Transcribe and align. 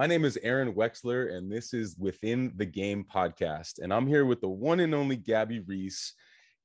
My 0.00 0.06
name 0.06 0.24
is 0.24 0.38
Aaron 0.42 0.72
Wexler, 0.72 1.30
and 1.36 1.52
this 1.52 1.74
is 1.74 1.94
Within 1.98 2.54
the 2.56 2.64
Game 2.64 3.04
podcast. 3.04 3.80
And 3.82 3.92
I'm 3.92 4.06
here 4.06 4.24
with 4.24 4.40
the 4.40 4.48
one 4.48 4.80
and 4.80 4.94
only 4.94 5.16
Gabby 5.16 5.60
Reece. 5.60 6.14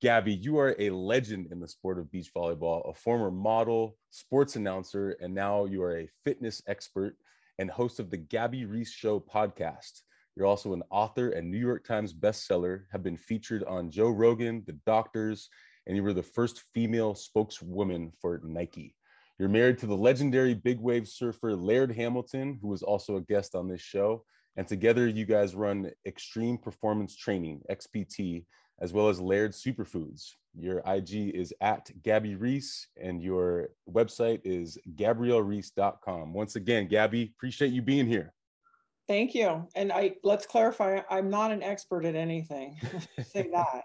Gabby, 0.01 0.35
you 0.35 0.57
are 0.57 0.73
a 0.79 0.89
legend 0.89 1.51
in 1.51 1.59
the 1.59 1.67
sport 1.67 1.99
of 1.99 2.09
beach 2.09 2.31
volleyball, 2.33 2.89
a 2.89 2.93
former 2.93 3.31
model, 3.31 3.97
sports 4.09 4.55
announcer, 4.55 5.17
and 5.19 5.35
now 5.35 5.65
you 5.65 5.83
are 5.83 5.97
a 5.97 6.09
fitness 6.23 6.61
expert 6.67 7.17
and 7.59 7.69
host 7.69 7.99
of 7.99 8.09
the 8.09 8.15
Gabby 8.15 8.63
Reece 8.63 8.93
Show 8.93 9.19
podcast. 9.19 10.03
You're 10.37 10.47
also 10.47 10.71
an 10.71 10.83
author 10.89 11.31
and 11.31 11.51
New 11.51 11.57
York 11.59 11.85
Times 11.85 12.13
bestseller, 12.13 12.83
have 12.93 13.03
been 13.03 13.17
featured 13.17 13.65
on 13.65 13.91
Joe 13.91 14.11
Rogan, 14.11 14.63
The 14.65 14.79
Doctors, 14.85 15.49
and 15.87 15.97
you 15.97 16.03
were 16.03 16.13
the 16.13 16.23
first 16.23 16.63
female 16.73 17.13
spokeswoman 17.13 18.13
for 18.21 18.39
Nike. 18.45 18.95
You're 19.37 19.49
married 19.49 19.77
to 19.79 19.85
the 19.85 19.97
legendary 19.97 20.53
big 20.53 20.79
wave 20.79 21.07
surfer 21.07 21.55
Laird 21.55 21.91
Hamilton, 21.91 22.57
who 22.61 22.69
was 22.69 22.83
also 22.83 23.17
a 23.17 23.21
guest 23.21 23.53
on 23.53 23.67
this 23.67 23.81
show. 23.81 24.23
And 24.55 24.65
together, 24.65 25.07
you 25.07 25.25
guys 25.25 25.55
run 25.55 25.91
Extreme 26.05 26.59
Performance 26.59 27.15
Training, 27.17 27.61
XPT, 27.69 28.45
as 28.79 28.93
well 28.93 29.09
as 29.09 29.19
Laird 29.19 29.51
Superfoods. 29.51 30.31
Your 30.57 30.81
IG 30.85 31.35
is 31.35 31.53
at 31.59 31.91
Gabby 32.01 32.35
Reece, 32.35 32.87
and 33.01 33.21
your 33.21 33.69
website 33.89 34.39
is 34.45 34.77
gabriellereece.com. 34.95 36.33
Once 36.33 36.55
again, 36.55 36.87
Gabby, 36.87 37.33
appreciate 37.35 37.73
you 37.73 37.81
being 37.81 38.07
here. 38.07 38.33
Thank 39.07 39.35
you. 39.35 39.67
And 39.75 39.91
I 39.91 40.15
let's 40.23 40.45
clarify, 40.45 41.01
I'm 41.09 41.29
not 41.29 41.51
an 41.51 41.61
expert 41.61 42.05
at 42.05 42.15
anything. 42.15 42.79
Say 43.23 43.49
that. 43.51 43.83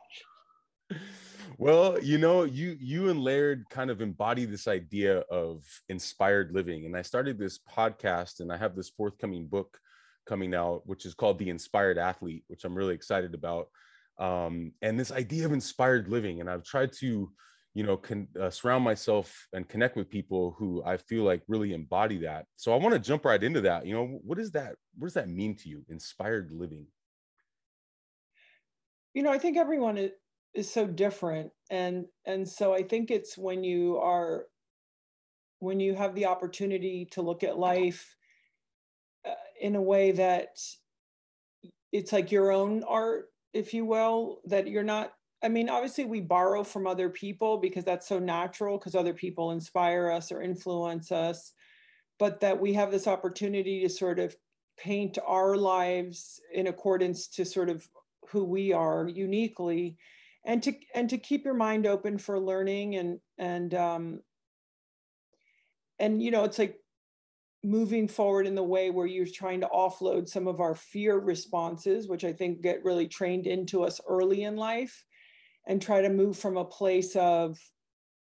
well 1.61 2.03
you 2.03 2.17
know 2.17 2.45
you 2.45 2.75
you 2.81 3.11
and 3.11 3.23
laird 3.23 3.69
kind 3.69 3.91
of 3.91 4.01
embody 4.01 4.47
this 4.47 4.67
idea 4.67 5.19
of 5.31 5.63
inspired 5.91 6.51
living 6.53 6.87
and 6.87 6.97
i 6.97 7.03
started 7.03 7.39
this 7.39 7.59
podcast 7.59 8.41
and 8.41 8.51
i 8.51 8.57
have 8.57 8.75
this 8.75 8.89
forthcoming 8.89 9.47
book 9.47 9.79
coming 10.27 10.55
out 10.55 10.81
which 10.87 11.05
is 11.05 11.13
called 11.13 11.39
the 11.39 11.51
inspired 11.51 11.99
athlete 11.99 12.45
which 12.47 12.65
i'm 12.65 12.75
really 12.75 12.95
excited 12.95 13.35
about 13.35 13.69
um, 14.19 14.73
and 14.81 14.99
this 14.99 15.13
idea 15.13 15.45
of 15.45 15.53
inspired 15.53 16.09
living 16.09 16.41
and 16.41 16.49
i've 16.49 16.65
tried 16.65 16.93
to 16.93 17.31
you 17.75 17.85
know 17.85 17.97
can 17.97 18.27
uh, 18.41 18.49
surround 18.49 18.83
myself 18.83 19.47
and 19.53 19.69
connect 19.69 19.97
with 19.97 20.09
people 20.09 20.57
who 20.59 20.83
i 20.87 20.97
feel 20.97 21.25
like 21.25 21.43
really 21.47 21.75
embody 21.75 22.17
that 22.17 22.47
so 22.57 22.73
i 22.73 22.77
want 22.77 22.95
to 22.95 22.99
jump 22.99 23.27
right 23.27 23.45
into 23.45 23.61
that 23.61 23.85
you 23.85 23.93
know 23.93 24.19
what 24.25 24.39
is 24.39 24.51
that 24.51 24.77
what 24.97 25.09
does 25.09 25.15
that 25.15 25.29
mean 25.29 25.55
to 25.55 25.69
you 25.69 25.85
inspired 25.91 26.51
living? 26.53 26.87
You 29.13 29.23
know 29.23 29.31
i 29.31 29.39
think 29.39 29.59
everyone 29.59 29.99
is 30.55 30.71
so 30.71 30.87
different. 30.87 31.51
And 31.71 32.07
and 32.27 32.49
so 32.49 32.73
i 32.75 32.83
think 32.83 33.11
it's 33.11 33.37
when 33.37 33.63
you 33.65 33.99
are 33.99 34.47
when 35.59 35.79
you 35.81 35.95
have 35.95 36.15
the 36.15 36.27
opportunity 36.27 37.07
to 37.13 37.23
look 37.23 37.45
at 37.45 37.59
life 37.59 38.17
uh, 39.27 39.35
in 39.61 39.77
a 39.77 39.83
way 39.83 40.13
that 40.13 40.59
it's 41.93 42.13
like 42.13 42.33
your 42.33 42.51
own 42.51 42.83
art 42.85 43.27
if 43.53 43.75
you 43.75 43.85
will 43.85 44.41
that 44.47 44.69
you're 44.69 44.83
not 44.83 45.13
i 45.43 45.49
mean 45.49 45.69
obviously 45.69 46.05
we 46.05 46.21
borrow 46.21 46.63
from 46.63 46.87
other 46.87 47.09
people 47.09 47.59
because 47.59 47.85
that's 47.85 48.09
so 48.09 48.19
natural 48.19 48.79
because 48.79 48.95
other 48.95 49.15
people 49.15 49.51
inspire 49.51 50.11
us 50.11 50.33
or 50.33 50.41
influence 50.41 51.13
us 51.13 51.53
but 52.19 52.41
that 52.41 52.61
we 52.61 52.73
have 52.73 52.91
this 52.91 53.07
opportunity 53.07 53.83
to 53.83 53.89
sort 53.89 54.19
of 54.19 54.37
paint 54.79 55.19
our 55.27 55.57
lives 55.57 56.41
in 56.55 56.69
accordance 56.69 57.27
to 57.27 57.45
sort 57.45 57.69
of 57.69 57.87
who 58.29 58.45
we 58.45 58.73
are 58.73 59.09
uniquely 59.09 59.97
and 60.45 60.63
to 60.63 60.73
and 60.95 61.11
to 61.11 61.19
keep 61.19 61.45
your 61.45 61.55
mind 61.55 61.87
open 61.87 62.19
for 62.19 62.39
learning 62.39 62.97
and 62.97 63.21
and 63.39 63.75
um 63.75 64.21
and 65.99 66.23
you 66.23 66.31
know 66.31 66.45
it's 66.45 66.59
like 66.59 66.77
moving 67.63 68.09
forward 68.09 68.47
in 68.47 68.55
the 68.55 68.63
way 68.63 68.91
where 68.91 69.07
you're 69.07 69.27
trying 69.27 69.61
to 69.61 69.69
offload 69.69 70.27
some 70.29 70.49
of 70.49 70.61
our 70.61 70.75
fear 70.75 71.19
responses 71.19 72.09
which 72.09 72.25
i 72.25 72.33
think 72.33 72.63
get 72.63 72.83
really 72.85 73.07
trained 73.07 73.47
into 73.47 73.85
us 73.85 74.01
early 74.09 74.45
in 74.45 74.57
life 74.57 75.05
and 75.67 75.81
try 75.81 76.01
to 76.01 76.09
move 76.09 76.39
from 76.39 76.57
a 76.57 76.65
place 76.65 77.15
of 77.17 77.59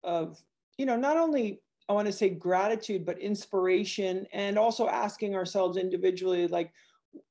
of 0.04 0.42
you 0.80 0.88
know 0.88 0.98
not 0.98 1.18
only 1.18 1.62
i 1.88 1.94
want 1.94 2.08
to 2.08 2.12
say 2.12 2.30
gratitude 2.30 3.06
but 3.06 3.20
inspiration 3.20 4.26
and 4.34 4.58
also 4.58 4.88
asking 4.88 5.36
ourselves 5.36 5.78
individually 5.78 6.48
like 6.48 6.72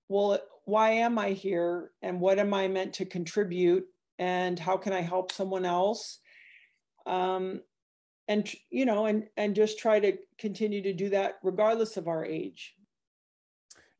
well 0.08 0.38
why 0.64 0.90
am 0.90 1.18
i 1.18 1.30
here 1.30 1.90
and 2.02 2.20
what 2.20 2.38
am 2.38 2.54
i 2.54 2.68
meant 2.68 2.92
to 2.92 3.04
contribute 3.04 3.84
and 4.18 4.58
how 4.58 4.76
can 4.76 4.92
I 4.92 5.00
help 5.00 5.32
someone 5.32 5.64
else? 5.64 6.18
Um, 7.06 7.60
and 8.28 8.50
you 8.70 8.86
know, 8.86 9.06
and 9.06 9.24
and 9.36 9.54
just 9.54 9.78
try 9.78 10.00
to 10.00 10.16
continue 10.38 10.82
to 10.82 10.92
do 10.92 11.10
that 11.10 11.34
regardless 11.42 11.96
of 11.96 12.08
our 12.08 12.24
age. 12.24 12.74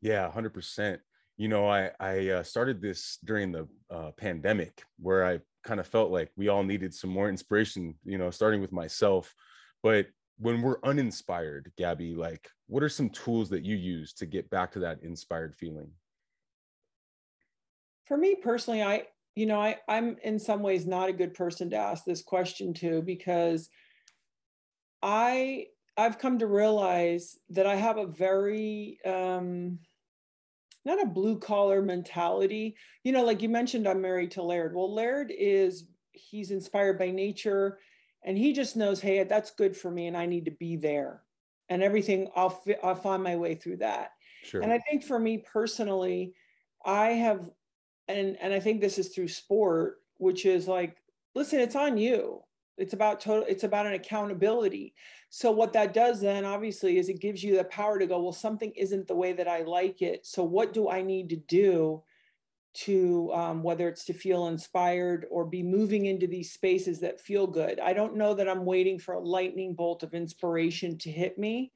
Yeah, 0.01 0.29
hundred 0.29 0.53
percent. 0.53 1.01
You 1.37 1.47
know, 1.47 1.67
I 1.67 1.91
I 1.99 2.29
uh, 2.29 2.43
started 2.43 2.81
this 2.81 3.19
during 3.23 3.51
the 3.51 3.67
uh, 3.89 4.11
pandemic, 4.17 4.83
where 4.99 5.25
I 5.25 5.39
kind 5.63 5.79
of 5.79 5.87
felt 5.87 6.11
like 6.11 6.31
we 6.35 6.49
all 6.49 6.63
needed 6.63 6.93
some 6.93 7.09
more 7.09 7.29
inspiration. 7.29 7.95
You 8.03 8.17
know, 8.17 8.31
starting 8.31 8.61
with 8.61 8.71
myself, 8.71 9.33
but 9.81 10.07
when 10.39 10.61
we're 10.61 10.79
uninspired, 10.83 11.71
Gabby, 11.77 12.13
like, 12.13 12.47
what 12.67 12.83
are 12.83 12.89
some 12.89 13.09
tools 13.09 13.49
that 13.49 13.65
you 13.65 13.75
use 13.75 14.13
to 14.13 14.25
get 14.25 14.49
back 14.49 14.71
to 14.73 14.79
that 14.79 15.01
inspired 15.01 15.55
feeling? 15.55 15.89
For 18.05 18.17
me 18.17 18.35
personally, 18.35 18.83
I 18.83 19.07
you 19.37 19.45
know, 19.45 19.61
I, 19.61 19.77
I'm 19.87 20.17
in 20.23 20.39
some 20.39 20.63
ways 20.63 20.87
not 20.87 21.09
a 21.09 21.13
good 21.13 21.35
person 21.35 21.69
to 21.69 21.75
ask 21.75 22.03
this 22.03 22.23
question 22.23 22.73
to 22.75 23.03
because 23.03 23.69
I 25.03 25.67
I've 25.95 26.17
come 26.17 26.39
to 26.39 26.47
realize 26.47 27.37
that 27.51 27.67
I 27.67 27.75
have 27.75 27.97
a 27.97 28.07
very 28.07 28.97
um, 29.05 29.77
not 30.85 30.99
a 31.03 31.05
blue 31.05 31.37
collar 31.37 31.83
mentality. 31.83 32.77
You 33.03 33.11
know, 33.11 33.23
like 33.23 33.43
you 33.43 33.49
mentioned, 33.49 33.87
I'm 33.87 34.01
married 34.01 34.31
to 34.31 34.41
Laird. 34.41 34.75
Well, 34.75 34.91
Laird 34.91 35.31
is 35.37 35.85
he's 36.13 36.49
inspired 36.49 36.97
by 36.97 37.11
nature, 37.11 37.77
and 38.25 38.35
he 38.35 38.53
just 38.53 38.75
knows, 38.75 38.99
hey, 38.99 39.23
that's 39.23 39.51
good 39.51 39.77
for 39.77 39.91
me, 39.91 40.07
and 40.07 40.17
I 40.17 40.25
need 40.25 40.45
to 40.45 40.51
be 40.51 40.77
there, 40.77 41.21
and 41.69 41.83
everything. 41.83 42.27
I'll 42.35 42.59
I'll 42.83 42.95
find 42.95 43.21
my 43.21 43.35
way 43.35 43.53
through 43.53 43.77
that. 43.77 44.13
Sure. 44.41 44.61
And 44.61 44.73
I 44.73 44.79
think 44.79 45.03
for 45.03 45.19
me 45.19 45.43
personally, 45.51 46.33
I 46.83 47.09
have 47.09 47.47
and 48.07 48.37
and 48.41 48.53
i 48.53 48.59
think 48.59 48.81
this 48.81 48.97
is 48.97 49.09
through 49.09 49.27
sport 49.27 49.97
which 50.17 50.45
is 50.45 50.67
like 50.67 50.97
listen 51.37 51.59
it's 51.59 51.75
on 51.75 51.97
you. 51.97 52.41
It's 52.77 52.93
about 52.93 53.21
total 53.21 53.45
it's 53.47 53.63
about 53.63 53.85
an 53.85 53.93
accountability. 53.93 54.93
So 55.29 55.51
what 55.51 55.73
that 55.73 55.93
does 55.93 56.19
then 56.19 56.45
obviously 56.45 56.97
is 56.97 57.09
it 57.09 57.21
gives 57.21 57.43
you 57.43 57.55
the 57.55 57.63
power 57.65 57.97
to 57.99 58.07
go 58.07 58.21
well 58.21 58.33
something 58.33 58.71
isn't 58.75 59.07
the 59.07 59.15
way 59.15 59.33
that 59.33 59.47
i 59.47 59.61
like 59.61 60.01
it. 60.01 60.25
So 60.25 60.43
what 60.43 60.73
do 60.73 60.89
i 60.89 61.01
need 61.01 61.29
to 61.29 61.35
do 61.35 62.03
to 62.85 63.33
um, 63.33 63.63
whether 63.63 63.87
it's 63.87 64.05
to 64.05 64.13
feel 64.13 64.47
inspired 64.47 65.25
or 65.31 65.45
be 65.45 65.63
moving 65.63 66.05
into 66.05 66.27
these 66.27 66.51
spaces 66.51 66.99
that 66.99 67.21
feel 67.21 67.47
good? 67.47 67.79
I 67.79 67.93
don't 67.93 68.17
know 68.17 68.33
that 68.33 68.49
i'm 68.49 68.65
waiting 68.65 68.99
for 68.99 69.13
a 69.13 69.27
lightning 69.37 69.73
bolt 69.73 70.03
of 70.03 70.13
inspiration 70.13 70.97
to 70.99 71.11
hit 71.11 71.37
me. 71.37 71.71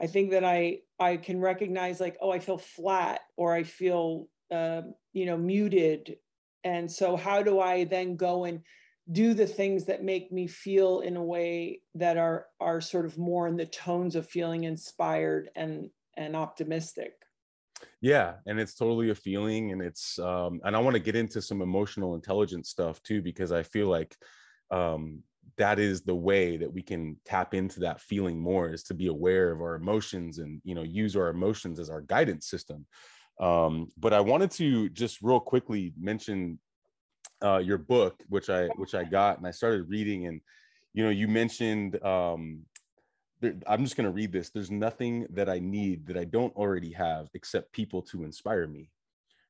I 0.00 0.06
think 0.06 0.30
that 0.30 0.44
i 0.44 0.78
i 0.98 1.16
can 1.16 1.40
recognize 1.40 2.00
like 2.00 2.16
oh 2.20 2.30
i 2.30 2.38
feel 2.38 2.58
flat 2.58 3.20
or 3.36 3.54
i 3.54 3.62
feel 3.62 4.28
uh, 4.50 4.82
you 5.12 5.26
know 5.26 5.36
muted. 5.36 6.16
And 6.64 6.90
so 6.90 7.16
how 7.16 7.42
do 7.42 7.60
i 7.60 7.84
then 7.84 8.16
go 8.16 8.44
and 8.44 8.60
do 9.12 9.34
the 9.34 9.46
things 9.46 9.84
that 9.84 10.02
make 10.02 10.32
me 10.32 10.48
feel 10.48 11.00
in 11.00 11.16
a 11.16 11.22
way 11.22 11.80
that 11.94 12.16
are 12.16 12.46
are 12.60 12.80
sort 12.80 13.06
of 13.06 13.18
more 13.18 13.46
in 13.46 13.56
the 13.56 13.66
tones 13.66 14.16
of 14.16 14.28
feeling 14.28 14.64
inspired 14.64 15.50
and 15.54 15.90
and 16.16 16.34
optimistic? 16.34 17.12
Yeah 18.00 18.34
and 18.46 18.58
it's 18.58 18.74
totally 18.74 19.10
a 19.10 19.14
feeling 19.14 19.72
and 19.72 19.82
it's 19.82 20.18
um 20.18 20.60
and 20.64 20.74
i 20.74 20.78
want 20.78 20.94
to 20.94 21.00
get 21.00 21.16
into 21.16 21.42
some 21.42 21.60
emotional 21.60 22.14
intelligence 22.14 22.70
stuff 22.70 23.02
too 23.02 23.20
because 23.20 23.52
i 23.52 23.62
feel 23.62 23.88
like 23.88 24.16
um 24.70 25.22
that 25.58 25.78
is 25.78 26.02
the 26.02 26.14
way 26.14 26.56
that 26.56 26.72
we 26.72 26.82
can 26.82 27.16
tap 27.24 27.54
into 27.54 27.80
that 27.80 28.00
feeling 28.00 28.38
more 28.38 28.70
is 28.70 28.82
to 28.84 28.94
be 28.94 29.06
aware 29.06 29.50
of 29.52 29.60
our 29.60 29.74
emotions 29.74 30.38
and 30.38 30.60
you 30.64 30.74
know 30.74 30.82
use 30.82 31.16
our 31.16 31.28
emotions 31.28 31.78
as 31.78 31.90
our 31.90 32.00
guidance 32.00 32.48
system 32.48 32.86
um, 33.38 33.92
but 33.98 34.12
I 34.12 34.20
wanted 34.20 34.50
to 34.52 34.88
just 34.90 35.20
real 35.22 35.40
quickly 35.40 35.92
mention 35.98 36.58
uh, 37.42 37.58
your 37.58 37.78
book, 37.78 38.22
which 38.28 38.48
I 38.48 38.66
which 38.76 38.94
I 38.94 39.04
got 39.04 39.38
and 39.38 39.46
I 39.46 39.50
started 39.50 39.88
reading, 39.88 40.26
and 40.26 40.40
you 40.94 41.04
know, 41.04 41.10
you 41.10 41.28
mentioned. 41.28 42.02
Um, 42.02 42.62
there, 43.40 43.54
I'm 43.66 43.84
just 43.84 43.96
going 43.96 44.06
to 44.06 44.12
read 44.12 44.32
this. 44.32 44.48
There's 44.48 44.70
nothing 44.70 45.26
that 45.30 45.50
I 45.50 45.58
need 45.58 46.06
that 46.06 46.16
I 46.16 46.24
don't 46.24 46.56
already 46.56 46.90
have 46.92 47.28
except 47.34 47.70
people 47.72 48.00
to 48.02 48.24
inspire 48.24 48.66
me, 48.66 48.90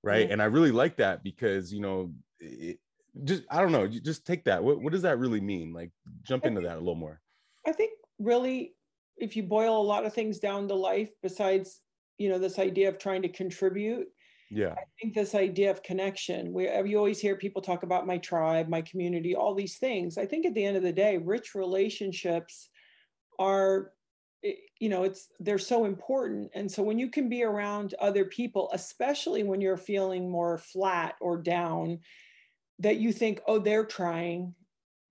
right? 0.03 0.25
Mm-hmm. 0.25 0.33
And 0.33 0.43
I 0.43 0.47
really 0.47 0.73
like 0.73 0.97
that 0.97 1.23
because 1.23 1.73
you 1.73 1.81
know, 1.81 2.13
it, 2.41 2.81
just 3.23 3.45
I 3.49 3.61
don't 3.61 3.73
know, 3.73 3.87
just 3.87 4.27
take 4.27 4.45
that. 4.45 4.63
What 4.63 4.83
what 4.83 4.93
does 4.93 5.03
that 5.03 5.19
really 5.19 5.41
mean? 5.41 5.73
Like, 5.73 5.93
jump 6.25 6.45
into 6.45 6.61
that 6.63 6.75
a 6.75 6.79
little 6.81 6.97
more. 6.97 7.21
I 7.65 7.73
think 7.73 7.93
really, 8.19 8.75
if 9.17 9.37
you 9.37 9.45
boil 9.45 9.81
a 9.81 9.83
lot 9.83 10.05
of 10.05 10.13
things 10.13 10.41
down 10.41 10.67
to 10.69 10.75
life, 10.75 11.11
besides 11.23 11.81
you 12.19 12.29
know 12.29 12.39
this 12.39 12.59
idea 12.59 12.89
of 12.89 12.99
trying 12.99 13.23
to 13.23 13.29
contribute. 13.29 14.09
Yeah. 14.51 14.73
I 14.73 14.85
think 15.01 15.15
this 15.15 15.35
idea 15.35 15.71
of 15.71 15.83
connection 15.83 16.53
we 16.53 16.69
uh, 16.69 16.85
you 16.85 16.99
always 16.99 17.21
hear 17.21 17.37
people 17.37 17.63
talk 17.63 17.83
about 17.83 18.07
my 18.07 18.19
tribe 18.19 18.69
my 18.69 18.83
community 18.83 19.35
all 19.35 19.55
these 19.55 19.79
things. 19.79 20.19
I 20.19 20.27
think 20.27 20.47
at 20.47 20.55
the 20.55 20.65
end 20.65 20.77
of 20.77 20.83
the 20.83 20.93
day 20.93 21.17
rich 21.17 21.55
relationships 21.55 22.69
are 23.39 23.91
eh, 24.45 24.53
you 24.79 24.89
know 24.89 25.03
it's 25.03 25.29
they're 25.41 25.59
so 25.59 25.85
important. 25.85 26.51
And 26.55 26.71
so 26.71 26.83
when 26.83 26.99
you 26.99 27.11
can 27.11 27.29
be 27.29 27.43
around 27.43 27.95
other 28.01 28.25
people 28.25 28.71
especially 28.73 29.43
when 29.43 29.61
you're 29.61 29.77
feeling 29.77 30.31
more 30.31 30.59
flat 30.59 31.17
or 31.21 31.37
down 31.39 31.99
that 32.79 32.97
you 32.99 33.13
think 33.13 33.41
oh 33.47 33.59
they're 33.59 33.87
trying. 33.87 34.55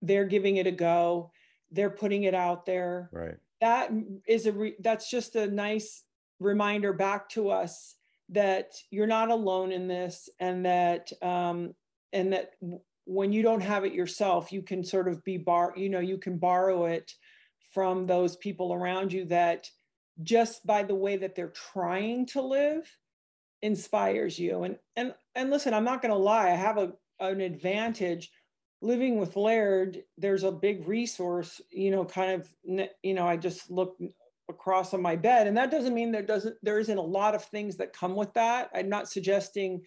They're 0.02 0.24
giving 0.24 0.56
it 0.56 0.66
a 0.66 0.72
go. 0.72 1.30
They're 1.72 1.90
putting 1.90 2.22
it 2.22 2.34
out 2.34 2.64
there. 2.64 3.10
Right. 3.12 3.36
That 3.60 3.90
is 4.26 4.46
a 4.46 4.52
re- 4.52 4.76
that's 4.80 5.10
just 5.10 5.36
a 5.36 5.46
nice 5.46 6.05
reminder 6.40 6.92
back 6.92 7.28
to 7.30 7.50
us 7.50 7.94
that 8.30 8.72
you're 8.90 9.06
not 9.06 9.30
alone 9.30 9.72
in 9.72 9.86
this 9.88 10.28
and 10.40 10.66
that 10.66 11.10
um 11.22 11.72
and 12.12 12.32
that 12.32 12.50
when 13.04 13.32
you 13.32 13.42
don't 13.42 13.62
have 13.62 13.84
it 13.84 13.94
yourself 13.94 14.52
you 14.52 14.62
can 14.62 14.82
sort 14.82 15.08
of 15.08 15.22
be 15.24 15.36
bar 15.36 15.72
you 15.76 15.88
know 15.88 16.00
you 16.00 16.18
can 16.18 16.38
borrow 16.38 16.86
it 16.86 17.12
from 17.72 18.06
those 18.06 18.36
people 18.36 18.72
around 18.72 19.12
you 19.12 19.24
that 19.26 19.68
just 20.22 20.66
by 20.66 20.82
the 20.82 20.94
way 20.94 21.16
that 21.16 21.34
they're 21.34 21.52
trying 21.72 22.26
to 22.26 22.40
live 22.40 22.90
inspires 23.62 24.38
you. 24.38 24.64
And 24.64 24.78
and 24.96 25.14
and 25.34 25.50
listen 25.50 25.74
i'm 25.74 25.84
not 25.84 26.02
going 26.02 26.12
to 26.12 26.18
lie 26.18 26.50
i 26.50 26.54
have 26.54 26.78
a 26.78 26.92
an 27.20 27.40
advantage. 27.40 28.30
Living 28.82 29.18
with 29.18 29.36
laird 29.36 30.02
there's 30.18 30.42
a 30.42 30.52
big 30.52 30.86
resource 30.86 31.62
you 31.70 31.90
know 31.90 32.04
kind 32.04 32.32
of 32.32 32.48
you 33.02 33.14
know 33.14 33.26
i 33.26 33.36
just 33.36 33.70
look 33.70 33.96
across 34.48 34.94
on 34.94 35.02
my 35.02 35.16
bed. 35.16 35.46
And 35.46 35.56
that 35.56 35.70
doesn't 35.70 35.94
mean 35.94 36.12
there 36.12 36.22
doesn't 36.22 36.56
there 36.62 36.78
isn't 36.78 36.98
a 36.98 37.02
lot 37.02 37.34
of 37.34 37.44
things 37.44 37.76
that 37.76 37.92
come 37.92 38.14
with 38.14 38.32
that. 38.34 38.70
I'm 38.74 38.88
not 38.88 39.08
suggesting 39.08 39.82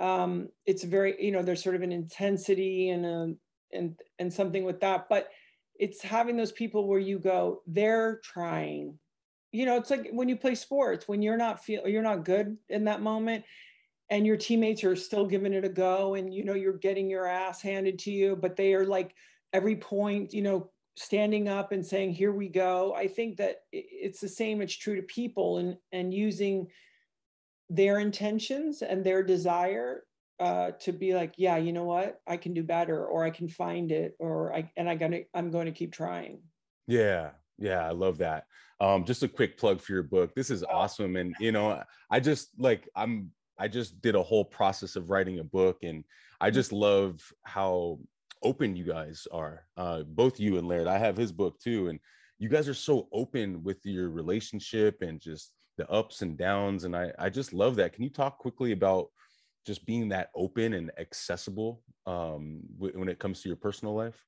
um 0.00 0.48
it's 0.64 0.84
very 0.84 1.22
you 1.22 1.30
know 1.32 1.42
there's 1.42 1.62
sort 1.62 1.76
of 1.76 1.82
an 1.82 1.92
intensity 1.92 2.88
and 2.88 3.04
a 3.04 3.34
and 3.72 3.98
and 4.18 4.32
something 4.32 4.64
with 4.64 4.80
that 4.80 5.06
but 5.10 5.28
it's 5.78 6.02
having 6.02 6.34
those 6.34 6.52
people 6.52 6.88
where 6.88 6.98
you 6.98 7.18
go 7.18 7.62
they're 7.66 8.20
trying. 8.24 8.98
You 9.52 9.66
know 9.66 9.76
it's 9.76 9.90
like 9.90 10.08
when 10.12 10.28
you 10.28 10.36
play 10.36 10.54
sports 10.54 11.06
when 11.06 11.20
you're 11.20 11.36
not 11.36 11.62
feel 11.62 11.86
you're 11.86 12.02
not 12.02 12.24
good 12.24 12.56
in 12.70 12.84
that 12.84 13.02
moment 13.02 13.44
and 14.08 14.26
your 14.26 14.36
teammates 14.36 14.84
are 14.84 14.96
still 14.96 15.26
giving 15.26 15.52
it 15.52 15.64
a 15.64 15.68
go 15.68 16.14
and 16.14 16.32
you 16.32 16.44
know 16.44 16.54
you're 16.54 16.78
getting 16.78 17.10
your 17.10 17.26
ass 17.26 17.60
handed 17.60 17.98
to 17.98 18.10
you 18.10 18.36
but 18.36 18.56
they 18.56 18.72
are 18.72 18.86
like 18.86 19.14
every 19.52 19.76
point 19.76 20.32
you 20.32 20.42
know 20.42 20.70
standing 20.96 21.48
up 21.48 21.72
and 21.72 21.84
saying 21.84 22.12
here 22.12 22.32
we 22.32 22.48
go 22.48 22.94
i 22.94 23.08
think 23.08 23.36
that 23.38 23.62
it's 23.72 24.20
the 24.20 24.28
same 24.28 24.60
it's 24.60 24.76
true 24.76 24.96
to 24.96 25.02
people 25.02 25.58
and 25.58 25.76
and 25.92 26.12
using 26.12 26.66
their 27.70 27.98
intentions 27.98 28.82
and 28.82 29.02
their 29.02 29.22
desire 29.22 30.04
uh, 30.42 30.72
to 30.80 30.92
be 30.92 31.14
like, 31.14 31.34
yeah, 31.36 31.56
you 31.56 31.72
know 31.72 31.84
what, 31.84 32.20
I 32.26 32.36
can 32.36 32.52
do 32.52 32.64
better, 32.64 33.06
or 33.06 33.24
I 33.24 33.30
can 33.30 33.48
find 33.48 33.92
it, 33.92 34.16
or 34.18 34.52
I 34.52 34.70
and 34.76 34.88
I 34.88 34.96
gonna 34.96 35.20
I'm 35.34 35.50
going 35.50 35.66
to 35.66 35.72
keep 35.72 35.92
trying. 35.92 36.40
Yeah, 36.88 37.30
yeah, 37.58 37.86
I 37.86 37.90
love 37.90 38.18
that. 38.18 38.46
Um, 38.80 39.04
just 39.04 39.22
a 39.22 39.28
quick 39.28 39.56
plug 39.56 39.80
for 39.80 39.92
your 39.92 40.02
book. 40.02 40.34
This 40.34 40.50
is 40.50 40.64
awesome, 40.64 41.14
and 41.14 41.34
you 41.38 41.52
know, 41.52 41.80
I 42.10 42.18
just 42.18 42.48
like 42.58 42.88
I'm 42.96 43.30
I 43.56 43.68
just 43.68 44.02
did 44.02 44.16
a 44.16 44.22
whole 44.22 44.44
process 44.44 44.96
of 44.96 45.10
writing 45.10 45.38
a 45.38 45.44
book, 45.44 45.78
and 45.84 46.02
I 46.40 46.50
mm. 46.50 46.54
just 46.54 46.72
love 46.72 47.20
how 47.44 48.00
open 48.42 48.76
you 48.76 48.84
guys 48.84 49.26
are. 49.32 49.64
Uh, 49.76 50.02
both 50.02 50.40
you 50.40 50.58
and 50.58 50.68
Laird. 50.68 50.86
I 50.86 50.98
have 50.98 51.16
his 51.16 51.32
book 51.32 51.58
too, 51.60 51.88
and 51.88 51.98
you 52.38 52.48
guys 52.48 52.68
are 52.68 52.74
so 52.74 53.08
open 53.12 53.62
with 53.62 53.84
your 53.84 54.10
relationship 54.10 55.02
and 55.02 55.20
just 55.20 55.52
the 55.78 55.88
ups 55.90 56.22
and 56.22 56.36
downs, 56.36 56.84
and 56.84 56.94
I 56.96 57.12
I 57.18 57.30
just 57.30 57.52
love 57.52 57.76
that. 57.76 57.92
Can 57.92 58.04
you 58.04 58.10
talk 58.10 58.38
quickly 58.38 58.72
about 58.72 59.08
just 59.66 59.86
being 59.86 60.08
that 60.08 60.30
open 60.34 60.74
and 60.74 60.90
accessible 60.98 61.82
um, 62.06 62.60
when 62.78 63.08
it 63.08 63.18
comes 63.18 63.42
to 63.42 63.48
your 63.48 63.56
personal 63.56 63.94
life? 63.94 64.22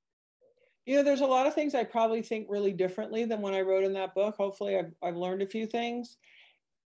You 0.87 0.97
know, 0.97 1.03
there's 1.03 1.23
a 1.23 1.27
lot 1.27 1.47
of 1.47 1.55
things 1.55 1.75
I 1.75 1.85
probably 1.85 2.23
think 2.23 2.47
really 2.49 2.73
differently 2.73 3.25
than 3.25 3.41
when 3.41 3.55
I 3.55 3.63
wrote 3.63 3.85
in 3.85 3.95
that 3.95 4.15
book. 4.15 4.37
Hopefully, 4.37 4.79
I've, 4.79 4.93
I've 5.03 5.17
learned 5.17 5.43
a 5.43 5.47
few 5.47 5.67
things. 5.67 6.17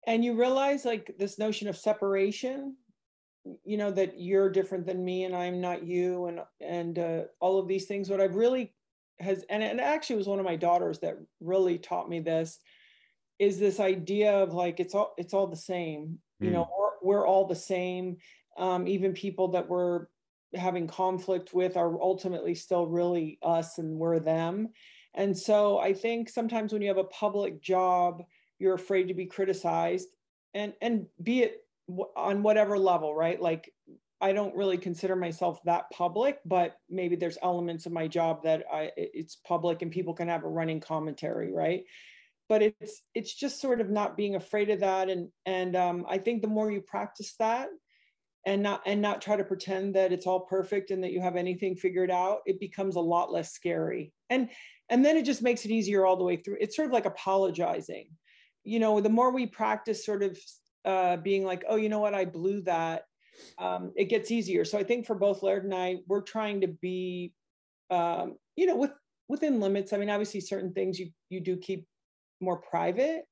And 0.06 0.24
you 0.24 0.38
realize, 0.40 0.86
like, 0.86 1.16
this 1.18 1.40
notion 1.40 1.68
of 1.68 1.78
separation, 1.78 2.76
you 3.64 3.78
know, 3.78 3.92
that 3.92 4.20
you're 4.20 4.50
different 4.50 4.86
than 4.86 5.04
me 5.04 5.24
and 5.26 5.36
I'm 5.36 5.62
not 5.62 5.86
you, 5.86 6.26
and 6.26 6.40
and 6.60 7.00
uh, 7.00 7.22
all 7.40 7.60
of 7.60 7.68
these 7.68 7.86
things. 7.86 8.10
What 8.10 8.22
I've 8.22 8.36
really 8.36 8.74
has, 9.20 9.44
and 9.50 9.64
it 9.64 9.80
actually 9.80 10.18
was 10.18 10.28
one 10.28 10.40
of 10.40 10.46
my 10.46 10.56
daughters 10.56 11.00
that 11.00 11.18
really 11.40 11.78
taught 11.78 12.10
me 12.10 12.20
this, 12.20 12.60
is 13.40 13.60
this 13.60 13.80
idea 13.80 14.32
of 14.32 14.54
like 14.54 14.80
it's 14.80 14.96
all 14.96 15.14
it's 15.18 15.34
all 15.34 15.48
the 15.48 15.56
same. 15.56 16.20
You 16.42 16.52
know, 16.52 16.66
hmm 16.66 16.72
we're 17.02 17.28
all 17.28 17.46
the 17.48 17.56
same. 17.56 18.18
Um, 18.58 18.88
even 18.88 19.14
people 19.14 19.50
that 19.50 19.70
we're 19.70 20.08
having 20.56 20.88
conflict 20.88 21.54
with 21.54 21.78
are 21.78 22.02
ultimately 22.02 22.56
still 22.56 22.88
really 22.88 23.38
us 23.44 23.78
and 23.78 23.98
we're 23.98 24.20
them. 24.20 24.70
And 25.14 25.38
so 25.38 25.78
I 25.78 25.94
think 25.94 26.30
sometimes 26.30 26.74
when 26.74 26.82
you 26.82 26.88
have 26.88 26.98
a 26.98 27.04
public 27.06 27.62
job, 27.62 28.24
you're 28.60 28.74
afraid 28.74 29.08
to 29.10 29.14
be 29.14 29.26
criticized 29.26 30.08
and 30.54 30.74
and 30.82 31.06
be 31.22 31.42
it 31.42 31.65
on 32.16 32.44
whatever 32.44 32.78
level, 32.78 33.16
right? 33.16 33.42
Like 33.42 33.72
I 34.22 34.34
don't 34.34 34.56
really 34.56 34.78
consider 34.78 35.16
myself 35.16 35.60
that 35.66 35.90
public, 35.92 36.40
but 36.46 36.78
maybe 36.90 37.16
there's 37.16 37.38
elements 37.44 37.86
of 37.86 37.92
my 37.92 38.08
job 38.08 38.44
that 38.44 38.64
I 38.72 38.92
it's 38.96 39.36
public 39.36 39.82
and 39.82 39.92
people 39.92 40.14
can 40.14 40.30
have 40.30 40.44
a 40.44 40.50
running 40.50 40.80
commentary, 40.80 41.52
right? 41.52 41.84
but 42.48 42.62
it's 42.62 43.02
it's 43.14 43.34
just 43.34 43.60
sort 43.60 43.82
of 43.82 43.90
not 43.90 44.18
being 44.18 44.36
afraid 44.36 44.70
of 44.70 44.80
that 44.80 45.10
and 45.10 45.30
and 45.46 45.76
um, 45.76 46.06
i 46.10 46.18
think 46.18 46.42
the 46.42 46.48
more 46.48 46.72
you 46.72 46.82
practice 46.82 47.36
that 47.40 47.70
and 48.46 48.62
not 48.62 48.82
and 48.86 49.02
not 49.02 49.22
try 49.22 49.36
to 49.36 49.44
pretend 49.44 49.96
that 49.96 50.12
it's 50.12 50.28
all 50.28 50.42
perfect 50.42 50.92
and 50.92 51.04
that 51.04 51.12
you 51.12 51.22
have 51.22 51.36
anything 51.36 51.76
figured 51.76 52.12
out 52.12 52.40
it 52.46 52.60
becomes 52.60 52.96
a 52.96 53.02
lot 53.02 53.32
less 53.32 53.54
scary 53.54 54.14
and 54.30 54.50
and 54.90 55.04
then 55.04 55.18
it 55.18 55.26
just 55.26 55.42
makes 55.42 55.66
it 55.66 55.72
easier 55.72 56.06
all 56.06 56.18
the 56.18 56.24
way 56.24 56.36
through 56.36 56.58
it's 56.60 56.76
sort 56.76 56.88
of 56.88 56.94
like 56.94 57.06
apologizing 57.06 58.08
you 58.64 58.80
know 58.80 59.00
the 59.02 59.10
more 59.10 59.32
we 59.32 59.46
practice 59.46 60.06
sort 60.06 60.24
of 60.24 60.38
uh, 60.86 61.18
being 61.18 61.44
like 61.44 61.64
oh 61.68 61.76
you 61.76 61.90
know 61.90 62.00
what? 62.00 62.14
I 62.14 62.26
blew 62.26 62.62
that. 62.62 63.04
Um, 63.58 63.92
it 63.96 64.06
gets 64.06 64.32
easier. 64.32 64.64
So 64.64 64.78
i 64.78 64.84
think 64.84 65.06
for 65.06 65.16
both 65.16 65.44
laird 65.44 65.66
and 65.66 65.74
i 65.74 65.98
we're 66.08 66.22
trying 66.22 66.62
to 66.62 66.68
be 66.68 67.34
um, 67.90 68.38
you 68.56 68.66
know 68.66 68.78
with 68.78 68.92
within 69.28 69.60
limits. 69.60 69.94
I 69.94 69.98
mean 69.98 70.10
obviously 70.10 70.42
certain 70.42 70.74
things 70.74 71.00
you 71.00 71.10
you 71.30 71.40
do 71.40 71.58
keep 71.58 71.86
more 72.42 72.58
private 72.58 73.24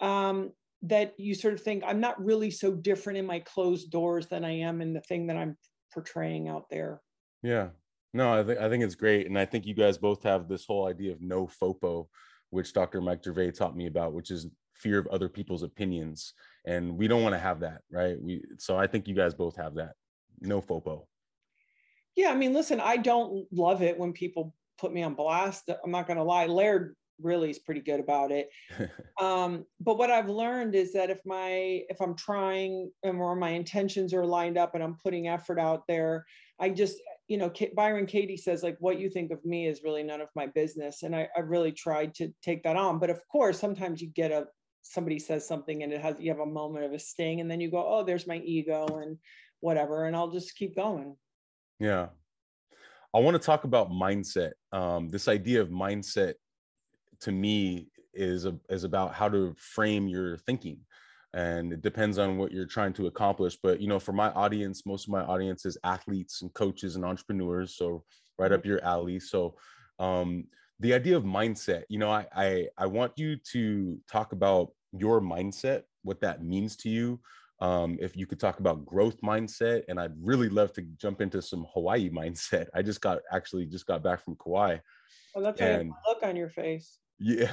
um, 0.00 0.52
that 0.82 1.14
you 1.16 1.34
sort 1.34 1.54
of 1.54 1.60
think 1.60 1.84
i'm 1.86 2.00
not 2.00 2.22
really 2.22 2.50
so 2.50 2.72
different 2.72 3.18
in 3.18 3.26
my 3.26 3.38
closed 3.40 3.90
doors 3.90 4.26
than 4.26 4.44
i 4.44 4.50
am 4.50 4.82
in 4.82 4.92
the 4.92 5.00
thing 5.02 5.28
that 5.28 5.36
i'm 5.36 5.56
portraying 5.94 6.48
out 6.48 6.64
there. 6.70 7.00
Yeah. 7.42 7.68
No 8.12 8.32
i 8.32 8.42
think 8.42 8.58
i 8.60 8.68
think 8.68 8.84
it's 8.84 8.94
great. 8.94 9.26
And 9.26 9.38
i 9.38 9.44
think 9.44 9.64
you 9.64 9.74
guys 9.74 9.98
both 9.98 10.22
have 10.24 10.48
this 10.48 10.66
whole 10.66 10.86
idea 10.86 11.12
of 11.12 11.20
no 11.20 11.46
fopo 11.46 12.08
which 12.50 12.72
dr 12.72 13.00
mike 13.00 13.24
gervais 13.24 13.52
taught 13.52 13.76
me 13.76 13.86
about 13.86 14.12
which 14.12 14.30
is 14.30 14.48
fear 14.74 14.98
of 14.98 15.06
other 15.06 15.28
people's 15.28 15.62
opinions 15.62 16.34
and 16.64 16.96
we 16.96 17.08
don't 17.08 17.22
want 17.22 17.34
to 17.34 17.38
have 17.38 17.60
that 17.60 17.80
right 17.90 18.20
we 18.20 18.42
so 18.58 18.76
i 18.76 18.86
think 18.86 19.08
you 19.08 19.14
guys 19.14 19.34
both 19.34 19.56
have 19.56 19.74
that 19.74 19.94
no 20.40 20.60
fopo 20.60 21.04
yeah 22.16 22.30
i 22.30 22.34
mean 22.34 22.52
listen 22.52 22.80
i 22.80 22.96
don't 22.96 23.46
love 23.52 23.82
it 23.82 23.98
when 23.98 24.12
people 24.12 24.54
put 24.78 24.92
me 24.92 25.02
on 25.02 25.14
blast 25.14 25.70
i'm 25.84 25.90
not 25.90 26.06
going 26.06 26.16
to 26.16 26.22
lie 26.22 26.46
laird 26.46 26.94
really 27.22 27.50
is 27.50 27.58
pretty 27.58 27.80
good 27.80 28.00
about 28.00 28.30
it. 28.30 28.50
um, 29.20 29.64
but 29.80 29.98
what 29.98 30.10
I've 30.10 30.28
learned 30.28 30.74
is 30.74 30.92
that 30.92 31.10
if 31.10 31.20
my 31.24 31.82
if 31.88 32.00
I'm 32.00 32.16
trying 32.16 32.90
and 33.02 33.18
or 33.18 33.34
my 33.36 33.50
intentions 33.50 34.12
are 34.14 34.26
lined 34.26 34.58
up 34.58 34.74
and 34.74 34.82
I'm 34.82 34.96
putting 35.02 35.28
effort 35.28 35.58
out 35.58 35.86
there, 35.86 36.26
I 36.60 36.70
just 36.70 36.96
you 37.28 37.38
know 37.38 37.50
Byron 37.74 38.06
Katie 38.06 38.36
says 38.36 38.62
like 38.62 38.76
what 38.80 38.98
you 38.98 39.08
think 39.08 39.30
of 39.30 39.44
me 39.44 39.66
is 39.66 39.82
really 39.82 40.02
none 40.02 40.20
of 40.20 40.28
my 40.34 40.46
business, 40.46 41.02
and 41.02 41.14
I, 41.14 41.28
I 41.36 41.40
really 41.40 41.72
tried 41.72 42.14
to 42.16 42.32
take 42.42 42.62
that 42.64 42.76
on. 42.76 42.98
But 42.98 43.10
of 43.10 43.20
course, 43.30 43.58
sometimes 43.58 44.00
you 44.00 44.08
get 44.08 44.30
a 44.30 44.46
somebody 44.82 45.18
says 45.18 45.46
something 45.46 45.82
and 45.82 45.92
it 45.92 46.00
has 46.00 46.16
you 46.18 46.30
have 46.30 46.40
a 46.40 46.46
moment 46.46 46.84
of 46.84 46.92
a 46.92 46.98
sting, 46.98 47.40
and 47.40 47.50
then 47.50 47.60
you 47.60 47.70
go, 47.70 47.84
oh, 47.84 48.04
there's 48.04 48.26
my 48.26 48.38
ego 48.38 48.86
and 49.02 49.18
whatever, 49.60 50.06
and 50.06 50.16
I'll 50.16 50.30
just 50.30 50.56
keep 50.56 50.76
going. 50.76 51.16
Yeah. 51.78 52.08
I 53.14 53.20
want 53.20 53.34
to 53.34 53.46
talk 53.46 53.64
about 53.64 53.90
mindset. 53.90 54.52
Um, 54.72 55.08
this 55.08 55.28
idea 55.28 55.60
of 55.60 55.68
mindset 55.68 56.34
to 57.20 57.32
me 57.32 57.88
is 58.14 58.46
a, 58.46 58.56
is 58.68 58.84
about 58.84 59.14
how 59.14 59.28
to 59.28 59.54
frame 59.56 60.08
your 60.08 60.36
thinking 60.38 60.78
and 61.34 61.72
it 61.72 61.80
depends 61.80 62.18
on 62.18 62.36
what 62.36 62.52
you're 62.52 62.66
trying 62.66 62.92
to 62.92 63.06
accomplish 63.06 63.56
but 63.62 63.80
you 63.80 63.88
know 63.88 63.98
for 63.98 64.12
my 64.12 64.30
audience 64.32 64.84
most 64.84 65.06
of 65.06 65.12
my 65.12 65.22
audience 65.22 65.64
is 65.64 65.78
athletes 65.84 66.42
and 66.42 66.52
coaches 66.52 66.96
and 66.96 67.04
entrepreneurs 67.04 67.74
so 67.76 68.04
right 68.38 68.50
mm-hmm. 68.50 68.58
up 68.58 68.66
your 68.66 68.84
alley 68.84 69.18
so 69.18 69.54
um 69.98 70.44
the 70.82 70.92
idea 70.92 71.16
of 71.16 71.24
mindset 71.24 71.84
you 71.88 71.98
know 71.98 72.10
I, 72.10 72.26
I 72.34 72.66
i 72.76 72.86
want 72.86 73.12
you 73.16 73.36
to 73.52 73.98
talk 74.10 74.32
about 74.32 74.72
your 74.92 75.20
mindset 75.20 75.82
what 76.02 76.20
that 76.20 76.44
means 76.44 76.76
to 76.78 76.90
you 76.90 77.20
um, 77.60 77.96
if 78.00 78.16
you 78.16 78.26
could 78.26 78.40
talk 78.40 78.58
about 78.58 78.84
growth 78.84 79.20
mindset 79.22 79.84
and 79.88 80.00
i'd 80.00 80.12
really 80.20 80.48
love 80.48 80.72
to 80.74 80.82
jump 80.96 81.20
into 81.20 81.40
some 81.40 81.66
hawaii 81.72 82.10
mindset 82.10 82.66
i 82.74 82.82
just 82.82 83.00
got 83.00 83.20
actually 83.32 83.66
just 83.66 83.86
got 83.86 84.02
back 84.02 84.24
from 84.24 84.36
kauai 84.36 84.78
oh, 85.36 85.42
that's 85.42 85.60
and, 85.60 85.90
a 85.90 86.10
look 86.10 86.22
on 86.22 86.36
your 86.36 86.50
face 86.50 86.98
yeah. 87.22 87.50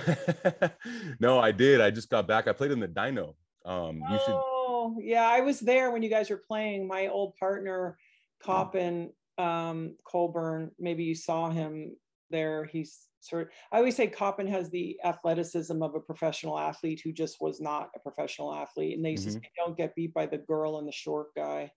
no, 1.20 1.40
I 1.40 1.52
did. 1.52 1.80
I 1.80 1.92
just 1.92 2.10
got 2.10 2.28
back. 2.28 2.48
I 2.48 2.54
played 2.54 2.72
in 2.72 2.80
the 2.80 2.88
dino 2.88 3.36
Um, 3.64 4.02
you 4.10 4.18
should. 4.26 4.34
Oh, 4.34 4.98
yeah. 5.00 5.28
I 5.28 5.42
was 5.42 5.60
there 5.60 5.92
when 5.92 6.02
you 6.02 6.10
guys 6.10 6.32
were 6.32 6.42
playing. 6.48 6.88
My 6.88 7.08
old 7.08 7.36
partner, 7.36 7.96
Coppin 8.42 9.12
um, 9.38 9.96
Colburn, 10.06 10.72
maybe 10.80 11.04
you 11.04 11.16
saw 11.16 11.50
him. 11.50 11.96
There. 12.30 12.66
He's 12.66 13.08
sort 13.20 13.44
of, 13.44 13.50
I 13.72 13.78
always 13.78 13.96
say 13.96 14.08
Coppin 14.08 14.48
has 14.48 14.70
the 14.70 14.98
athleticism 15.04 15.82
of 15.82 15.96
a 15.96 16.00
professional 16.00 16.58
athlete 16.58 17.02
who 17.04 17.12
just 17.12 17.38
was 17.42 17.60
not 17.60 17.90
a 17.96 18.00
professional 18.00 18.54
athlete. 18.54 18.96
And 18.96 19.06
they 19.06 19.14
mm-hmm. 19.14 19.32
say, 19.32 19.42
don't 19.58 19.78
get 19.78 19.96
beat 19.96 20.14
by 20.14 20.26
the 20.26 20.38
girl 20.38 20.80
and 20.80 20.88
the 20.88 20.92
short 20.92 21.28
guy. 21.36 21.72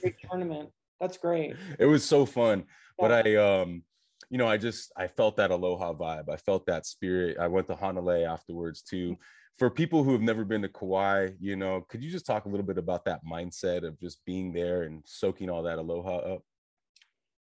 great 0.00 0.16
tournament. 0.30 0.70
That's 1.00 1.18
great. 1.18 1.56
It 1.78 1.86
was 1.86 2.04
so 2.04 2.24
fun. 2.24 2.60
Yeah. 2.98 3.08
But 3.08 3.26
I 3.26 3.36
um 3.36 3.82
you 4.30 4.38
know, 4.38 4.48
I 4.48 4.56
just 4.56 4.92
I 4.96 5.06
felt 5.06 5.36
that 5.36 5.50
aloha 5.50 5.92
vibe. 5.92 6.28
I 6.28 6.36
felt 6.36 6.66
that 6.66 6.86
spirit. 6.86 7.36
I 7.38 7.46
went 7.46 7.66
to 7.68 7.74
Hanalei 7.74 8.26
afterwards 8.26 8.82
too. 8.82 9.12
Mm-hmm. 9.12 9.22
For 9.58 9.70
people 9.70 10.04
who 10.04 10.12
have 10.12 10.20
never 10.20 10.44
been 10.44 10.60
to 10.62 10.68
Kauai, 10.68 11.30
you 11.40 11.56
know, 11.56 11.86
could 11.88 12.02
you 12.02 12.10
just 12.10 12.26
talk 12.26 12.44
a 12.44 12.48
little 12.48 12.66
bit 12.66 12.76
about 12.76 13.06
that 13.06 13.24
mindset 13.24 13.86
of 13.86 13.98
just 13.98 14.22
being 14.26 14.52
there 14.52 14.82
and 14.82 15.02
soaking 15.06 15.48
all 15.48 15.62
that 15.62 15.78
aloha 15.78 16.16
up? 16.18 16.42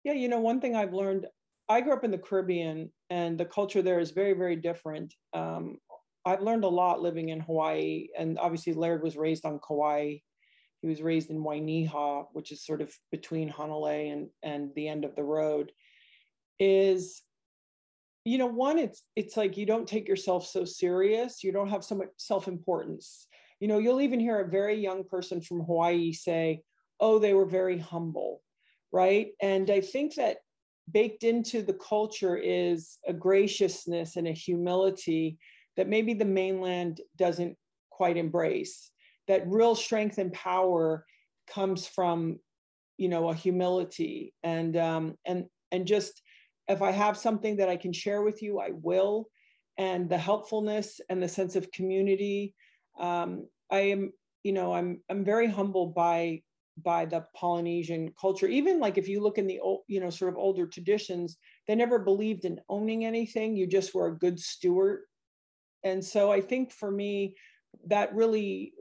Yeah, 0.03 0.13
you 0.13 0.27
know, 0.27 0.39
one 0.39 0.61
thing 0.61 0.75
I've 0.75 0.93
learned, 0.93 1.25
I 1.69 1.81
grew 1.81 1.93
up 1.93 2.03
in 2.03 2.11
the 2.11 2.17
Caribbean 2.17 2.91
and 3.09 3.37
the 3.37 3.45
culture 3.45 3.81
there 3.81 3.99
is 3.99 4.11
very, 4.11 4.33
very 4.33 4.55
different. 4.55 5.13
Um, 5.33 5.77
I've 6.25 6.41
learned 6.41 6.63
a 6.63 6.69
lot 6.69 7.01
living 7.01 7.29
in 7.29 7.39
Hawaii, 7.39 8.07
and 8.17 8.37
obviously 8.37 8.73
Laird 8.73 9.01
was 9.01 9.15
raised 9.15 9.45
on 9.45 9.59
Kauai. 9.65 10.17
He 10.81 10.87
was 10.87 11.01
raised 11.01 11.29
in 11.29 11.43
Wainiha, 11.43 12.25
which 12.33 12.51
is 12.51 12.65
sort 12.65 12.81
of 12.81 12.93
between 13.11 13.49
Hanalei 13.49 14.11
and, 14.11 14.29
and 14.43 14.71
the 14.75 14.87
end 14.87 15.05
of 15.05 15.15
the 15.15 15.23
road 15.23 15.71
is 16.59 17.21
you 18.25 18.37
know 18.37 18.47
one 18.47 18.77
it's 18.77 19.03
it's 19.15 19.37
like 19.37 19.57
you 19.57 19.65
don't 19.65 19.87
take 19.87 20.07
yourself 20.07 20.45
so 20.45 20.65
serious 20.65 21.43
you 21.43 21.51
don't 21.51 21.69
have 21.69 21.83
so 21.83 21.95
much 21.95 22.09
self-importance 22.17 23.27
you 23.59 23.67
know 23.67 23.77
you'll 23.77 24.01
even 24.01 24.19
hear 24.19 24.39
a 24.39 24.49
very 24.49 24.75
young 24.75 25.03
person 25.03 25.39
from 25.39 25.61
hawaii 25.61 26.11
say 26.11 26.61
oh 26.99 27.19
they 27.19 27.33
were 27.33 27.45
very 27.45 27.77
humble 27.77 28.41
right 28.91 29.29
and 29.39 29.69
i 29.69 29.79
think 29.79 30.15
that 30.15 30.37
baked 30.91 31.23
into 31.23 31.61
the 31.61 31.73
culture 31.73 32.37
is 32.37 32.97
a 33.07 33.13
graciousness 33.13 34.15
and 34.15 34.27
a 34.27 34.31
humility 34.31 35.37
that 35.75 35.89
maybe 35.89 36.13
the 36.13 36.25
mainland 36.25 37.01
doesn't 37.17 37.55
quite 37.89 38.17
embrace 38.17 38.91
that 39.27 39.43
real 39.47 39.75
strength 39.75 40.17
and 40.17 40.31
power 40.33 41.05
comes 41.49 41.87
from 41.87 42.39
you 42.97 43.09
know 43.09 43.29
a 43.29 43.35
humility 43.35 44.33
and 44.43 44.77
um 44.77 45.15
and 45.25 45.45
and 45.71 45.85
just 45.85 46.21
if 46.67 46.81
I 46.81 46.91
have 46.91 47.17
something 47.17 47.57
that 47.57 47.69
I 47.69 47.77
can 47.77 47.93
share 47.93 48.21
with 48.21 48.41
you, 48.41 48.59
I 48.59 48.71
will. 48.71 49.29
And 49.77 50.09
the 50.09 50.17
helpfulness 50.17 50.99
and 51.09 51.21
the 51.21 51.27
sense 51.27 51.55
of 51.55 51.71
community. 51.71 52.55
Um, 52.99 53.47
I 53.71 53.79
am, 53.79 54.11
you 54.43 54.53
know, 54.53 54.73
I'm 54.73 55.01
I'm 55.09 55.23
very 55.23 55.47
humbled 55.47 55.93
by 55.93 56.41
by 56.83 57.05
the 57.05 57.25
Polynesian 57.35 58.13
culture. 58.19 58.47
Even 58.47 58.79
like 58.79 58.97
if 58.97 59.07
you 59.07 59.21
look 59.21 59.37
in 59.37 59.47
the 59.47 59.59
old, 59.59 59.81
you 59.87 59.99
know, 59.99 60.09
sort 60.09 60.31
of 60.31 60.37
older 60.37 60.67
traditions, 60.67 61.37
they 61.67 61.75
never 61.75 61.99
believed 61.99 62.45
in 62.45 62.59
owning 62.69 63.05
anything. 63.05 63.55
You 63.55 63.67
just 63.67 63.93
were 63.93 64.07
a 64.07 64.17
good 64.17 64.39
steward. 64.39 65.01
And 65.83 66.03
so 66.03 66.31
I 66.31 66.41
think 66.41 66.71
for 66.71 66.91
me, 66.91 67.35
that 67.85 68.13
really 68.15 68.73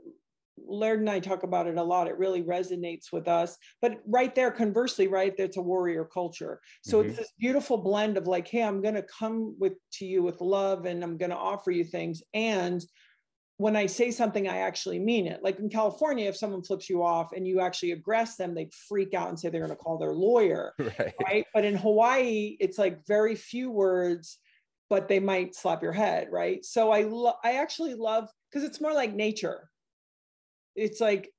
Laird 0.65 0.99
and 0.99 1.09
I 1.09 1.19
talk 1.19 1.43
about 1.43 1.67
it 1.67 1.77
a 1.77 1.83
lot. 1.83 2.07
It 2.07 2.17
really 2.17 2.41
resonates 2.41 3.11
with 3.11 3.27
us. 3.27 3.57
But 3.81 3.99
right 4.07 4.33
there, 4.33 4.51
conversely, 4.51 5.07
right, 5.07 5.35
that's 5.37 5.57
a 5.57 5.61
warrior 5.61 6.05
culture. 6.05 6.59
So 6.83 6.99
mm-hmm. 6.99 7.09
it's 7.09 7.19
this 7.19 7.31
beautiful 7.37 7.77
blend 7.77 8.17
of 8.17 8.27
like, 8.27 8.47
hey, 8.47 8.63
I'm 8.63 8.81
going 8.81 8.95
to 8.95 9.03
come 9.03 9.55
with 9.59 9.73
to 9.93 10.05
you 10.05 10.23
with 10.23 10.41
love, 10.41 10.85
and 10.85 11.03
I'm 11.03 11.17
going 11.17 11.29
to 11.29 11.37
offer 11.37 11.71
you 11.71 11.83
things. 11.83 12.23
And 12.33 12.83
when 13.57 13.75
I 13.75 13.87
say 13.87 14.11
something, 14.11 14.47
I 14.47 14.59
actually 14.59 14.99
mean 14.99 15.27
it. 15.27 15.41
Like 15.43 15.59
in 15.59 15.69
California, 15.69 16.29
if 16.29 16.37
someone 16.37 16.63
flips 16.63 16.89
you 16.89 17.03
off 17.03 17.31
and 17.33 17.47
you 17.47 17.59
actually 17.59 17.95
aggress 17.95 18.35
them, 18.37 18.53
they 18.53 18.69
freak 18.87 19.13
out 19.13 19.29
and 19.29 19.39
say 19.39 19.49
they're 19.49 19.61
going 19.61 19.71
to 19.71 19.75
call 19.75 19.97
their 19.97 20.13
lawyer. 20.13 20.73
Right. 20.79 21.13
right. 21.23 21.45
But 21.53 21.65
in 21.65 21.75
Hawaii, 21.75 22.55
it's 22.59 22.77
like 22.77 23.05
very 23.07 23.35
few 23.35 23.71
words, 23.71 24.37
but 24.89 25.07
they 25.07 25.19
might 25.19 25.55
slap 25.55 25.81
your 25.81 25.91
head. 25.91 26.29
Right. 26.31 26.63
So 26.63 26.91
I 26.91 27.01
lo- 27.01 27.37
I 27.43 27.53
actually 27.53 27.95
love 27.95 28.29
because 28.49 28.63
it's 28.63 28.79
more 28.79 28.93
like 28.93 29.13
nature 29.13 29.69
it's 30.77 31.01
like 31.01 31.33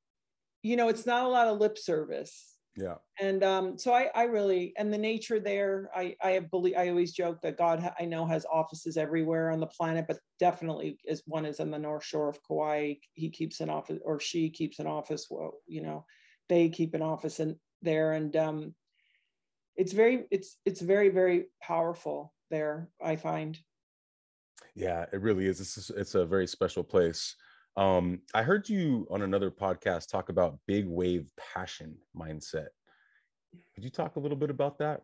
you 0.63 0.77
know 0.77 0.89
it's 0.89 1.07
not 1.07 1.25
a 1.25 1.29
lot 1.29 1.47
of 1.47 1.59
lip 1.59 1.79
service 1.79 2.57
yeah. 2.79 2.95
And 3.21 3.43
um 3.43 3.77
so 3.77 3.93
i 3.93 4.11
i 4.15 4.23
really 4.25 4.73
and 4.77 4.93
the 4.93 4.99
nature 4.99 5.41
there 5.41 5.91
i 5.95 6.15
i 6.23 6.39
believe 6.39 6.77
i 6.77 6.89
always 6.89 7.13
joke 7.13 7.41
that 7.43 7.59
god 7.59 7.93
i 7.99 8.05
know 8.05 8.25
has 8.25 8.47
offices 8.47 8.97
everywhere 8.97 9.51
on 9.51 9.59
the 9.59 9.67
planet 9.67 10.05
but 10.07 10.21
definitely 10.39 10.99
is 11.05 11.23
one 11.27 11.45
is 11.45 11.59
in 11.59 11.73
the 11.73 11.79
north 11.79 12.05
shore 12.05 12.29
of 12.29 12.39
kauai. 12.47 12.95
He 13.15 13.31
keeps 13.31 13.61
an 13.61 13.71
office 13.71 13.99
or 14.05 14.21
she 14.21 14.51
keeps 14.51 14.79
an 14.79 14.87
office 14.87 15.27
well 15.29 15.55
you 15.67 15.83
know 15.83 16.07
they 16.49 16.69
keep 16.69 16.95
an 16.95 17.03
office 17.03 17.41
in 17.41 17.59
there 17.83 18.13
and 18.13 18.37
um 18.37 18.75
it's 19.77 19.93
very 19.93 20.27
it's 20.31 20.57
it's 20.65 20.81
very 20.81 21.09
very 21.09 21.47
powerful 21.61 22.35
there 22.51 22.89
i 23.03 23.17
find. 23.17 23.59
Yeah 24.75 25.07
it 25.13 25.21
really 25.21 25.47
is. 25.47 25.61
It's, 25.61 25.91
it's 25.91 26.15
a 26.15 26.27
very 26.27 26.47
special 26.47 26.85
place 26.85 27.35
um, 27.79 28.23
I 28.35 28.43
heard 28.43 28.69
you 28.69 29.07
on 29.09 29.23
another 29.23 29.53
podcast 29.53 30.09
talk 30.09 30.31
about 30.31 30.59
big 30.67 30.89
wave 30.89 31.31
passion 31.37 31.97
mindset. 32.15 32.67
Could 33.75 33.85
you 33.85 33.91
talk 33.91 34.17
a 34.17 34.21
little 34.21 34.37
bit 34.37 34.51
about 34.51 34.79
that? 34.79 35.03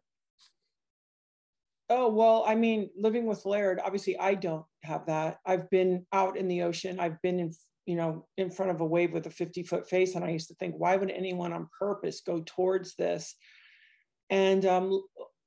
Oh, 1.88 2.08
well, 2.08 2.42
I 2.44 2.56
mean, 2.56 2.90
living 2.98 3.26
with 3.26 3.46
Laird, 3.46 3.78
obviously 3.78 4.18
I 4.18 4.34
don't 4.34 4.64
have 4.82 5.06
that. 5.06 5.38
I've 5.46 5.70
been 5.70 6.04
out 6.12 6.36
in 6.36 6.48
the 6.48 6.62
ocean. 6.62 6.98
I've 6.98 7.22
been 7.22 7.38
in, 7.38 7.52
you 7.86 7.94
know, 7.94 8.26
in 8.38 8.50
front 8.50 8.72
of 8.72 8.80
a 8.80 8.86
wave 8.86 9.12
with 9.12 9.26
a 9.26 9.30
50 9.30 9.62
foot 9.62 9.88
face. 9.88 10.16
And 10.16 10.24
I 10.24 10.30
used 10.30 10.48
to 10.48 10.54
think, 10.54 10.74
why 10.76 10.96
would 10.96 11.12
anyone 11.12 11.52
on 11.52 11.68
purpose 11.78 12.22
go 12.26 12.42
towards 12.44 12.96
this? 12.96 13.36
And 14.30 14.66
um, 14.66 15.00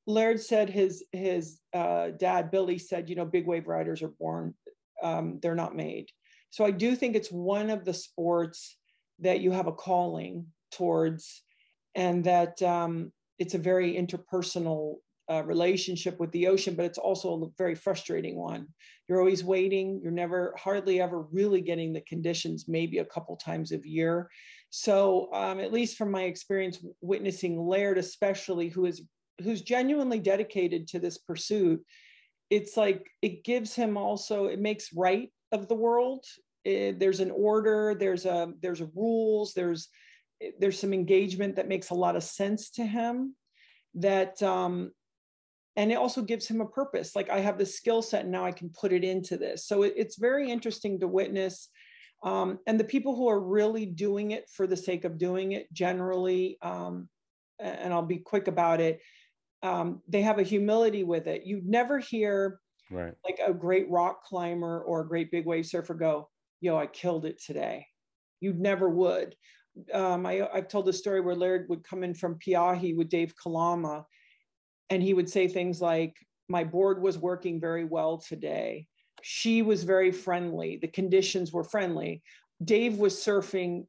Laird 0.06 0.40
said 0.40 0.70
his, 0.70 1.04
his 1.12 1.60
uh, 1.74 2.12
dad, 2.18 2.52
Billy 2.52 2.78
said, 2.78 3.10
you 3.10 3.18
know, 3.18 3.26
big 3.26 3.48
wave 3.48 3.68
riders 3.68 4.02
are 4.02 4.14
born, 4.18 4.54
um, 5.04 5.40
they're 5.42 5.56
not 5.56 5.76
made. 5.76 6.10
So 6.50 6.66
I 6.66 6.72
do 6.72 6.96
think 6.96 7.16
it's 7.16 7.32
one 7.32 7.70
of 7.70 7.86
the 7.86 7.94
sports 7.94 8.77
that 9.20 9.42
you 9.42 9.51
have 9.51 9.68
a 9.68 9.72
calling 9.72 10.48
towards, 10.72 11.44
and 11.96 12.24
that 12.24 12.62
um, 12.62 13.12
it's 13.39 13.54
a 13.54 13.60
very 13.60 13.94
interpersonal 13.96 14.96
uh, 15.30 15.44
relationship 15.44 16.20
with 16.20 16.32
the 16.32 16.48
ocean, 16.48 16.75
but 16.75 16.86
it's 16.86 16.98
also 16.98 17.44
a 17.44 17.50
very 17.58 17.75
frustrating 17.75 18.38
one. 18.38 18.68
You're 19.08 19.20
always 19.20 19.44
waiting. 19.44 20.00
You're 20.01 20.12
never, 20.12 20.54
hardly 20.58 21.01
ever 21.01 21.22
really 21.32 21.62
getting 21.62 21.94
the 21.94 22.01
conditions, 22.01 22.66
maybe 22.68 23.00
a 23.00 23.06
couple 23.06 23.36
times 23.36 23.72
a 23.72 23.80
year. 23.84 24.30
So, 24.70 25.30
um, 25.34 25.60
at 25.60 25.74
least 25.74 25.98
from 25.98 26.12
my 26.12 26.24
experience 26.24 26.80
witnessing 27.01 27.60
Laird, 27.60 27.98
especially 27.98 28.70
who 28.70 28.86
is 28.86 29.01
who's 29.44 29.62
genuinely 29.62 30.20
dedicated 30.20 30.88
to 30.88 31.00
this 31.00 31.18
pursuit, 31.18 31.84
it's 32.50 32.75
like 32.75 33.06
it 33.22 33.44
gives 33.44 33.75
him 33.75 33.98
also 33.98 34.46
it 34.46 34.60
makes 34.60 34.94
right 34.94 35.32
of 35.51 35.68
the 35.68 35.75
world. 35.75 36.25
It, 36.63 36.70
eh, 36.70 36.98
there's 36.98 37.20
an 37.20 37.32
order, 37.32 37.96
there's 37.98 38.25
a 38.25 38.54
there's 38.62 38.82
a 38.82 38.89
rules, 38.96 39.54
there's 39.54 39.89
eh, 40.42 40.51
there's 40.60 40.80
some 40.80 40.94
engagement 40.94 41.56
that 41.56 41.68
makes 41.68 41.89
a 41.89 41.96
lot 41.96 42.16
of 42.16 42.24
sense 42.24 42.72
to 42.72 42.86
him. 42.86 43.36
That 43.96 44.42
um, 44.44 44.92
and 45.75 45.92
it 45.92 45.96
also 45.96 46.22
gives 46.22 46.48
him 46.48 46.62
a 46.62 46.66
purpose. 46.66 47.16
Like 47.16 47.30
I 47.30 47.39
have 47.39 47.58
the 47.58 47.66
skill 47.66 48.01
set, 48.01 48.24
and 48.24 48.32
now 48.32 48.46
I 48.46 48.51
can 48.51 48.70
put 48.70 48.94
it 48.94 49.04
into 49.04 49.38
this. 49.38 49.66
So 49.66 49.84
it, 49.84 49.94
it's 49.96 50.18
very 50.18 50.50
interesting 50.50 51.00
to 51.00 51.08
witness. 51.08 51.70
Um, 52.24 52.60
and 52.66 52.80
the 52.80 52.84
people 52.84 53.16
who 53.16 53.27
are 53.27 53.39
really 53.39 53.86
doing 53.86 54.32
it 54.32 54.50
for 54.50 54.66
the 54.66 54.77
sake 54.77 55.06
of 55.06 55.20
doing 55.20 55.51
it 55.51 55.72
generally 55.72 56.58
um, 56.63 57.10
and 57.60 57.94
i'll 57.94 58.01
be 58.01 58.18
quick 58.18 58.48
about 58.48 58.82
it 58.82 59.00
um, 59.63 60.01
they 60.08 60.22
have 60.22 60.39
a 60.39 60.44
humility 60.44 61.04
with 61.04 61.27
it 61.27 61.46
you 61.46 61.62
never 61.63 62.00
hear 62.00 62.60
right. 62.91 63.13
like 63.24 63.39
a 63.46 63.53
great 63.53 63.89
rock 63.89 64.24
climber 64.24 64.82
or 64.82 65.01
a 65.01 65.08
great 65.08 65.32
big 65.32 65.46
wave 65.46 65.65
surfer 65.65 65.94
go 65.94 66.29
yo 66.62 66.77
i 66.77 66.88
killed 66.88 67.25
it 67.25 67.41
today. 67.44 67.86
You 68.39 68.53
never 68.53 68.89
would. 68.89 69.36
Um, 69.94 70.25
I, 70.25 70.48
i've 70.53 70.67
told 70.67 70.89
a 70.89 70.94
story 70.94 71.22
where 71.22 71.36
laird 71.36 71.70
would 71.70 71.84
come 71.84 72.03
in 72.03 72.13
from 72.13 72.39
peahi 72.39 72.96
with 72.96 73.10
dave 73.10 73.34
kalama 73.41 74.06
and 74.89 75.03
he 75.03 75.13
would 75.13 75.29
say 75.29 75.48
things 75.48 75.82
like 75.82 76.15
my 76.50 76.63
board 76.63 77.01
was 77.01 77.17
working 77.17 77.60
very 77.60 77.84
well 77.84 78.17
today. 78.17 78.88
She 79.22 79.62
was 79.62 79.84
very 79.84 80.12
friendly. 80.12 80.77
The 80.77 80.88
conditions 80.88 81.51
were 81.51 81.63
friendly. 81.63 82.24
Dave 82.63 82.98
was 82.98 83.15
surfing 83.15 83.86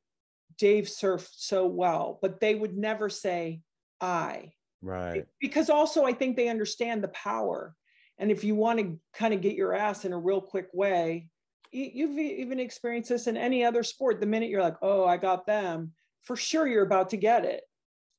dave 0.59 0.85
surfed 0.85 1.29
so 1.37 1.67
well. 1.67 2.19
But 2.21 2.41
they 2.41 2.55
would 2.55 2.77
never 2.77 3.09
say 3.09 3.61
i. 4.01 4.53
Right. 4.83 5.27
Because 5.41 5.71
also 5.71 6.05
i 6.05 6.13
think 6.13 6.37
they 6.37 6.49
understand 6.49 7.03
the 7.03 7.09
power 7.09 7.75
and 8.19 8.31
if 8.31 8.45
you 8.45 8.55
want 8.55 8.79
to 8.81 8.99
kind 9.15 9.33
of 9.33 9.41
get 9.41 9.55
your 9.55 9.75
ass 9.75 10.05
in 10.05 10.13
a 10.13 10.19
real 10.19 10.41
quick 10.41 10.69
way, 10.73 11.29
you've 11.71 12.19
even 12.19 12.59
experienced 12.59 13.11
this 13.11 13.27
in 13.27 13.37
any 13.37 13.65
other 13.65 13.83
sport. 13.83 14.21
The 14.21 14.27
minute 14.27 14.49
you're 14.49 14.63
like, 14.63 14.79
oh, 14.83 15.07
I 15.07 15.17
got 15.17 15.47
them, 15.47 15.93
for 16.23 16.35
sure 16.35 16.67
you're 16.67 16.85
about 16.85 17.11
to 17.11 17.17
get 17.17 17.45
it. 17.45 17.63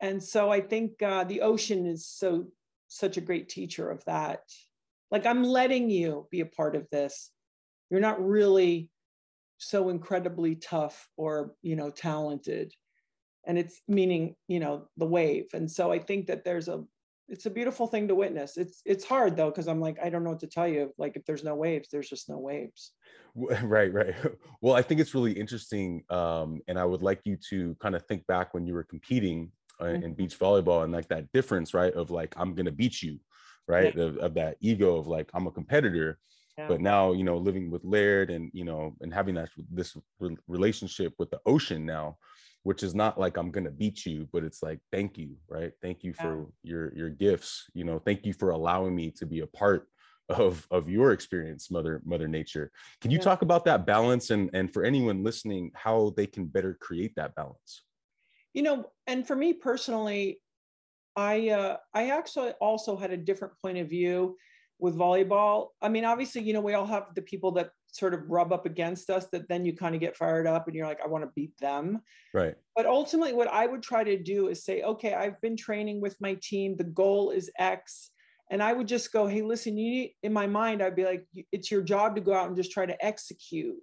And 0.01 0.24
so 0.24 0.50
I 0.50 0.62
think 0.62 1.01
uh, 1.01 1.25
the 1.25 1.41
ocean 1.41 1.86
is 1.86 2.08
so 2.08 2.48
such 2.88 3.18
a 3.18 3.22
great 3.22 3.50
teacher 3.50 3.89
of 3.89 4.03
that. 4.06 4.41
Like 5.12 5.25
I'm 5.25 5.44
letting 5.44 5.89
you 5.89 6.27
be 6.32 6.41
a 6.41 6.46
part 6.46 6.75
of 6.75 6.88
this. 6.91 7.32
You're 7.89 8.00
not 8.00 8.25
really 8.25 8.89
so 9.60 9.89
incredibly 9.89 10.56
tough 10.56 11.10
or 11.18 11.53
you 11.62 11.75
know 11.75 11.89
talented 11.89 12.74
and 13.46 13.58
it's 13.58 13.82
meaning 13.89 14.36
you 14.48 14.60
know 14.60 14.88
the 14.96 15.06
wave 15.06 15.48
and 15.53 15.70
so 15.70 15.91
i 15.91 16.00
think 16.00 16.27
that 16.27 16.46
there's 16.46 16.70
a 16.70 16.82
it's 17.29 17.45
a 17.45 17.50
beautiful 17.50 17.88
thing 17.88 18.07
to 18.07 18.15
witness. 18.15 18.57
It's 18.57 18.81
it's 18.86 19.05
hard 19.05 19.38
though 19.38 19.50
because 19.50 19.67
I'm 19.67 19.79
like 19.79 19.98
I 20.03 20.09
don't 20.09 20.24
know 20.24 20.31
what 20.31 20.39
to 20.41 20.48
tell 20.48 20.67
you. 20.67 20.93
Like 20.98 21.15
if 21.15 21.25
there's 21.25 21.43
no 21.43 21.55
waves, 21.55 21.89
there's 21.91 22.09
just 22.09 22.29
no 22.29 22.38
waves. 22.38 22.91
Right, 23.36 23.93
right. 23.93 24.15
Well, 24.62 24.75
I 24.75 24.81
think 24.81 25.00
it's 25.00 25.13
really 25.13 25.31
interesting, 25.31 26.03
um, 26.09 26.59
and 26.67 26.77
I 26.77 26.83
would 26.83 27.03
like 27.03 27.21
you 27.24 27.38
to 27.51 27.75
kind 27.79 27.95
of 27.95 28.05
think 28.07 28.25
back 28.27 28.53
when 28.53 28.65
you 28.65 28.74
were 28.74 28.83
competing 28.83 29.51
uh, 29.79 29.86
mm-hmm. 29.86 30.03
in 30.03 30.13
beach 30.13 30.38
volleyball 30.38 30.83
and 30.83 30.91
like 30.91 31.07
that 31.09 31.31
difference, 31.31 31.74
right? 31.74 31.93
Of 31.93 32.12
like 32.12 32.33
I'm 32.36 32.55
gonna 32.55 32.71
beat 32.71 33.01
you, 33.01 33.19
right? 33.67 33.95
Yeah. 33.95 34.03
Of, 34.05 34.17
of 34.17 34.33
that 34.33 34.57
ego 34.59 34.98
of 34.98 35.07
like 35.07 35.29
I'm 35.33 35.48
a 35.48 35.51
competitor. 35.51 36.19
Yeah. 36.57 36.67
But 36.67 36.81
now, 36.81 37.13
you 37.13 37.24
know, 37.24 37.38
living 37.38 37.71
with 37.71 37.86
Laird 37.86 38.31
and 38.31 38.50
you 38.53 38.65
know, 38.65 38.95
and 39.00 39.13
having 39.13 39.36
that 39.36 39.50
this 39.71 39.95
relationship 40.48 41.13
with 41.19 41.29
the 41.29 41.39
ocean 41.45 41.86
now, 41.86 42.17
which 42.63 42.84
is 42.84 42.94
not 42.94 43.20
like 43.20 43.38
i'm 43.38 43.51
gonna 43.51 43.72
beat 43.72 44.06
you 44.06 44.28
but 44.32 44.44
it's 44.44 44.62
like 44.62 44.80
thank 44.92 45.18
you 45.18 45.36
right 45.48 45.74
thank 45.82 46.04
you 46.04 46.13
for 46.13 46.48
yeah. 46.63 46.72
your 46.72 46.94
your 46.96 47.10
gifts 47.10 47.66
you 47.74 47.84
know 47.84 48.00
thank 48.00 48.25
you 48.25 48.34
for 48.34 48.51
allowing 48.51 48.96
me 48.96 49.10
to 49.12 49.25
be 49.25 49.39
a 49.42 49.48
part 49.48 49.88
of 50.30 50.68
of 50.70 50.89
your 50.89 51.12
experience 51.12 51.72
mother 51.72 52.01
mother 52.06 52.28
nature 52.28 52.72
can 53.01 53.12
you 53.12 53.18
yeah. 53.18 53.24
talk 53.24 53.42
about 53.42 53.66
that 53.66 53.86
balance 53.86 54.30
and 54.30 54.50
and 54.54 54.72
for 54.72 54.84
anyone 54.84 55.24
listening 55.24 55.72
how 55.74 56.13
they 56.16 56.28
can 56.28 56.46
better 56.46 56.78
create 56.80 57.13
that 57.16 57.34
balance 57.36 57.84
you 58.54 58.62
know 58.62 58.86
and 59.08 59.25
for 59.25 59.36
me 59.36 59.54
personally 59.54 60.39
i 61.16 61.50
uh 61.50 61.78
i 61.94 62.10
actually 62.10 62.51
also 62.62 62.96
had 62.96 63.12
a 63.12 63.18
different 63.18 63.54
point 63.62 63.78
of 63.78 63.89
view 63.89 64.36
with 64.79 64.95
volleyball 64.95 65.67
i 65.81 65.89
mean 65.89 66.05
obviously 66.05 66.41
you 66.41 66.53
know 66.53 66.62
we 66.62 66.74
all 66.74 66.86
have 66.86 67.07
the 67.15 67.21
people 67.21 67.51
that 67.51 67.69
sort 67.91 68.13
of 68.13 68.29
rub 68.29 68.53
up 68.53 68.65
against 68.65 69.09
us 69.09 69.27
that 69.31 69.48
then 69.48 69.65
you 69.65 69.75
kind 69.75 69.95
of 69.95 70.01
get 70.01 70.15
fired 70.15 70.48
up 70.48 70.67
and 70.67 70.75
you're 70.75 70.88
like, 70.88 71.00
I 71.03 71.07
want 71.07 71.24
to 71.24 71.31
beat 71.36 71.57
them. 71.59 72.01
Right. 72.33 72.55
But 72.75 72.86
ultimately, 72.86 73.33
what 73.33 73.48
I 73.48 73.65
would 73.65 73.81
try 73.81 74.03
to 74.03 74.21
do 74.21 74.48
is 74.48 74.63
say, 74.63 74.81
okay, 74.83 75.13
I've 75.13 75.39
been 75.41 75.57
training 75.57 76.01
with 76.01 76.15
my 76.19 76.38
team. 76.41 76.75
The 76.77 76.83
goal 76.83 77.31
is 77.31 77.50
X. 77.57 78.12
And 78.51 78.63
I 78.63 78.74
would 78.74 78.88
just 78.88 79.12
go, 79.12 79.27
hey, 79.27 79.41
listen, 79.41 79.77
you 79.77 79.91
need, 79.91 80.15
in 80.24 80.33
my 80.33 80.48
mind, 80.48 80.81
I'd 80.81 80.95
be 80.95 81.05
like, 81.05 81.25
it's 81.51 81.69
your 81.69 81.83
job 81.83 82.15
to 82.15 82.21
go 82.21 82.33
out 82.33 82.48
and 82.48 82.57
just 82.57 82.71
try 82.71 82.86
to 82.86 83.05
execute 83.05 83.77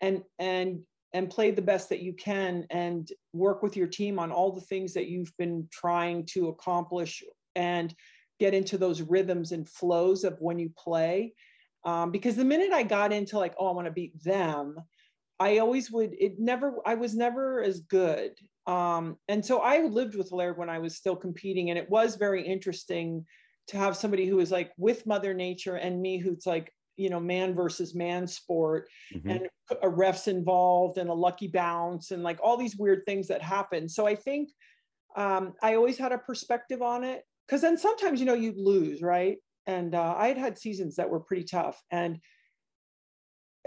and, 0.00 0.22
and, 0.38 0.80
and 1.12 1.28
play 1.28 1.50
the 1.50 1.62
best 1.62 1.90
that 1.90 2.00
you 2.00 2.14
can 2.14 2.66
and 2.70 3.10
work 3.32 3.62
with 3.62 3.76
your 3.76 3.86
team 3.86 4.18
on 4.18 4.32
all 4.32 4.52
the 4.52 4.62
things 4.62 4.94
that 4.94 5.08
you've 5.08 5.32
been 5.38 5.68
trying 5.70 6.24
to 6.26 6.48
accomplish 6.48 7.22
and 7.54 7.94
get 8.38 8.54
into 8.54 8.78
those 8.78 9.02
rhythms 9.02 9.52
and 9.52 9.68
flows 9.68 10.24
of 10.24 10.36
when 10.40 10.58
you 10.58 10.70
play 10.76 11.32
um, 11.86 12.10
because 12.10 12.34
the 12.34 12.44
minute 12.44 12.72
I 12.72 12.82
got 12.82 13.12
into 13.12 13.38
like, 13.38 13.54
oh, 13.58 13.68
I 13.68 13.72
want 13.72 13.86
to 13.86 13.92
beat 13.92 14.22
them, 14.22 14.76
I 15.38 15.58
always 15.58 15.90
would. 15.92 16.16
It 16.18 16.38
never. 16.38 16.74
I 16.84 16.96
was 16.96 17.14
never 17.14 17.62
as 17.62 17.80
good. 17.80 18.32
Um, 18.66 19.16
and 19.28 19.44
so 19.44 19.60
I 19.60 19.82
lived 19.82 20.16
with 20.16 20.32
Laird 20.32 20.58
when 20.58 20.68
I 20.68 20.80
was 20.80 20.96
still 20.96 21.14
competing, 21.14 21.70
and 21.70 21.78
it 21.78 21.88
was 21.88 22.16
very 22.16 22.42
interesting 22.44 23.24
to 23.68 23.76
have 23.76 23.96
somebody 23.96 24.26
who 24.26 24.36
was 24.36 24.50
like 24.50 24.72
with 24.76 25.06
Mother 25.06 25.32
Nature 25.32 25.76
and 25.76 26.02
me, 26.02 26.18
who's 26.18 26.44
like 26.44 26.72
you 26.96 27.08
know 27.08 27.20
man 27.20 27.54
versus 27.54 27.94
man 27.94 28.26
sport, 28.26 28.88
mm-hmm. 29.14 29.30
and 29.30 29.48
a 29.70 29.88
refs 29.88 30.26
involved 30.26 30.98
and 30.98 31.08
a 31.08 31.14
lucky 31.14 31.48
bounce 31.48 32.10
and 32.10 32.24
like 32.24 32.40
all 32.42 32.56
these 32.56 32.76
weird 32.76 33.02
things 33.06 33.28
that 33.28 33.42
happen. 33.42 33.88
So 33.88 34.06
I 34.06 34.16
think 34.16 34.50
um, 35.16 35.54
I 35.62 35.76
always 35.76 35.98
had 35.98 36.10
a 36.10 36.18
perspective 36.18 36.82
on 36.82 37.04
it 37.04 37.22
because 37.46 37.60
then 37.60 37.78
sometimes 37.78 38.20
you 38.20 38.26
know 38.26 38.34
you'd 38.34 38.58
lose, 38.58 39.02
right? 39.02 39.38
and 39.66 39.94
uh, 39.94 40.14
I 40.16 40.28
had 40.28 40.38
had 40.38 40.58
seasons 40.58 40.96
that 40.96 41.10
were 41.10 41.20
pretty 41.20 41.44
tough. 41.44 41.80
And 41.90 42.18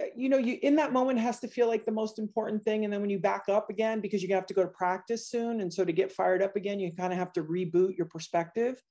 uh, 0.01 0.05
you 0.15 0.29
know, 0.29 0.37
you 0.37 0.57
in 0.61 0.75
that 0.77 0.93
moment 0.93 1.19
has 1.19 1.39
to 1.41 1.47
feel 1.47 1.67
like 1.67 1.85
the 1.85 1.91
most 1.91 2.19
important 2.19 2.63
thing. 2.63 2.83
And 2.83 2.93
then 2.93 3.01
when 3.01 3.09
you 3.09 3.19
back 3.19 3.49
up 3.49 3.69
again, 3.69 3.99
because 3.99 4.23
you 4.23 4.33
have 4.33 4.45
to 4.47 4.53
go 4.53 4.63
to 4.63 4.69
practice 4.69 5.29
soon, 5.29 5.61
and 5.61 5.71
so 5.71 5.83
to 5.83 5.91
get 5.91 6.11
fired 6.11 6.41
up 6.41 6.55
again, 6.55 6.79
you 6.79 6.91
kind 6.93 7.13
of 7.13 7.19
have 7.19 7.33
to 7.33 7.43
reboot 7.43 7.97
your 7.97 8.07
perspective. 8.07 8.81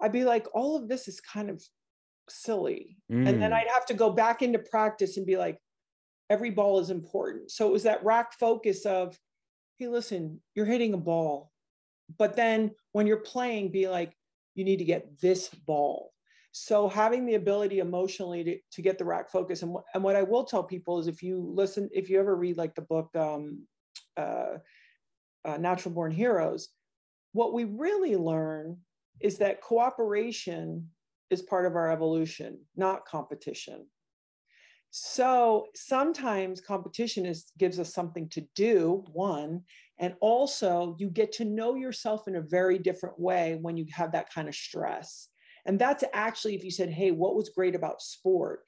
I'd 0.00 0.12
be 0.12 0.24
like, 0.24 0.46
all 0.54 0.76
of 0.76 0.88
this 0.88 1.08
is 1.08 1.20
kind 1.20 1.50
of 1.50 1.62
silly, 2.28 2.98
mm. 3.10 3.26
and 3.28 3.40
then 3.40 3.50
mm. 3.50 3.54
I'd 3.54 3.68
have 3.72 3.86
to 3.86 3.94
go 3.94 4.10
back 4.10 4.42
into 4.42 4.58
practice 4.58 5.16
and 5.16 5.26
be 5.26 5.36
like, 5.36 5.58
every 6.28 6.50
ball 6.50 6.80
is 6.80 6.90
important. 6.90 7.50
So 7.50 7.66
it 7.66 7.72
was 7.72 7.84
that 7.84 8.04
rack 8.04 8.32
focus 8.38 8.84
of, 8.84 9.16
hey, 9.78 9.88
listen, 9.88 10.40
you're 10.54 10.66
hitting 10.66 10.92
a 10.92 10.98
ball, 10.98 11.50
but 12.18 12.36
then 12.36 12.72
when 12.92 13.06
you're 13.06 13.18
playing, 13.18 13.70
be 13.70 13.88
like, 13.88 14.15
you 14.56 14.64
need 14.64 14.78
to 14.78 14.84
get 14.84 15.20
this 15.20 15.48
ball. 15.48 16.12
So 16.50 16.88
having 16.88 17.26
the 17.26 17.34
ability 17.34 17.78
emotionally 17.80 18.42
to, 18.42 18.58
to 18.72 18.82
get 18.82 18.96
the 18.96 19.04
rack 19.04 19.30
focus 19.30 19.62
and, 19.62 19.76
and 19.92 20.02
what 20.02 20.16
i 20.16 20.22
will 20.22 20.44
tell 20.44 20.64
people 20.64 20.98
is 20.98 21.06
if 21.06 21.22
you 21.22 21.38
listen 21.38 21.90
if 21.92 22.08
you 22.08 22.18
ever 22.18 22.34
read 22.34 22.56
like 22.56 22.74
the 22.74 22.80
book 22.80 23.14
um, 23.14 23.66
uh, 24.16 24.56
uh, 25.44 25.58
natural 25.58 25.94
born 25.94 26.10
heroes 26.10 26.70
what 27.32 27.52
we 27.52 27.64
really 27.64 28.16
learn 28.16 28.78
is 29.20 29.36
that 29.36 29.60
cooperation 29.60 30.88
is 31.28 31.42
part 31.42 31.66
of 31.66 31.76
our 31.76 31.92
evolution 31.92 32.58
not 32.74 33.04
competition 33.04 33.86
so 34.90 35.66
sometimes 35.74 36.60
competition 36.60 37.26
is 37.26 37.52
gives 37.58 37.78
us 37.78 37.92
something 37.92 38.28
to 38.28 38.46
do 38.54 39.04
one 39.12 39.62
and 39.98 40.14
also 40.20 40.96
you 40.98 41.08
get 41.10 41.32
to 41.32 41.44
know 41.44 41.74
yourself 41.74 42.28
in 42.28 42.36
a 42.36 42.40
very 42.40 42.78
different 42.78 43.18
way 43.18 43.58
when 43.60 43.76
you 43.76 43.86
have 43.92 44.12
that 44.12 44.32
kind 44.32 44.48
of 44.48 44.54
stress 44.54 45.28
and 45.66 45.78
that's 45.78 46.04
actually, 46.14 46.54
if 46.54 46.64
you 46.64 46.70
said, 46.70 46.90
hey, 46.90 47.10
what 47.10 47.34
was 47.34 47.50
great 47.50 47.74
about 47.74 48.00
sport? 48.00 48.60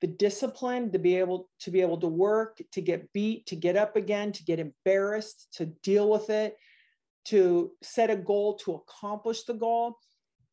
The 0.00 0.08
discipline 0.08 0.90
to 0.92 0.98
be 0.98 1.16
able 1.16 1.48
to 1.60 1.70
be 1.70 1.80
able 1.80 1.98
to 2.00 2.08
work, 2.08 2.60
to 2.72 2.80
get 2.80 3.12
beat, 3.12 3.46
to 3.46 3.56
get 3.56 3.76
up 3.76 3.96
again, 3.96 4.32
to 4.32 4.44
get 4.44 4.58
embarrassed, 4.58 5.48
to 5.54 5.66
deal 5.66 6.10
with 6.10 6.28
it, 6.30 6.56
to 7.26 7.70
set 7.82 8.10
a 8.10 8.16
goal, 8.16 8.56
to 8.64 8.74
accomplish 8.74 9.44
the 9.44 9.54
goal. 9.54 9.98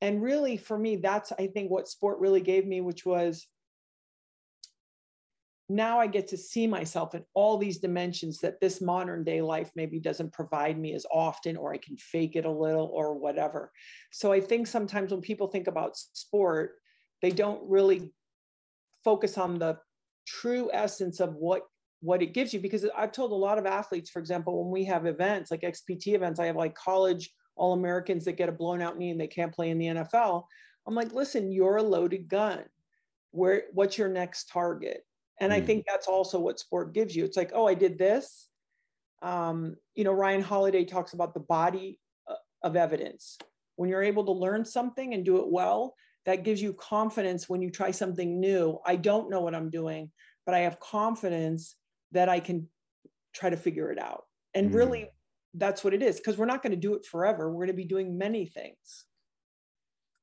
And 0.01 0.21
really, 0.21 0.58
for 0.58 0.77
me, 0.77 0.97
that's 0.97 1.32
I 1.32 1.47
think 1.47 1.71
what 1.71 1.88
sport 1.88 2.19
really 2.19 2.41
gave 2.41 2.67
me, 2.67 2.82
which 2.82 3.06
was 3.06 3.47
now 5.69 5.99
I 5.99 6.08
get 6.08 6.27
to 6.30 6.38
see 6.38 6.65
myself 6.65 7.13
in 7.13 7.23
all 7.34 7.58
these 7.58 7.80
dimensions 7.80 8.39
that 8.39 8.60
this 8.62 8.80
modern 8.80 9.23
day 9.23 9.41
life 9.41 9.69
maybe 9.75 9.99
doesn't 9.99 10.32
provide 10.32 10.80
me 10.80 10.93
as 10.93 11.06
often, 11.12 11.58
or 11.58 11.73
I 11.73 11.77
can 11.77 11.97
fake 11.97 12.36
it 12.36 12.45
a 12.45 12.51
little, 12.51 12.89
or 12.93 13.15
whatever. 13.15 13.71
So 14.12 14.32
I 14.32 14.39
think 14.39 14.67
sometimes 14.67 15.12
when 15.12 15.21
people 15.21 15.47
think 15.47 15.67
about 15.67 15.97
sport, 15.97 16.75
they 17.21 17.32
don't 17.32 17.62
really 17.69 18.13
focus 19.03 19.38
on 19.38 19.60
the 19.60 19.77
true 20.25 20.69
essence 20.73 21.19
of 21.19 21.36
what 21.36 21.63
what 22.01 22.21
it 22.21 22.34
gives 22.34 22.53
you 22.53 22.60
because 22.60 22.86
i've 22.95 23.12
told 23.13 23.32
a 23.32 23.36
lot 23.36 23.58
of 23.58 23.65
athletes 23.65 24.10
for 24.10 24.19
example 24.19 24.62
when 24.62 24.71
we 24.71 24.84
have 24.84 25.06
events 25.06 25.49
like 25.49 25.62
xpt 25.62 26.13
events 26.13 26.39
i 26.39 26.45
have 26.45 26.58
like 26.58 26.75
college 26.75 27.32
all 27.56 27.73
americans 27.73 28.25
that 28.25 28.38
get 28.38 28.49
a 28.49 28.51
blown 28.51 28.82
out 28.82 28.97
knee 28.97 29.10
and 29.10 29.19
they 29.19 29.27
can't 29.27 29.56
play 29.56 29.69
in 29.69 29.80
the 29.80 29.86
nfl 29.88 30.43
i'm 30.86 30.93
like 30.93 31.13
listen 31.13 31.51
you're 31.51 31.77
a 31.77 31.84
loaded 31.84 32.27
gun. 32.27 32.63
Where 33.32 33.63
what's 33.73 33.97
your 33.97 34.10
next 34.10 34.49
target 34.49 35.06
and 35.39 35.52
mm. 35.52 35.56
I 35.56 35.62
think 35.62 35.86
that's 35.88 36.08
also 36.08 36.39
what 36.39 36.60
sport 36.60 36.93
gives 36.93 37.15
you. 37.15 37.26
It's 37.26 37.38
like, 37.38 37.52
oh, 37.54 37.67
I 37.67 37.73
did 37.73 37.97
this. 37.97 38.50
Um, 39.21 39.76
you 39.95 40.04
know, 40.04 40.12
Ryan 40.12 40.41
Holiday 40.41 40.86
talks 40.86 41.13
about 41.13 41.34
the 41.34 41.39
body 41.39 42.00
uh, 42.28 42.36
of 42.63 42.76
evidence. 42.76 43.38
When 43.76 43.89
you're 43.89 44.04
able 44.04 44.26
to 44.26 44.32
learn 44.32 44.65
something 44.65 45.13
and 45.13 45.26
do 45.26 45.38
it 45.38 45.50
well, 45.50 45.95
that 46.26 46.43
gives 46.43 46.62
you 46.62 46.73
confidence 46.73 47.47
when 47.47 47.62
you 47.62 47.69
try 47.69 47.91
something 47.91 48.39
new. 48.39 48.80
I 48.86 48.95
don't 48.95 49.30
know 49.30 49.41
what 49.41 49.56
I'm 49.56 49.69
doing, 49.69 50.12
but 50.45 50.56
I 50.56 50.60
have 50.60 50.80
confidence 50.80 51.76
that 52.12 52.30
I 52.30 52.39
can 52.39 52.67
try 53.34 53.50
to 53.50 53.58
figure 53.58 53.91
it 53.91 54.00
out. 54.00 54.23
And 54.54 54.71
mm. 54.71 54.76
really, 54.76 55.10
that's 55.54 55.84
what 55.84 55.93
it 55.93 56.04
is 56.04 56.17
because 56.17 56.38
we're 56.38 56.45
not 56.45 56.62
going 56.62 56.71
to 56.71 56.78
do 56.78 56.95
it 56.95 57.06
forever. 57.06 57.50
We're 57.50 57.65
going 57.65 57.67
to 57.67 57.73
be 57.73 57.86
doing 57.86 58.17
many 58.17 58.45
things. 58.45 59.06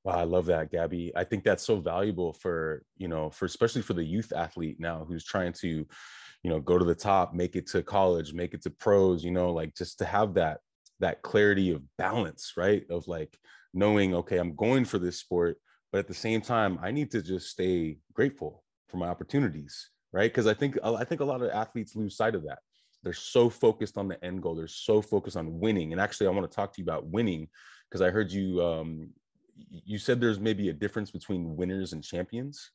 Wow, 0.04 0.18
I 0.18 0.24
love 0.24 0.46
that, 0.46 0.70
Gabby. 0.70 1.12
I 1.16 1.24
think 1.24 1.44
that's 1.44 1.62
so 1.62 1.76
valuable 1.80 2.32
for, 2.34 2.84
you 2.98 3.08
know, 3.08 3.30
for 3.30 3.46
especially 3.46 3.80
for 3.82 3.94
the 3.94 4.04
youth 4.04 4.32
athlete 4.36 4.76
now 4.78 5.04
who's 5.08 5.24
trying 5.24 5.54
to, 5.54 5.68
you 5.68 6.50
know, 6.50 6.60
go 6.60 6.78
to 6.78 6.84
the 6.84 6.94
top, 6.94 7.32
make 7.34 7.56
it 7.56 7.66
to 7.68 7.82
college, 7.82 8.34
make 8.34 8.52
it 8.52 8.62
to 8.62 8.70
pros, 8.70 9.24
you 9.24 9.30
know, 9.30 9.50
like 9.52 9.74
just 9.74 9.98
to 9.98 10.04
have 10.04 10.34
that 10.34 10.60
that 11.00 11.22
clarity 11.22 11.70
of 11.72 11.82
balance, 11.96 12.52
right? 12.56 12.84
Of 12.90 13.08
like 13.08 13.36
knowing, 13.72 14.14
okay, 14.14 14.36
I'm 14.38 14.54
going 14.54 14.84
for 14.84 14.98
this 14.98 15.18
sport, 15.18 15.56
but 15.90 15.98
at 15.98 16.06
the 16.06 16.14
same 16.14 16.40
time, 16.42 16.78
I 16.82 16.90
need 16.90 17.10
to 17.12 17.22
just 17.22 17.48
stay 17.48 17.98
grateful 18.12 18.62
for 18.88 18.98
my 18.98 19.08
opportunities, 19.08 19.90
right? 20.12 20.30
Because 20.30 20.46
I 20.46 20.54
think 20.54 20.78
I 20.84 21.04
think 21.04 21.22
a 21.22 21.24
lot 21.24 21.42
of 21.42 21.50
athletes 21.50 21.96
lose 21.96 22.16
sight 22.16 22.34
of 22.34 22.44
that. 22.44 22.58
They're 23.02 23.12
so 23.14 23.48
focused 23.48 23.96
on 23.96 24.08
the 24.08 24.22
end 24.24 24.42
goal. 24.42 24.54
They're 24.54 24.66
so 24.68 25.00
focused 25.00 25.36
on 25.36 25.58
winning. 25.60 25.92
And 25.92 26.00
actually, 26.00 26.26
I 26.26 26.30
want 26.30 26.50
to 26.50 26.54
talk 26.54 26.72
to 26.74 26.80
you 26.80 26.84
about 26.84 27.06
winning 27.06 27.48
because 27.90 28.00
I 28.02 28.10
heard 28.10 28.30
you 28.32 28.62
um, 28.62 29.10
you 29.56 29.98
said 29.98 30.20
there's 30.20 30.40
maybe 30.40 30.68
a 30.68 30.72
difference 30.72 31.10
between 31.10 31.56
winners 31.56 31.92
and 31.92 32.02
champions. 32.02 32.70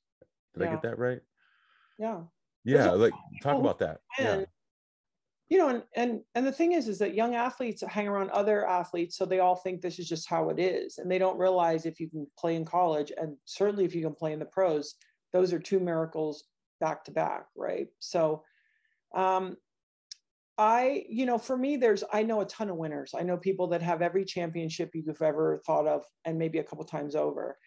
Did 0.54 0.64
yeah. 0.64 0.70
I 0.70 0.72
get 0.72 0.82
that 0.84 1.00
right? 1.00 1.20
Yeah. 1.98 2.22
Yeah, 2.66 2.92
like 2.92 3.14
talk 3.42 3.60
about 3.60 3.80
that. 3.80 4.00
Yeah. 4.18 4.44
You 5.50 5.58
know, 5.58 5.70
and 5.70 5.84
and 5.96 6.22
and 6.36 6.46
the 6.46 6.52
thing 6.52 6.74
is, 6.74 6.88
is 6.88 7.00
that 7.00 7.16
young 7.16 7.34
athletes 7.34 7.84
hang 7.88 8.08
around 8.08 8.30
other 8.30 8.68
athletes, 8.68 9.18
so 9.18 9.26
they 9.26 9.40
all 9.40 9.56
think 9.56 9.82
this 9.82 9.98
is 9.98 10.08
just 10.08 10.30
how 10.30 10.50
it 10.50 10.60
is, 10.60 11.00
and 11.00 11.10
they 11.10 11.18
don't 11.18 11.40
realize 11.40 11.86
if 11.86 12.00
you 12.00 12.08
can 12.08 12.28
play 12.38 12.56
in 12.56 12.66
college, 12.66 13.12
and 13.18 13.36
certainly 13.46 13.86
if 13.86 13.96
you 13.96 14.04
can 14.04 14.14
play 14.14 14.34
in 14.34 14.40
the 14.40 14.46
pros, 14.46 14.96
those 15.34 15.52
are 15.52 15.60
two 15.60 15.80
miracles 15.80 16.44
back 16.80 17.04
to 17.06 17.12
back, 17.12 17.46
right? 17.56 17.88
So, 17.98 18.44
um, 19.16 19.58
I, 20.60 21.06
you 21.08 21.26
know, 21.26 21.38
for 21.38 21.56
me, 21.56 21.78
there's, 21.78 22.04
I 22.12 22.22
know 22.22 22.42
a 22.42 22.46
ton 22.46 22.70
of 22.70 22.76
winners. 22.76 23.16
I 23.18 23.24
know 23.24 23.38
people 23.38 23.68
that 23.68 23.82
have 23.82 24.02
every 24.02 24.26
championship 24.26 24.92
you've 24.94 25.22
ever 25.22 25.62
thought 25.66 25.88
of 25.88 26.04
and 26.26 26.38
maybe 26.38 26.60
a 26.60 26.64
couple 26.64 26.84
times 26.84 27.16
over. 27.16 27.58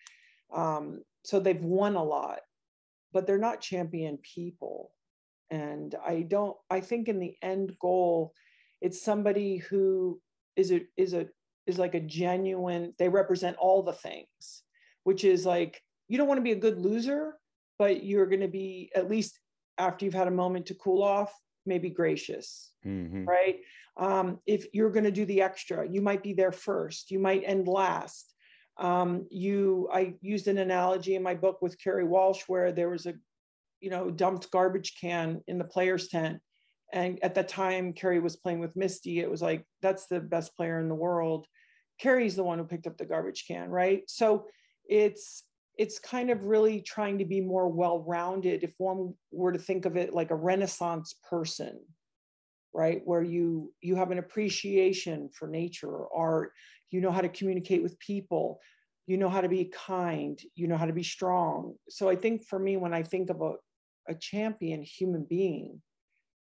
Um, 0.55 1.03
so 1.25 1.41
they've 1.41 1.65
won 1.65 1.97
a 1.97 2.05
lot, 2.05 2.41
but 3.15 3.27
they're 3.27 3.39
not 3.39 3.63
champion 3.63 4.19
people. 4.19 4.93
And 5.51 5.95
I 6.07 6.21
don't, 6.21 6.55
I 6.69 6.81
think 6.81 7.09
in 7.09 7.19
the 7.19 7.35
end 7.41 7.75
goal, 7.81 8.35
it's 8.83 9.03
somebody 9.03 9.57
who 9.57 10.21
is 10.55 10.71
a, 10.71 10.83
is 10.99 11.15
a, 11.15 11.29
is 11.67 11.79
like 11.79 11.95
a 11.95 12.01
genuine, 12.01 12.93
they 12.99 13.09
represent 13.09 13.57
all 13.57 13.83
the 13.83 13.95
things, 13.95 14.65
which 15.05 15.25
is 15.25 15.47
like, 15.47 15.81
you 16.09 16.19
don't 16.19 16.29
want 16.29 16.39
to 16.39 16.43
be 16.43 16.53
a 16.53 16.57
good 16.57 16.79
loser, 16.79 17.37
but 17.79 18.05
you're 18.05 18.27
going 18.27 18.41
to 18.41 18.49
be 18.49 18.91
at 18.95 19.09
least 19.09 19.41
after 19.79 20.05
you've 20.05 20.13
had 20.13 20.29
a 20.29 20.33
moment 20.33 20.67
to 20.67 20.75
cool 20.75 21.03
off, 21.03 21.33
maybe 21.67 21.91
gracious, 21.91 22.73
mm-hmm. 22.85 23.25
right? 23.25 23.61
Um, 23.97 24.39
if 24.47 24.67
you're 24.73 24.91
going 24.91 25.05
to 25.05 25.11
do 25.11 25.27
the 25.27 25.43
extra, 25.43 25.89
you 25.89 26.01
might 26.01 26.23
be 26.23 26.33
there 26.33 26.53
first, 26.53 27.11
you 27.11 27.19
might 27.19 27.45
end 27.45 27.69
last. 27.69 28.33
Um, 28.79 29.27
you, 29.31 29.89
I 29.93 30.15
used 30.23 30.49
an 30.49 30.59
analogy 30.59 31.15
in 31.15 31.23
my 31.23 31.35
book 31.35 31.61
with 31.61 31.79
Kerri 31.79 32.07
Walsh 32.07 32.43
where 32.47 32.73
there 32.73 32.89
was 32.89 33.07
a, 33.07 33.15
you 33.81 33.91
know, 33.91 34.11
dumped 34.11 34.51
garbage 34.51 34.97
can 35.01 35.43
in 35.47 35.59
the 35.59 35.65
players' 35.65 36.09
tent. 36.09 36.41
And 36.93 37.19
at 37.23 37.35
that 37.35 37.49
time, 37.49 37.93
Kerri 37.93 38.23
was 38.23 38.37
playing 38.37 38.61
with 38.61 38.77
Misty. 38.77 39.21
It 39.21 39.31
was 39.31 39.43
like, 39.43 39.67
that's 39.81 40.07
the 40.07 40.21
best 40.21 40.57
player 40.57 40.79
in 40.81 40.89
the 40.89 40.95
world. 40.95 41.47
Kerri's 42.03 42.37
the 42.37 42.45
one 42.45 42.59
who 42.59 42.65
picked 42.65 42.87
up 42.87 42.97
the 42.97 43.05
garbage 43.05 43.45
can, 43.47 43.71
right? 43.71 44.03
So 44.09 44.47
it's 44.87 45.45
it's 45.79 45.99
kind 45.99 46.31
of 46.31 46.45
really 46.45 46.83
trying 46.83 47.19
to 47.19 47.25
be 47.25 47.41
more 47.41 47.69
well-rounded 47.69 48.63
if 48.63 48.75
one 48.79 49.15
were 49.31 49.53
to 49.53 49.59
think 49.59 49.87
of 49.87 49.97
it 49.97 50.13
like 50.13 50.31
a 50.31 50.37
renaissance 50.37 51.15
person 51.29 51.79
right? 52.75 53.03
Where 53.05 53.23
you 53.23 53.73
you 53.81 53.97
have 53.97 54.11
an 54.11 54.19
appreciation 54.19 55.29
for 55.33 55.49
nature 55.49 55.89
or 55.89 56.09
art 56.17 56.53
you 56.91 57.01
know 57.01 57.11
how 57.11 57.21
to 57.21 57.29
communicate 57.29 57.83
with 57.83 57.99
people 57.99 58.61
you 59.07 59.17
know 59.17 59.29
how 59.29 59.41
to 59.41 59.49
be 59.49 59.65
kind 59.65 60.41
you 60.55 60.69
know 60.69 60.77
how 60.77 60.87
to 60.87 60.93
be 60.93 61.03
strong. 61.03 61.75
So 61.89 62.09
i 62.09 62.17
think 62.17 62.45
for 62.45 62.59
me 62.59 62.77
when 62.77 62.95
i 62.95 63.03
think 63.03 63.31
about 63.31 63.59
a 64.09 64.15
champion 64.15 64.83
human 64.83 65.25
being 65.29 65.81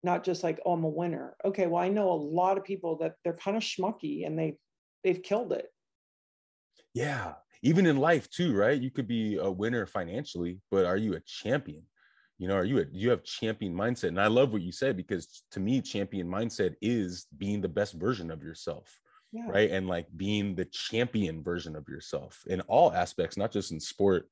not 0.02 0.24
just 0.24 0.42
like 0.42 0.60
oh 0.64 0.72
i'm 0.72 0.84
a 0.84 0.88
winner. 0.88 1.36
Okay 1.44 1.66
well 1.66 1.82
i 1.82 1.88
know 1.88 2.10
a 2.10 2.14
lot 2.40 2.58
of 2.58 2.64
people 2.64 2.96
that 2.98 3.14
they're 3.22 3.36
kind 3.36 3.56
of 3.56 3.62
schmucky 3.62 4.26
and 4.26 4.38
they 4.38 4.56
they've 5.02 5.22
killed 5.22 5.52
it. 5.52 5.66
Yeah 6.94 7.34
even 7.64 7.86
in 7.86 7.96
life 7.96 8.28
too, 8.28 8.54
right? 8.54 8.80
You 8.80 8.90
could 8.90 9.08
be 9.08 9.38
a 9.38 9.50
winner 9.50 9.86
financially, 9.86 10.60
but 10.70 10.84
are 10.84 10.98
you 10.98 11.14
a 11.14 11.20
champion? 11.20 11.82
You 12.38 12.48
know, 12.48 12.56
are 12.56 12.64
you 12.64 12.80
a 12.80 12.84
you 12.92 13.08
have 13.08 13.24
champion 13.24 13.74
mindset? 13.74 14.08
And 14.08 14.20
I 14.20 14.26
love 14.26 14.52
what 14.52 14.60
you 14.60 14.70
said 14.70 14.98
because 14.98 15.42
to 15.52 15.60
me, 15.60 15.80
champion 15.80 16.28
mindset 16.28 16.74
is 16.82 17.26
being 17.36 17.62
the 17.62 17.68
best 17.68 17.94
version 17.94 18.30
of 18.30 18.42
yourself. 18.42 19.00
Yeah. 19.32 19.48
Right. 19.48 19.70
And 19.70 19.88
like 19.88 20.06
being 20.14 20.54
the 20.54 20.66
champion 20.66 21.42
version 21.42 21.74
of 21.74 21.88
yourself 21.88 22.44
in 22.46 22.60
all 22.62 22.92
aspects, 22.92 23.36
not 23.36 23.50
just 23.50 23.72
in 23.72 23.80
sport 23.80 24.28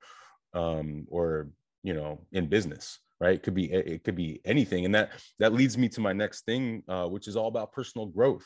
um, 0.53 1.07
or 1.09 1.49
you 1.83 1.95
know, 1.95 2.21
in 2.33 2.47
business 2.49 3.01
right 3.18 3.37
it 3.37 3.42
could 3.42 3.55
be 3.55 3.73
it 3.73 4.03
could 4.03 4.16
be 4.16 4.40
anything 4.45 4.85
and 4.85 4.95
that 4.95 5.11
that 5.38 5.53
leads 5.53 5.79
me 5.79 5.88
to 5.88 6.01
my 6.01 6.12
next 6.12 6.45
thing 6.45 6.83
uh, 6.88 7.07
which 7.07 7.29
is 7.29 7.37
all 7.37 7.47
about 7.47 7.73
personal 7.73 8.07
growth 8.07 8.45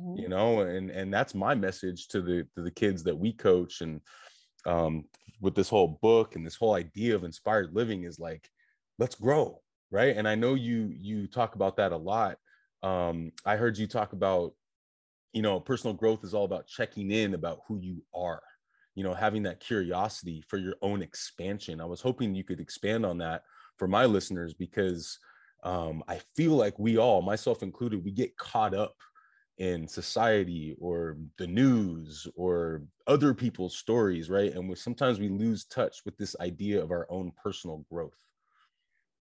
mm-hmm. 0.00 0.18
you 0.18 0.28
know 0.28 0.60
and 0.60 0.90
and 0.90 1.12
that's 1.12 1.34
my 1.34 1.54
message 1.54 2.08
to 2.08 2.20
the 2.20 2.46
to 2.54 2.62
the 2.62 2.70
kids 2.70 3.02
that 3.04 3.16
we 3.16 3.32
coach 3.32 3.80
and 3.80 4.00
um, 4.66 5.04
with 5.40 5.54
this 5.54 5.68
whole 5.68 5.98
book 6.02 6.34
and 6.34 6.44
this 6.44 6.56
whole 6.56 6.74
idea 6.74 7.14
of 7.14 7.24
inspired 7.24 7.72
living 7.72 8.04
is 8.04 8.18
like 8.18 8.48
let's 8.98 9.14
grow 9.14 9.60
right? 9.90 10.16
And 10.16 10.28
i 10.28 10.34
know 10.34 10.54
you 10.54 10.92
you 10.96 11.26
talk 11.26 11.54
about 11.54 11.76
that 11.76 11.92
a 11.92 11.96
lot. 11.96 12.38
Um, 12.82 13.32
i 13.44 13.56
heard 13.56 13.78
you 13.78 13.86
talk 13.86 14.12
about 14.12 14.52
you 15.32 15.42
know 15.42 15.60
personal 15.60 15.94
growth 15.94 16.24
is 16.24 16.34
all 16.34 16.44
about 16.44 16.66
checking 16.66 17.10
in 17.10 17.34
about 17.34 17.60
who 17.66 17.78
you 17.78 18.02
are 18.14 18.42
you 18.94 19.04
know 19.04 19.14
having 19.14 19.42
that 19.44 19.60
curiosity 19.60 20.42
for 20.48 20.56
your 20.56 20.74
own 20.82 21.02
expansion. 21.02 21.80
I 21.80 21.84
was 21.84 22.00
hoping 22.00 22.34
you 22.34 22.44
could 22.44 22.60
expand 22.60 23.06
on 23.06 23.18
that 23.18 23.42
for 23.76 23.86
my 23.86 24.06
listeners 24.06 24.54
because 24.54 25.18
um, 25.62 26.02
i 26.08 26.18
feel 26.36 26.52
like 26.52 26.78
we 26.78 26.96
all 26.98 27.22
myself 27.22 27.62
included 27.62 28.04
we 28.04 28.10
get 28.10 28.36
caught 28.36 28.74
up 28.74 28.96
in 29.58 29.88
society 29.88 30.76
or 30.78 31.16
the 31.38 31.46
news 31.46 32.26
or 32.36 32.82
other 33.06 33.32
people's 33.32 33.76
stories, 33.76 34.28
right? 34.28 34.54
And 34.54 34.68
we, 34.68 34.74
sometimes 34.74 35.18
we 35.18 35.28
lose 35.28 35.64
touch 35.64 36.02
with 36.04 36.16
this 36.18 36.36
idea 36.40 36.82
of 36.82 36.90
our 36.90 37.06
own 37.10 37.32
personal 37.42 37.84
growth. 37.90 38.18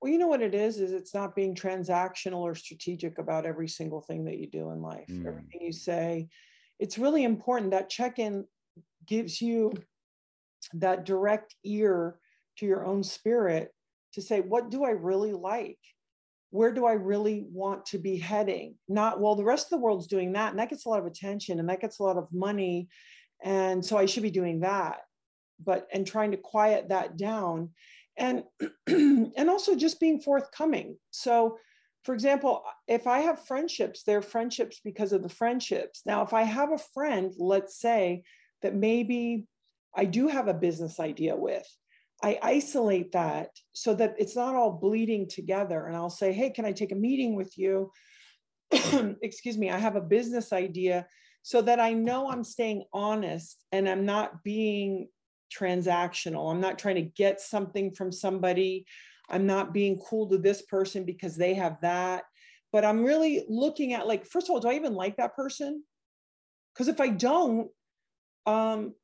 Well, 0.00 0.10
you 0.10 0.18
know 0.18 0.28
what 0.28 0.42
it 0.42 0.54
is, 0.54 0.80
is 0.80 0.92
it's 0.92 1.14
not 1.14 1.36
being 1.36 1.54
transactional 1.54 2.40
or 2.40 2.54
strategic 2.54 3.18
about 3.18 3.46
every 3.46 3.68
single 3.68 4.00
thing 4.00 4.24
that 4.24 4.38
you 4.38 4.48
do 4.48 4.70
in 4.70 4.82
life, 4.82 5.06
mm. 5.08 5.26
everything 5.26 5.60
you 5.60 5.72
say. 5.72 6.28
It's 6.80 6.98
really 6.98 7.24
important 7.24 7.70
that 7.70 7.88
check-in 7.88 8.44
gives 9.06 9.40
you 9.40 9.72
that 10.74 11.04
direct 11.04 11.54
ear 11.62 12.18
to 12.56 12.66
your 12.66 12.84
own 12.84 13.04
spirit 13.04 13.72
to 14.14 14.22
say, 14.22 14.40
what 14.40 14.70
do 14.70 14.84
I 14.84 14.90
really 14.90 15.32
like? 15.32 15.78
Where 16.52 16.70
do 16.70 16.84
I 16.84 16.92
really 16.92 17.46
want 17.50 17.86
to 17.86 17.98
be 17.98 18.18
heading? 18.18 18.74
Not, 18.86 19.20
well, 19.20 19.34
the 19.34 19.42
rest 19.42 19.66
of 19.66 19.70
the 19.70 19.78
world's 19.78 20.06
doing 20.06 20.32
that, 20.34 20.50
and 20.50 20.58
that 20.58 20.68
gets 20.68 20.84
a 20.84 20.90
lot 20.90 21.00
of 21.00 21.06
attention 21.06 21.58
and 21.58 21.68
that 21.70 21.80
gets 21.80 21.98
a 21.98 22.02
lot 22.02 22.18
of 22.18 22.28
money. 22.30 22.88
And 23.42 23.82
so 23.82 23.96
I 23.96 24.04
should 24.04 24.22
be 24.22 24.30
doing 24.30 24.60
that. 24.60 25.00
But 25.64 25.88
and 25.92 26.06
trying 26.06 26.32
to 26.32 26.36
quiet 26.36 26.90
that 26.90 27.16
down 27.16 27.70
and 28.18 28.44
and 28.86 29.48
also 29.48 29.74
just 29.74 29.98
being 29.98 30.20
forthcoming. 30.20 30.98
So 31.10 31.56
for 32.04 32.12
example, 32.12 32.64
if 32.86 33.06
I 33.06 33.20
have 33.20 33.46
friendships, 33.46 34.02
they're 34.02 34.22
friendships 34.22 34.80
because 34.84 35.12
of 35.12 35.22
the 35.22 35.28
friendships. 35.28 36.02
Now, 36.04 36.22
if 36.22 36.34
I 36.34 36.42
have 36.42 36.72
a 36.72 36.78
friend, 36.92 37.32
let's 37.38 37.78
say 37.78 38.24
that 38.60 38.74
maybe 38.74 39.46
I 39.94 40.04
do 40.04 40.28
have 40.28 40.48
a 40.48 40.54
business 40.54 40.98
idea 40.98 41.36
with, 41.36 41.66
I 42.22 42.38
isolate 42.42 43.12
that 43.12 43.50
so 43.72 43.94
that 43.94 44.14
it's 44.18 44.36
not 44.36 44.54
all 44.54 44.70
bleeding 44.70 45.28
together. 45.28 45.86
And 45.86 45.96
I'll 45.96 46.10
say, 46.10 46.32
hey, 46.32 46.50
can 46.50 46.64
I 46.64 46.72
take 46.72 46.92
a 46.92 46.96
meeting 46.96 47.34
with 47.34 47.58
you? 47.58 47.90
Excuse 48.70 49.58
me, 49.58 49.70
I 49.70 49.78
have 49.78 49.96
a 49.96 50.00
business 50.00 50.52
idea 50.52 51.06
so 51.42 51.60
that 51.62 51.80
I 51.80 51.92
know 51.92 52.30
I'm 52.30 52.44
staying 52.44 52.84
honest 52.92 53.64
and 53.72 53.88
I'm 53.88 54.06
not 54.06 54.44
being 54.44 55.08
transactional. 55.52 56.50
I'm 56.50 56.60
not 56.60 56.78
trying 56.78 56.94
to 56.94 57.02
get 57.02 57.40
something 57.40 57.92
from 57.92 58.12
somebody. 58.12 58.86
I'm 59.28 59.46
not 59.46 59.74
being 59.74 60.00
cool 60.08 60.28
to 60.28 60.38
this 60.38 60.62
person 60.62 61.04
because 61.04 61.36
they 61.36 61.54
have 61.54 61.78
that. 61.82 62.24
But 62.72 62.84
I'm 62.84 63.04
really 63.04 63.44
looking 63.48 63.92
at 63.92 64.06
like, 64.06 64.24
first 64.24 64.48
of 64.48 64.52
all, 64.52 64.60
do 64.60 64.68
I 64.68 64.74
even 64.74 64.94
like 64.94 65.16
that 65.16 65.34
person? 65.34 65.82
Because 66.72 66.88
if 66.88 67.00
I 67.00 67.08
don't, 67.08 67.68
um, 68.46 68.94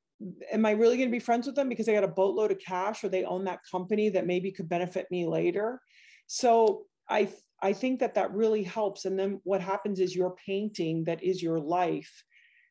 am 0.52 0.66
I 0.66 0.72
really 0.72 0.96
going 0.96 1.08
to 1.08 1.12
be 1.12 1.20
friends 1.20 1.46
with 1.46 1.56
them 1.56 1.68
because 1.68 1.86
they 1.86 1.94
got 1.94 2.04
a 2.04 2.08
boatload 2.08 2.50
of 2.50 2.58
cash 2.58 3.04
or 3.04 3.08
they 3.08 3.24
own 3.24 3.44
that 3.44 3.60
company 3.70 4.08
that 4.10 4.26
maybe 4.26 4.50
could 4.50 4.68
benefit 4.68 5.06
me 5.10 5.26
later? 5.26 5.80
So 6.26 6.84
I 7.08 7.28
I 7.60 7.72
think 7.72 8.00
that 8.00 8.14
that 8.14 8.32
really 8.32 8.62
helps. 8.62 9.04
And 9.04 9.18
then 9.18 9.40
what 9.44 9.60
happens 9.60 9.98
is 9.98 10.14
your 10.14 10.36
painting 10.46 11.04
that 11.04 11.22
is 11.22 11.42
your 11.42 11.58
life 11.58 12.24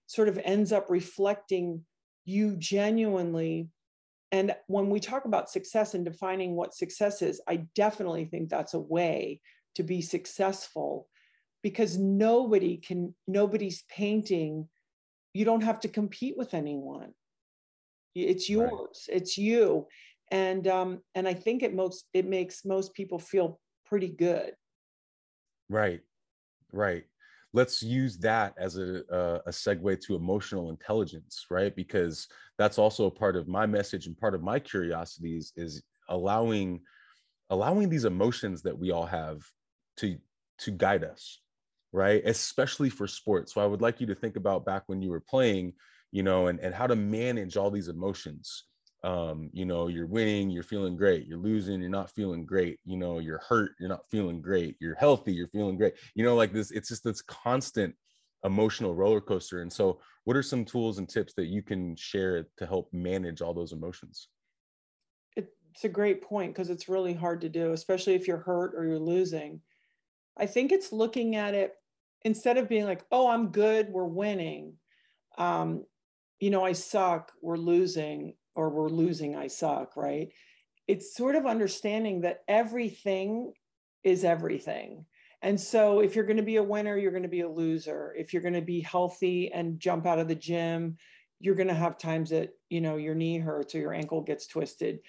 sort 0.05 0.29
of 0.29 0.39
ends 0.43 0.71
up 0.71 0.89
reflecting 0.89 1.85
you 2.23 2.55
genuinely. 2.55 3.69
And 4.31 4.55
when 4.67 4.89
we 4.89 4.99
talk 4.99 5.25
about 5.25 5.49
success 5.49 5.93
and 5.93 6.05
defining 6.05 6.55
what 6.55 6.73
success 6.73 7.21
is, 7.21 7.41
I 7.47 7.67
definitely 7.75 8.25
think 8.25 8.49
that's 8.49 8.73
a 8.73 8.79
way 8.79 9.41
to 9.75 9.83
be 9.83 10.01
successful 10.01 11.07
because 11.63 11.97
nobody 11.97 12.77
can, 12.77 13.13
nobody's 13.27 13.83
painting, 13.89 14.69
you 15.33 15.43
don't 15.43 15.63
have 15.63 15.81
to 15.81 15.87
compete 15.87 16.37
with 16.37 16.53
anyone 16.53 17.13
it's 18.25 18.49
yours. 18.49 18.71
Right. 19.09 19.17
It's 19.17 19.37
you. 19.37 19.87
And 20.31 20.67
um, 20.67 21.01
and 21.15 21.27
I 21.27 21.33
think 21.33 21.63
it 21.63 21.73
most 21.73 22.05
it 22.13 22.25
makes 22.25 22.65
most 22.65 22.93
people 22.93 23.19
feel 23.19 23.59
pretty 23.85 24.09
good. 24.09 24.53
Right. 25.69 26.01
Right. 26.71 27.05
Let's 27.53 27.81
use 27.81 28.17
that 28.19 28.53
as 28.57 28.77
a, 28.77 29.03
a 29.45 29.51
segue 29.51 30.01
to 30.01 30.15
emotional 30.15 30.69
intelligence, 30.69 31.45
right? 31.49 31.73
Because 31.75 32.27
that's 32.57 32.77
also 32.77 33.05
a 33.05 33.11
part 33.11 33.35
of 33.35 33.47
my 33.47 33.65
message 33.65 34.05
and 34.05 34.17
part 34.17 34.35
of 34.35 34.43
my 34.43 34.59
curiosities 34.59 35.53
is 35.55 35.81
allowing 36.09 36.81
allowing 37.49 37.89
these 37.89 38.05
emotions 38.05 38.61
that 38.61 38.77
we 38.77 38.91
all 38.91 39.05
have 39.05 39.41
to 39.97 40.17
to 40.59 40.71
guide 40.71 41.03
us 41.03 41.39
right 41.93 42.21
especially 42.25 42.89
for 42.89 43.07
sports 43.07 43.53
so 43.53 43.61
i 43.61 43.65
would 43.65 43.81
like 43.81 44.01
you 44.01 44.07
to 44.07 44.15
think 44.15 44.35
about 44.35 44.65
back 44.65 44.83
when 44.87 45.01
you 45.01 45.09
were 45.09 45.21
playing 45.21 45.73
you 46.11 46.23
know, 46.23 46.47
and, 46.47 46.59
and 46.59 46.73
how 46.73 46.87
to 46.87 46.95
manage 46.95 47.57
all 47.57 47.71
these 47.71 47.87
emotions. 47.87 48.63
Um, 49.03 49.49
you 49.53 49.65
know, 49.65 49.87
you're 49.87 50.07
winning, 50.07 50.49
you're 50.49 50.63
feeling 50.63 50.95
great, 50.97 51.27
you're 51.27 51.37
losing, 51.37 51.79
you're 51.81 51.89
not 51.89 52.11
feeling 52.11 52.45
great, 52.45 52.79
you 52.83 52.97
know, 52.97 53.19
you're 53.19 53.41
hurt, 53.47 53.71
you're 53.79 53.89
not 53.89 54.09
feeling 54.09 54.41
great, 54.41 54.75
you're 54.79 54.95
healthy, 54.95 55.33
you're 55.33 55.49
feeling 55.49 55.77
great, 55.77 55.93
you 56.15 56.23
know, 56.23 56.35
like 56.35 56.51
this, 56.51 56.71
it's 56.71 56.89
just 56.89 57.03
this 57.03 57.21
constant 57.21 57.95
emotional 58.43 58.95
roller 58.95 59.21
coaster. 59.21 59.61
And 59.61 59.71
so, 59.71 59.99
what 60.23 60.35
are 60.35 60.43
some 60.43 60.65
tools 60.65 60.97
and 60.97 61.07
tips 61.07 61.33
that 61.35 61.45
you 61.45 61.61
can 61.61 61.95
share 61.95 62.47
to 62.57 62.65
help 62.65 62.91
manage 62.91 63.41
all 63.41 63.53
those 63.53 63.71
emotions? 63.71 64.29
It's 65.35 65.83
a 65.83 65.89
great 65.89 66.23
point 66.23 66.55
because 66.55 66.71
it's 66.71 66.89
really 66.89 67.13
hard 67.13 67.39
to 67.41 67.49
do, 67.49 67.71
especially 67.73 68.15
if 68.15 68.27
you're 68.27 68.37
hurt 68.37 68.73
or 68.75 68.83
you're 68.83 68.97
losing. 68.97 69.61
I 70.35 70.47
think 70.47 70.71
it's 70.71 70.91
looking 70.91 71.35
at 71.35 71.53
it 71.53 71.75
instead 72.23 72.57
of 72.57 72.67
being 72.67 72.85
like, 72.85 73.05
oh, 73.11 73.29
I'm 73.29 73.49
good, 73.49 73.89
we're 73.89 74.05
winning, 74.05 74.73
um, 75.37 75.85
you 76.39 76.49
know, 76.49 76.63
I 76.63 76.73
suck, 76.73 77.31
we're 77.41 77.57
losing, 77.57 78.33
or 78.55 78.69
we're 78.69 78.89
losing, 78.89 79.35
I 79.35 79.47
suck, 79.47 79.95
right? 79.95 80.31
It's 80.87 81.15
sort 81.15 81.35
of 81.35 81.45
understanding 81.45 82.21
that 82.21 82.43
everything 82.47 83.53
is 84.03 84.23
everything. 84.23 85.05
And 85.41 85.59
so 85.59 85.99
if 85.99 86.15
you're 86.15 86.25
going 86.25 86.37
to 86.37 86.43
be 86.43 86.55
a 86.55 86.63
winner, 86.63 86.97
you're 86.97 87.11
going 87.11 87.23
to 87.23 87.29
be 87.29 87.41
a 87.41 87.49
loser. 87.49 88.13
If 88.17 88.33
you're 88.33 88.41
going 88.41 88.53
to 88.53 88.61
be 88.61 88.81
healthy 88.81 89.51
and 89.51 89.79
jump 89.79 90.05
out 90.05 90.19
of 90.19 90.27
the 90.27 90.35
gym, 90.35 90.97
you're 91.39 91.55
going 91.55 91.67
to 91.67 91.73
have 91.73 91.97
times 91.97 92.31
that, 92.31 92.49
you 92.69 92.81
know, 92.81 92.95
your 92.95 93.13
knee 93.13 93.37
hurts 93.37 93.75
or 93.75 93.79
your 93.79 93.93
ankle 93.93 94.21
gets 94.21 94.47
twisted. 94.47 94.99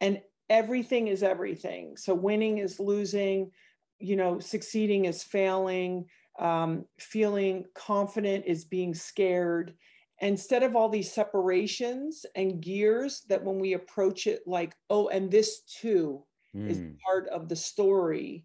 And 0.00 0.20
everything 0.50 1.08
is 1.08 1.22
everything. 1.22 1.96
So 1.96 2.14
winning 2.14 2.58
is 2.58 2.78
losing, 2.78 3.50
you 3.98 4.16
know, 4.16 4.38
succeeding 4.38 5.06
is 5.06 5.22
failing, 5.22 6.06
um, 6.38 6.84
feeling 6.98 7.64
confident 7.74 8.44
is 8.46 8.64
being 8.64 8.94
scared. 8.94 9.74
Instead 10.20 10.62
of 10.62 10.74
all 10.74 10.88
these 10.88 11.12
separations 11.12 12.26
and 12.34 12.60
gears 12.60 13.22
that 13.28 13.44
when 13.44 13.58
we 13.58 13.74
approach 13.74 14.26
it 14.26 14.42
like, 14.46 14.74
oh, 14.90 15.08
and 15.08 15.30
this 15.30 15.60
too 15.60 16.24
mm. 16.54 16.68
is 16.68 16.78
hmm. 16.78 16.90
part 17.04 17.28
of 17.28 17.48
the 17.48 17.56
story. 17.56 18.44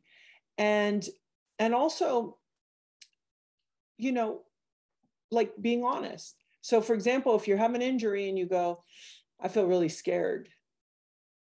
And 0.57 1.07
and 1.59 1.73
also, 1.73 2.37
you 3.97 4.11
know, 4.11 4.41
like 5.31 5.53
being 5.59 5.83
honest. 5.83 6.35
So 6.61 6.81
for 6.81 6.93
example, 6.93 7.35
if 7.35 7.47
you 7.47 7.57
have 7.57 7.73
an 7.73 7.81
injury 7.81 8.29
and 8.29 8.37
you 8.37 8.45
go, 8.45 8.83
I 9.41 9.47
feel 9.47 9.65
really 9.65 9.89
scared 9.89 10.49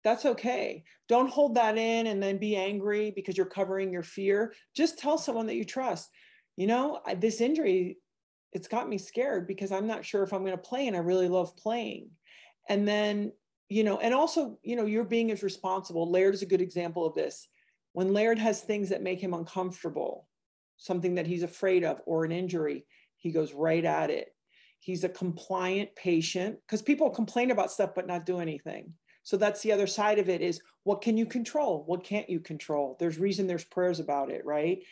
that's 0.02 0.24
okay. 0.24 0.84
Don't 1.08 1.30
hold 1.30 1.56
that 1.56 1.76
in 1.76 2.06
and 2.06 2.22
then 2.22 2.38
be 2.38 2.56
angry 2.56 3.12
because 3.14 3.36
you're 3.36 3.46
covering 3.46 3.92
your 3.92 4.02
fear. 4.02 4.54
Just 4.74 4.98
tell 4.98 5.18
someone 5.18 5.46
that 5.46 5.56
you 5.56 5.64
trust. 5.64 6.08
You 6.56 6.66
know, 6.66 7.00
this 7.18 7.40
injury, 7.40 7.98
it's 8.52 8.68
got 8.68 8.88
me 8.88 8.98
scared 8.98 9.46
because 9.46 9.72
I'm 9.72 9.86
not 9.86 10.04
sure 10.04 10.22
if 10.22 10.32
I'm 10.32 10.44
going 10.44 10.56
to 10.56 10.58
play 10.58 10.86
and 10.86 10.96
I 10.96 11.00
really 11.00 11.28
love 11.28 11.56
playing. 11.56 12.10
And 12.68 12.86
then, 12.86 13.32
you 13.68 13.84
know, 13.84 13.98
and 13.98 14.12
also, 14.12 14.58
you 14.62 14.76
know, 14.76 14.86
you're 14.86 15.04
being 15.04 15.30
as 15.30 15.42
responsible. 15.42 16.10
Laird 16.10 16.34
is 16.34 16.42
a 16.42 16.46
good 16.46 16.60
example 16.60 17.06
of 17.06 17.14
this. 17.14 17.48
When 17.92 18.12
Laird 18.12 18.38
has 18.38 18.60
things 18.60 18.88
that 18.88 19.02
make 19.02 19.20
him 19.20 19.34
uncomfortable, 19.34 20.26
something 20.76 21.16
that 21.16 21.26
he's 21.26 21.42
afraid 21.42 21.84
of, 21.84 22.00
or 22.06 22.24
an 22.24 22.32
injury, 22.32 22.86
he 23.16 23.30
goes 23.30 23.52
right 23.52 23.84
at 23.84 24.10
it. 24.10 24.34
He's 24.78 25.04
a 25.04 25.08
compliant 25.08 25.94
patient 25.94 26.58
because 26.66 26.82
people 26.82 27.10
complain 27.10 27.50
about 27.50 27.70
stuff 27.70 27.90
but 27.94 28.06
not 28.06 28.26
do 28.26 28.40
anything. 28.40 28.94
So 29.22 29.36
that's 29.36 29.60
the 29.60 29.72
other 29.72 29.86
side 29.86 30.18
of 30.18 30.28
it 30.28 30.40
is 30.40 30.60
what 30.84 31.02
can 31.02 31.16
you 31.16 31.26
control? 31.26 31.84
What 31.86 32.02
can't 32.02 32.30
you 32.30 32.40
control? 32.40 32.96
There's 32.98 33.18
reason 33.18 33.46
there's 33.46 33.64
prayers 33.64 34.00
about 34.00 34.30
it, 34.30 34.44
right? 34.44 34.82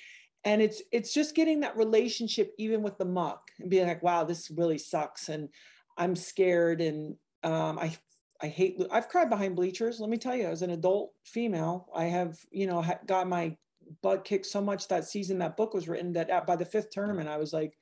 And 0.49 0.63
it's 0.63 0.81
it's 0.93 1.13
just 1.13 1.35
getting 1.35 1.61
that 1.61 1.77
relationship 1.77 2.55
even 2.57 2.81
with 2.83 2.97
the 2.97 3.05
muck 3.05 3.51
and 3.61 3.69
being 3.69 3.87
like, 3.87 4.03
wow, 4.03 4.25
this 4.25 4.51
really 4.51 4.79
sucks. 4.79 5.29
And 5.29 5.51
I'm 5.99 6.17
scared 6.17 6.81
and 6.81 7.17
um, 7.45 7.79
I 7.79 7.95
I 8.41 8.47
hate 8.47 8.81
I've 8.91 9.11
cried 9.11 9.29
behind 9.29 9.57
bleachers. 9.57 10.01
Let 10.01 10.09
me 10.09 10.17
tell 10.17 10.35
you, 10.35 10.47
as 10.47 10.63
an 10.63 10.71
adult 10.71 11.13
female, 11.23 11.91
I 11.95 12.05
have, 12.05 12.39
you 12.51 12.67
know, 12.67 12.83
got 13.07 13.29
my 13.29 13.59
butt 14.01 14.25
kicked 14.25 14.47
so 14.47 14.63
much 14.63 14.89
that 14.89 15.05
season 15.05 15.39
that 15.41 15.59
book 15.59 15.75
was 15.75 15.87
written 15.87 16.15
that 16.15 16.47
by 16.47 16.57
the 16.57 16.65
fifth 16.65 16.89
tournament, 16.89 17.29
I 17.29 17.37
was 17.37 17.53
like, 17.53 17.77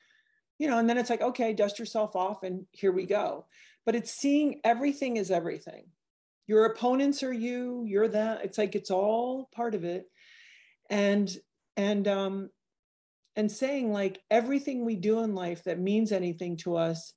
you 0.58 0.66
know, 0.66 0.78
and 0.78 0.90
then 0.90 0.98
it's 0.98 1.10
like, 1.10 1.22
okay, 1.22 1.52
dust 1.52 1.78
yourself 1.78 2.16
off 2.16 2.42
and 2.42 2.66
here 2.72 2.90
we 2.90 3.06
go. 3.06 3.46
But 3.84 3.94
it's 3.94 4.10
seeing 4.10 4.60
everything 4.64 5.18
is 5.18 5.30
everything 5.30 5.84
your 6.48 6.66
opponents 6.66 7.22
are 7.22 7.32
you 7.32 7.84
you're 7.86 8.08
that 8.08 8.44
it's 8.44 8.58
like 8.58 8.74
it's 8.74 8.90
all 8.90 9.48
part 9.52 9.74
of 9.74 9.84
it 9.84 10.06
and 10.90 11.36
and 11.76 12.06
um 12.08 12.50
and 13.36 13.52
saying 13.52 13.92
like 13.92 14.22
everything 14.30 14.84
we 14.84 14.96
do 14.96 15.20
in 15.20 15.34
life 15.34 15.62
that 15.64 15.78
means 15.78 16.10
anything 16.10 16.56
to 16.56 16.76
us 16.76 17.12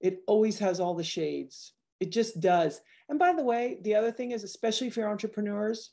it 0.00 0.22
always 0.26 0.58
has 0.60 0.78
all 0.80 0.94
the 0.94 1.04
shades. 1.04 1.72
It 2.00 2.12
just 2.12 2.40
does. 2.40 2.80
And 3.08 3.18
by 3.18 3.32
the 3.32 3.42
way 3.42 3.78
the 3.82 3.96
other 3.96 4.12
thing 4.12 4.30
is 4.30 4.44
especially 4.44 4.90
for 4.90 5.06
entrepreneurs 5.06 5.90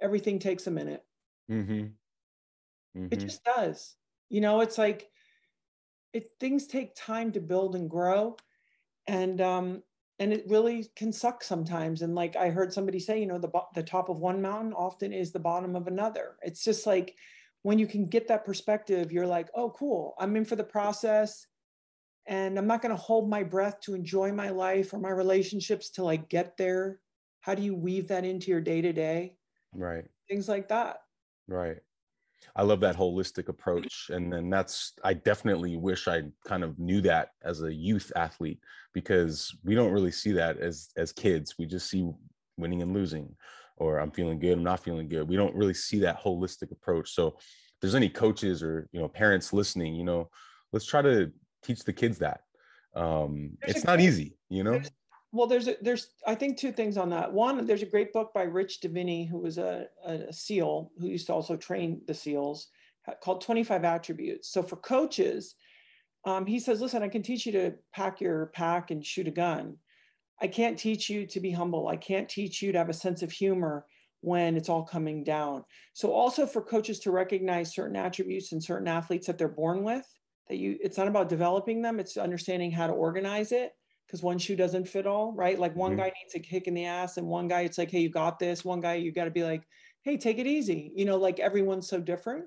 everything 0.00 0.38
takes 0.38 0.66
a 0.66 0.70
minute. 0.70 1.04
Mm-hmm. 1.50 1.72
Mm-hmm. 2.96 3.06
it 3.10 3.20
just 3.20 3.44
does. 3.44 3.94
You 4.30 4.40
know 4.40 4.60
it's 4.60 4.78
like 4.78 5.10
it 6.12 6.30
things 6.38 6.66
take 6.66 6.94
time 6.94 7.32
to 7.32 7.40
build 7.40 7.74
and 7.74 7.90
grow 7.90 8.36
and 9.06 9.40
um 9.40 9.82
and 10.20 10.32
it 10.32 10.44
really 10.48 10.86
can 10.94 11.12
suck 11.12 11.42
sometimes. 11.42 12.02
And 12.02 12.14
like 12.14 12.36
i 12.36 12.50
heard 12.50 12.72
somebody 12.72 13.00
say 13.00 13.18
you 13.18 13.26
know 13.26 13.38
the 13.38 13.50
the 13.74 13.82
top 13.82 14.08
of 14.08 14.20
one 14.20 14.40
mountain 14.40 14.72
often 14.72 15.12
is 15.12 15.32
the 15.32 15.40
bottom 15.40 15.74
of 15.74 15.88
another. 15.88 16.36
It's 16.42 16.62
just 16.62 16.86
like 16.86 17.16
when 17.64 17.78
you 17.78 17.86
can 17.86 18.06
get 18.06 18.28
that 18.28 18.44
perspective 18.44 19.10
you're 19.10 19.26
like 19.26 19.48
oh 19.54 19.70
cool 19.70 20.14
i'm 20.20 20.36
in 20.36 20.44
for 20.44 20.56
the 20.56 20.64
process 20.64 21.46
and 22.26 22.56
i'm 22.58 22.66
not 22.66 22.80
going 22.80 22.94
to 22.94 23.00
hold 23.00 23.28
my 23.28 23.42
breath 23.42 23.80
to 23.80 23.94
enjoy 23.94 24.30
my 24.30 24.50
life 24.50 24.94
or 24.94 24.98
my 24.98 25.10
relationships 25.10 25.90
till 25.90 26.08
i 26.08 26.16
get 26.16 26.56
there. 26.56 27.00
How 27.40 27.54
do 27.54 27.62
you 27.62 27.74
weave 27.74 28.08
that 28.08 28.24
into 28.24 28.50
your 28.50 28.60
day 28.60 28.80
to 28.80 28.92
day 28.92 29.36
right. 29.74 30.04
Things 30.28 30.48
like 30.48 30.68
that. 30.68 30.98
Right. 31.48 31.78
I 32.56 32.62
love 32.62 32.80
that 32.80 32.96
holistic 32.96 33.48
approach. 33.48 34.10
And 34.10 34.32
then 34.32 34.50
that's, 34.50 34.92
I 35.02 35.14
definitely 35.14 35.76
wish 35.76 36.08
I 36.08 36.24
kind 36.46 36.62
of 36.62 36.78
knew 36.78 37.00
that 37.02 37.30
as 37.42 37.62
a 37.62 37.72
youth 37.72 38.12
athlete 38.16 38.60
because 38.92 39.54
we 39.64 39.74
don't 39.74 39.92
really 39.92 40.12
see 40.12 40.32
that 40.32 40.58
as, 40.58 40.90
as 40.96 41.12
kids. 41.12 41.56
We 41.58 41.66
just 41.66 41.90
see 41.90 42.08
winning 42.56 42.82
and 42.82 42.92
losing, 42.92 43.34
or 43.76 43.98
I'm 43.98 44.10
feeling 44.10 44.38
good, 44.38 44.52
I'm 44.58 44.64
not 44.64 44.80
feeling 44.80 45.08
good. 45.08 45.28
We 45.28 45.36
don't 45.36 45.54
really 45.54 45.74
see 45.74 45.98
that 46.00 46.22
holistic 46.22 46.70
approach. 46.70 47.10
So 47.14 47.28
if 47.28 47.80
there's 47.80 47.94
any 47.94 48.08
coaches 48.08 48.62
or, 48.62 48.88
you 48.92 49.00
know, 49.00 49.08
parents 49.08 49.52
listening, 49.52 49.94
you 49.94 50.04
know, 50.04 50.30
let's 50.72 50.86
try 50.86 51.02
to 51.02 51.32
teach 51.62 51.84
the 51.84 51.92
kids 51.92 52.18
that. 52.18 52.40
Um, 52.94 53.58
it's 53.62 53.84
not 53.84 54.00
easy, 54.00 54.36
you 54.48 54.62
know? 54.62 54.80
well 55.34 55.48
there's 55.48 55.66
a, 55.66 55.76
there's 55.82 56.10
i 56.26 56.34
think 56.34 56.56
two 56.56 56.72
things 56.72 56.96
on 56.96 57.10
that 57.10 57.30
one 57.30 57.66
there's 57.66 57.82
a 57.82 57.86
great 57.86 58.12
book 58.12 58.32
by 58.32 58.44
rich 58.44 58.78
diviney 58.80 59.28
who 59.28 59.38
was 59.38 59.58
a, 59.58 59.86
a 60.06 60.32
seal 60.32 60.92
who 60.98 61.08
used 61.08 61.26
to 61.26 61.34
also 61.34 61.56
train 61.56 62.00
the 62.06 62.14
seals 62.14 62.68
called 63.20 63.42
25 63.42 63.84
attributes 63.84 64.48
so 64.48 64.62
for 64.62 64.76
coaches 64.76 65.56
um, 66.24 66.46
he 66.46 66.58
says 66.58 66.80
listen 66.80 67.02
i 67.02 67.08
can 67.08 67.22
teach 67.22 67.44
you 67.44 67.52
to 67.52 67.72
pack 67.92 68.20
your 68.20 68.46
pack 68.46 68.90
and 68.90 69.04
shoot 69.04 69.28
a 69.28 69.32
gun 69.32 69.76
i 70.40 70.46
can't 70.46 70.78
teach 70.78 71.08
you 71.08 71.26
to 71.26 71.40
be 71.40 71.50
humble 71.50 71.88
i 71.88 71.96
can't 71.96 72.28
teach 72.28 72.62
you 72.62 72.72
to 72.72 72.78
have 72.78 72.88
a 72.88 72.94
sense 72.94 73.22
of 73.22 73.30
humor 73.30 73.86
when 74.20 74.56
it's 74.56 74.68
all 74.68 74.82
coming 74.82 75.22
down 75.22 75.62
so 75.92 76.12
also 76.12 76.46
for 76.46 76.62
coaches 76.62 76.98
to 76.98 77.10
recognize 77.10 77.74
certain 77.74 77.96
attributes 77.96 78.52
and 78.52 78.62
certain 78.62 78.88
athletes 78.88 79.26
that 79.26 79.36
they're 79.36 79.48
born 79.48 79.82
with 79.82 80.06
that 80.48 80.56
you 80.56 80.76
it's 80.80 80.96
not 80.98 81.08
about 81.08 81.28
developing 81.28 81.82
them 81.82 82.00
it's 82.00 82.16
understanding 82.16 82.70
how 82.70 82.86
to 82.86 82.92
organize 82.92 83.52
it 83.52 83.72
because 84.06 84.22
one 84.22 84.38
shoe 84.38 84.56
doesn't 84.56 84.88
fit 84.88 85.06
all, 85.06 85.32
right? 85.32 85.58
Like 85.58 85.74
one 85.74 85.92
mm-hmm. 85.92 86.00
guy 86.00 86.12
needs 86.22 86.34
a 86.34 86.38
kick 86.38 86.66
in 86.66 86.74
the 86.74 86.84
ass, 86.84 87.16
and 87.16 87.26
one 87.26 87.48
guy, 87.48 87.62
it's 87.62 87.78
like, 87.78 87.90
hey, 87.90 88.00
you 88.00 88.10
got 88.10 88.38
this. 88.38 88.64
One 88.64 88.80
guy, 88.80 88.94
you 88.94 89.12
got 89.12 89.24
to 89.24 89.30
be 89.30 89.42
like, 89.42 89.64
hey, 90.02 90.16
take 90.16 90.38
it 90.38 90.46
easy. 90.46 90.92
You 90.94 91.04
know, 91.04 91.16
like 91.16 91.40
everyone's 91.40 91.88
so 91.88 92.00
different. 92.00 92.44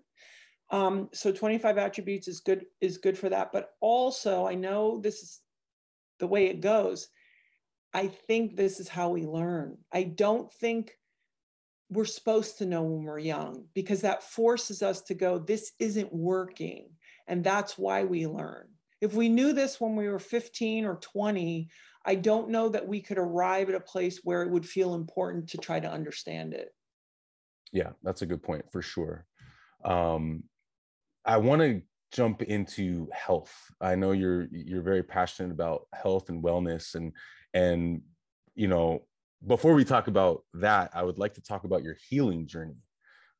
Um, 0.69 1.09
so 1.13 1.31
25 1.31 1.77
attributes 1.77 2.27
is 2.27 2.41
good 2.41 2.65
is 2.81 2.97
good 2.97 3.17
for 3.17 3.29
that. 3.29 3.51
But 3.51 3.71
also, 3.81 4.45
I 4.45 4.55
know 4.55 4.99
this 5.01 5.21
is 5.21 5.39
the 6.19 6.27
way 6.27 6.47
it 6.47 6.61
goes. 6.61 7.09
I 7.93 8.07
think 8.07 8.55
this 8.55 8.79
is 8.79 8.87
how 8.87 9.09
we 9.09 9.25
learn. 9.25 9.77
I 9.91 10.03
don't 10.03 10.51
think 10.51 10.91
we're 11.89 12.05
supposed 12.05 12.57
to 12.57 12.65
know 12.65 12.83
when 12.83 13.03
we're 13.03 13.19
young 13.19 13.65
because 13.73 14.01
that 14.01 14.23
forces 14.23 14.81
us 14.81 15.01
to 15.03 15.13
go, 15.13 15.39
this 15.39 15.71
isn't 15.79 16.13
working. 16.13 16.89
And 17.27 17.43
that's 17.43 17.77
why 17.77 18.03
we 18.03 18.27
learn. 18.27 18.67
If 18.99 19.13
we 19.13 19.29
knew 19.29 19.53
this 19.53 19.79
when 19.79 19.95
we 19.95 20.09
were 20.09 20.19
15 20.19 20.85
or 20.85 20.95
20, 20.95 21.69
I 22.05 22.15
don't 22.15 22.49
know 22.49 22.69
that 22.69 22.87
we 22.87 23.01
could 23.01 23.17
arrive 23.17 23.69
at 23.69 23.75
a 23.75 23.79
place 23.79 24.21
where 24.23 24.41
it 24.41 24.49
would 24.49 24.65
feel 24.65 24.95
important 24.95 25.49
to 25.49 25.57
try 25.57 25.79
to 25.79 25.91
understand 25.91 26.53
it. 26.53 26.69
Yeah, 27.71 27.91
that's 28.03 28.21
a 28.21 28.25
good 28.25 28.41
point 28.41 28.65
for 28.71 28.81
sure. 28.81 29.25
Um, 29.83 30.43
I 31.25 31.37
want 31.37 31.61
to 31.61 31.81
jump 32.13 32.41
into 32.41 33.09
health. 33.13 33.53
I 33.81 33.95
know 33.95 34.13
you're 34.13 34.47
you're 34.51 34.81
very 34.81 35.03
passionate 35.03 35.51
about 35.51 35.87
health 35.93 36.29
and 36.29 36.41
wellness 36.41 36.95
and 36.95 37.11
and 37.53 38.01
you 38.55 38.67
know 38.67 39.03
before 39.45 39.73
we 39.73 39.85
talk 39.85 40.07
about 40.07 40.43
that, 40.55 40.91
I 40.93 41.03
would 41.03 41.19
like 41.19 41.35
to 41.35 41.41
talk 41.41 41.63
about 41.63 41.83
your 41.83 41.95
healing 42.09 42.47
journey 42.47 42.77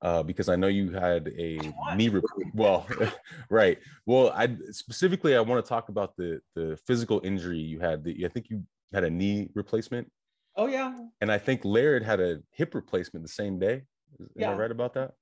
uh, 0.02 0.22
because 0.24 0.48
I 0.48 0.56
know 0.56 0.68
you 0.68 0.92
had 0.92 1.34
a 1.38 1.60
knee. 1.96 2.12
Well, 2.54 2.86
right. 3.50 3.80
Well, 4.06 4.32
I 4.36 4.56
specifically 4.72 5.36
I 5.36 5.42
want 5.42 5.64
to 5.64 5.68
talk 5.68 5.90
about 5.90 6.16
the 6.16 6.40
the 6.56 6.78
physical 6.86 7.22
injury 7.24 7.58
you 7.58 7.80
had. 7.80 8.04
The, 8.04 8.26
I 8.26 8.30
think 8.30 8.50
you 8.50 8.64
had 8.94 9.04
a 9.04 9.10
knee 9.10 9.50
replacement. 9.56 10.12
Oh 10.56 10.68
yeah. 10.68 10.94
And 11.22 11.32
I 11.32 11.38
think 11.38 11.66
Laird 11.66 12.04
had 12.04 12.20
a 12.20 12.40
hip 12.52 12.74
replacement 12.76 13.24
the 13.24 13.32
same 13.32 13.60
day. 13.60 13.84
Am 14.20 14.28
yeah. 14.36 14.52
I 14.52 14.56
right 14.56 14.72
about 14.72 14.94
that? 14.96 15.14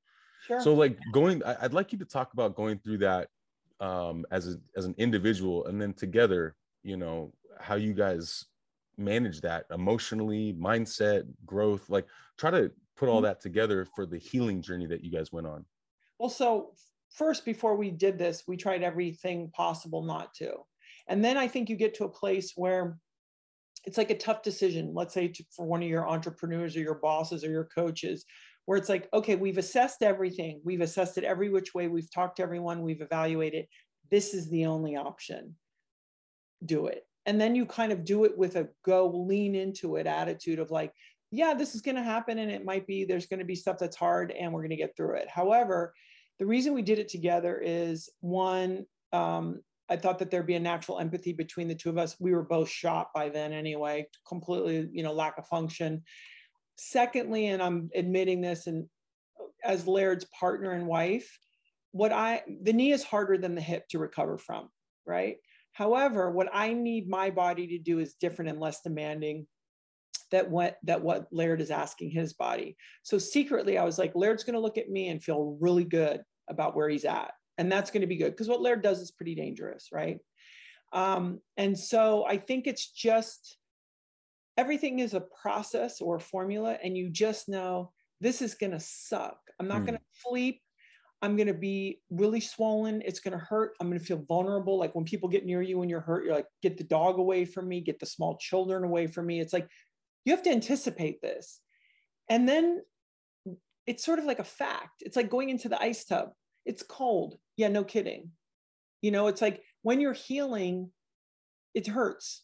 Sure. 0.45 0.61
So 0.61 0.73
like 0.73 0.97
going, 1.11 1.43
I, 1.43 1.63
would 1.63 1.73
like 1.73 1.91
you 1.91 1.99
to 1.99 2.05
talk 2.05 2.33
about 2.33 2.55
going 2.55 2.79
through 2.79 2.99
that 2.99 3.29
um, 3.79 4.25
as 4.31 4.47
a, 4.47 4.55
as 4.77 4.85
an 4.85 4.95
individual, 4.97 5.65
and 5.65 5.81
then 5.81 5.93
together, 5.93 6.55
you 6.83 6.95
know, 6.95 7.33
how 7.59 7.75
you 7.75 7.93
guys 7.93 8.45
manage 8.97 9.41
that 9.41 9.65
emotionally, 9.71 10.53
mindset, 10.59 11.23
growth. 11.45 11.89
Like 11.89 12.05
try 12.37 12.51
to 12.51 12.71
put 12.95 13.09
all 13.09 13.17
mm-hmm. 13.17 13.25
that 13.25 13.41
together 13.41 13.85
for 13.95 14.05
the 14.05 14.17
healing 14.17 14.61
journey 14.61 14.87
that 14.87 15.03
you 15.03 15.11
guys 15.11 15.31
went 15.31 15.47
on? 15.47 15.65
Well, 16.19 16.29
so 16.29 16.71
first, 17.09 17.45
before 17.45 17.75
we 17.75 17.91
did 17.91 18.17
this, 18.17 18.43
we 18.47 18.57
tried 18.57 18.83
everything 18.83 19.51
possible 19.51 20.03
not 20.03 20.33
to. 20.35 20.53
And 21.07 21.23
then 21.23 21.37
I 21.37 21.47
think 21.47 21.69
you 21.69 21.75
get 21.75 21.93
to 21.95 22.05
a 22.05 22.09
place 22.09 22.53
where 22.55 22.97
it's 23.83 23.97
like 23.97 24.09
a 24.09 24.17
tough 24.17 24.41
decision. 24.41 24.93
Let's 24.93 25.13
say 25.13 25.27
to, 25.27 25.43
for 25.55 25.65
one 25.65 25.83
of 25.83 25.89
your 25.89 26.07
entrepreneurs 26.07 26.75
or 26.75 26.79
your 26.79 26.95
bosses 26.95 27.43
or 27.43 27.51
your 27.51 27.65
coaches, 27.65 28.25
where 28.65 28.77
it's 28.77 28.89
like, 28.89 29.07
okay, 29.13 29.35
we've 29.35 29.59
assessed 29.59 30.01
everything. 30.01 30.59
We've 30.63 30.81
assessed 30.81 31.19
it 31.19 31.23
every 31.23 31.49
which 31.49 31.75
way. 31.75 31.87
We've 31.87 32.11
talked 32.11 32.37
to 32.37 32.43
everyone. 32.43 32.81
We've 32.81 33.01
evaluated. 33.01 33.67
This 34.09 34.33
is 34.33 34.49
the 34.49 34.65
only 34.65 34.95
option. 34.95 35.55
Do 36.65 36.87
it. 36.87 37.05
And 37.25 37.39
then 37.39 37.55
you 37.55 37.65
kind 37.65 37.91
of 37.91 38.05
do 38.05 38.23
it 38.25 38.37
with 38.37 38.55
a 38.55 38.69
go 38.83 39.07
lean 39.07 39.55
into 39.55 39.95
it 39.95 40.07
attitude 40.07 40.59
of 40.59 40.71
like, 40.71 40.93
yeah, 41.31 41.53
this 41.53 41.75
is 41.75 41.81
going 41.81 41.95
to 41.95 42.03
happen. 42.03 42.39
And 42.39 42.51
it 42.51 42.65
might 42.65 42.85
be 42.85 43.03
there's 43.03 43.25
going 43.25 43.39
to 43.39 43.45
be 43.45 43.55
stuff 43.55 43.77
that's 43.79 43.95
hard 43.95 44.31
and 44.31 44.53
we're 44.53 44.61
going 44.61 44.69
to 44.69 44.75
get 44.75 44.95
through 44.95 45.15
it. 45.15 45.29
However, 45.29 45.93
the 46.39 46.45
reason 46.45 46.73
we 46.73 46.81
did 46.81 46.99
it 46.99 47.09
together 47.09 47.59
is 47.63 48.09
one, 48.21 48.85
um, 49.13 49.61
I 49.89 49.95
thought 49.95 50.19
that 50.19 50.31
there'd 50.31 50.47
be 50.47 50.55
a 50.55 50.59
natural 50.59 50.99
empathy 50.99 51.31
between 51.31 51.67
the 51.67 51.75
two 51.75 51.89
of 51.89 51.97
us. 51.97 52.15
We 52.19 52.33
were 52.33 52.43
both 52.43 52.69
shot 52.69 53.09
by 53.13 53.29
then 53.29 53.53
anyway, 53.53 54.07
completely, 54.27 54.89
you 54.91 55.03
know, 55.03 55.13
lack 55.13 55.37
of 55.37 55.47
function. 55.47 56.03
Secondly, 56.75 57.47
and 57.47 57.61
I'm 57.61 57.89
admitting 57.95 58.41
this, 58.41 58.67
and 58.67 58.87
as 59.63 59.87
Laird's 59.87 60.25
partner 60.37 60.71
and 60.71 60.87
wife, 60.87 61.39
what 61.91 62.11
I 62.11 62.43
the 62.63 62.73
knee 62.73 62.91
is 62.91 63.03
harder 63.03 63.37
than 63.37 63.55
the 63.55 63.61
hip 63.61 63.87
to 63.89 63.99
recover 63.99 64.37
from, 64.37 64.69
right? 65.05 65.37
However, 65.75 66.31
what 66.31 66.47
I 66.53 66.71
need 66.71 67.09
my 67.09 67.29
body 67.29 67.67
to 67.67 67.77
do 67.77 67.99
is 67.99 68.13
different 68.13 68.49
and 68.49 68.61
less 68.61 68.79
demanding 68.81 69.45
that 70.31 70.49
what 70.49 70.77
that 70.83 71.01
what 71.01 71.27
Laird 71.33 71.59
is 71.59 71.69
asking 71.69 72.11
his 72.11 72.31
body. 72.31 72.77
So 73.03 73.17
secretly, 73.17 73.77
I 73.77 73.83
was 73.83 73.99
like, 73.99 74.13
Laird's 74.15 74.45
going 74.45 74.53
to 74.53 74.61
look 74.61 74.77
at 74.77 74.89
me 74.89 75.09
and 75.09 75.21
feel 75.21 75.57
really 75.59 75.83
good 75.83 76.21
about 76.49 76.77
where 76.77 76.87
he's 76.87 77.03
at, 77.03 77.31
and 77.57 77.69
that's 77.69 77.91
going 77.91 78.01
to 78.01 78.07
be 78.07 78.15
good 78.15 78.31
because 78.31 78.47
what 78.47 78.61
Laird 78.61 78.83
does 78.83 79.01
is 79.01 79.11
pretty 79.11 79.35
dangerous, 79.35 79.89
right? 79.91 80.19
Um, 80.93 81.41
and 81.57 81.77
so 81.77 82.25
I 82.25 82.37
think 82.37 82.67
it's 82.67 82.89
just 82.89 83.57
everything 84.55 84.99
is 84.99 85.13
a 85.13 85.25
process 85.41 85.99
or 85.99 86.15
a 86.15 86.21
formula, 86.21 86.77
and 86.81 86.97
you 86.97 87.09
just 87.09 87.49
know 87.49 87.91
this 88.21 88.41
is 88.41 88.55
going 88.55 88.71
to 88.71 88.79
suck. 88.79 89.39
I'm 89.59 89.67
not 89.67 89.79
hmm. 89.79 89.87
going 89.87 89.97
to 89.97 90.05
sleep. 90.25 90.61
I'm 91.25 91.35
going 91.35 91.47
to 91.47 91.55
be 91.55 92.01
really 92.11 92.39
swollen. 92.39 93.01
It's 93.03 93.19
going 93.19 93.31
to 93.31 93.43
hurt. 93.43 93.75
I'm 93.81 93.87
going 93.89 93.99
to 93.99 94.05
feel 94.05 94.23
vulnerable. 94.27 94.77
Like 94.77 94.93
when 94.93 95.05
people 95.05 95.27
get 95.27 95.43
near 95.43 95.63
you 95.63 95.81
and 95.81 95.89
you're 95.89 95.99
hurt, 95.99 96.23
you're 96.23 96.35
like, 96.35 96.45
get 96.61 96.77
the 96.77 96.83
dog 96.83 97.17
away 97.17 97.45
from 97.45 97.67
me, 97.67 97.81
get 97.81 97.99
the 97.99 98.05
small 98.05 98.37
children 98.37 98.83
away 98.83 99.07
from 99.07 99.25
me. 99.25 99.39
It's 99.39 99.51
like 99.51 99.67
you 100.23 100.33
have 100.33 100.43
to 100.43 100.51
anticipate 100.51 101.23
this. 101.23 101.61
And 102.29 102.47
then 102.47 102.83
it's 103.87 104.05
sort 104.05 104.19
of 104.19 104.25
like 104.25 104.37
a 104.37 104.43
fact. 104.43 105.01
It's 105.01 105.15
like 105.15 105.31
going 105.31 105.49
into 105.49 105.67
the 105.67 105.81
ice 105.81 106.05
tub. 106.05 106.29
It's 106.63 106.83
cold. 106.83 107.39
Yeah, 107.57 107.69
no 107.69 107.83
kidding. 107.83 108.29
You 109.01 109.09
know, 109.09 109.25
it's 109.25 109.41
like 109.41 109.63
when 109.81 109.99
you're 109.99 110.13
healing, 110.13 110.91
it 111.73 111.87
hurts. 111.87 112.43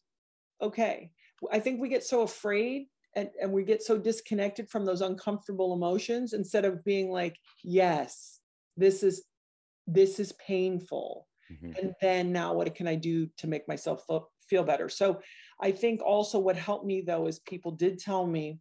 Okay. 0.59 1.11
I 1.51 1.59
think 1.59 1.79
we 1.79 1.89
get 1.89 2.03
so 2.03 2.21
afraid 2.21 2.87
and, 3.15 3.29
and 3.39 3.51
we 3.51 3.63
get 3.63 3.83
so 3.83 3.97
disconnected 3.97 4.69
from 4.69 4.85
those 4.85 5.01
uncomfortable 5.01 5.73
emotions 5.73 6.33
instead 6.33 6.65
of 6.65 6.83
being 6.83 7.11
like, 7.11 7.37
yes, 7.63 8.40
this 8.77 9.03
is 9.03 9.23
this 9.87 10.19
is 10.19 10.33
painful. 10.33 11.27
Mm-hmm. 11.51 11.71
And 11.77 11.93
then 12.01 12.31
now 12.31 12.53
what 12.53 12.73
can 12.75 12.87
I 12.87 12.95
do 12.95 13.27
to 13.37 13.47
make 13.47 13.67
myself 13.67 14.05
feel 14.47 14.63
better? 14.63 14.89
So 14.89 15.19
I 15.61 15.71
think 15.71 16.01
also 16.01 16.39
what 16.39 16.55
helped 16.55 16.85
me 16.85 17.01
though 17.01 17.27
is 17.27 17.39
people 17.39 17.71
did 17.71 17.99
tell 17.99 18.25
me, 18.25 18.59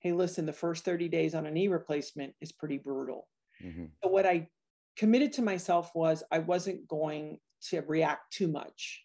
hey, 0.00 0.12
listen, 0.12 0.46
the 0.46 0.52
first 0.52 0.84
30 0.84 1.08
days 1.08 1.34
on 1.34 1.46
a 1.46 1.50
knee 1.50 1.68
replacement 1.68 2.34
is 2.40 2.52
pretty 2.52 2.78
brutal. 2.78 3.28
Mm-hmm. 3.64 3.84
So 4.02 4.10
what 4.10 4.26
I 4.26 4.48
committed 4.96 5.32
to 5.34 5.42
myself 5.42 5.90
was 5.94 6.24
I 6.32 6.40
wasn't 6.40 6.88
going 6.88 7.38
to 7.68 7.80
react 7.82 8.32
too 8.32 8.48
much. 8.48 9.02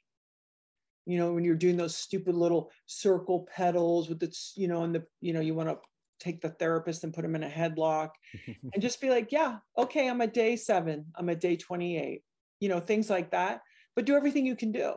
You 1.05 1.17
know, 1.17 1.33
when 1.33 1.45
you're 1.45 1.55
doing 1.55 1.77
those 1.77 1.95
stupid 1.95 2.35
little 2.35 2.71
circle 2.85 3.47
pedals 3.55 4.09
with 4.09 4.19
the, 4.19 4.35
you 4.55 4.67
know, 4.67 4.83
and 4.83 4.93
the, 4.93 5.05
you 5.21 5.31
know, 5.31 5.39
you 5.39 5.53
want 5.53 5.69
to 5.69 5.77
take 6.19 6.41
the 6.41 6.49
therapist 6.49 7.03
and 7.03 7.13
put 7.13 7.25
him 7.25 7.35
in 7.35 7.43
a 7.43 7.49
headlock 7.49 8.09
and 8.73 8.81
just 8.81 9.01
be 9.01 9.09
like, 9.09 9.31
yeah, 9.31 9.57
okay, 9.77 10.09
I'm 10.09 10.21
a 10.21 10.27
day 10.27 10.55
seven, 10.55 11.05
I'm 11.15 11.29
a 11.29 11.35
day 11.35 11.55
28, 11.55 12.21
you 12.59 12.69
know, 12.69 12.79
things 12.79 13.09
like 13.09 13.31
that. 13.31 13.61
But 13.95 14.05
do 14.05 14.15
everything 14.15 14.45
you 14.45 14.55
can 14.55 14.71
do 14.71 14.93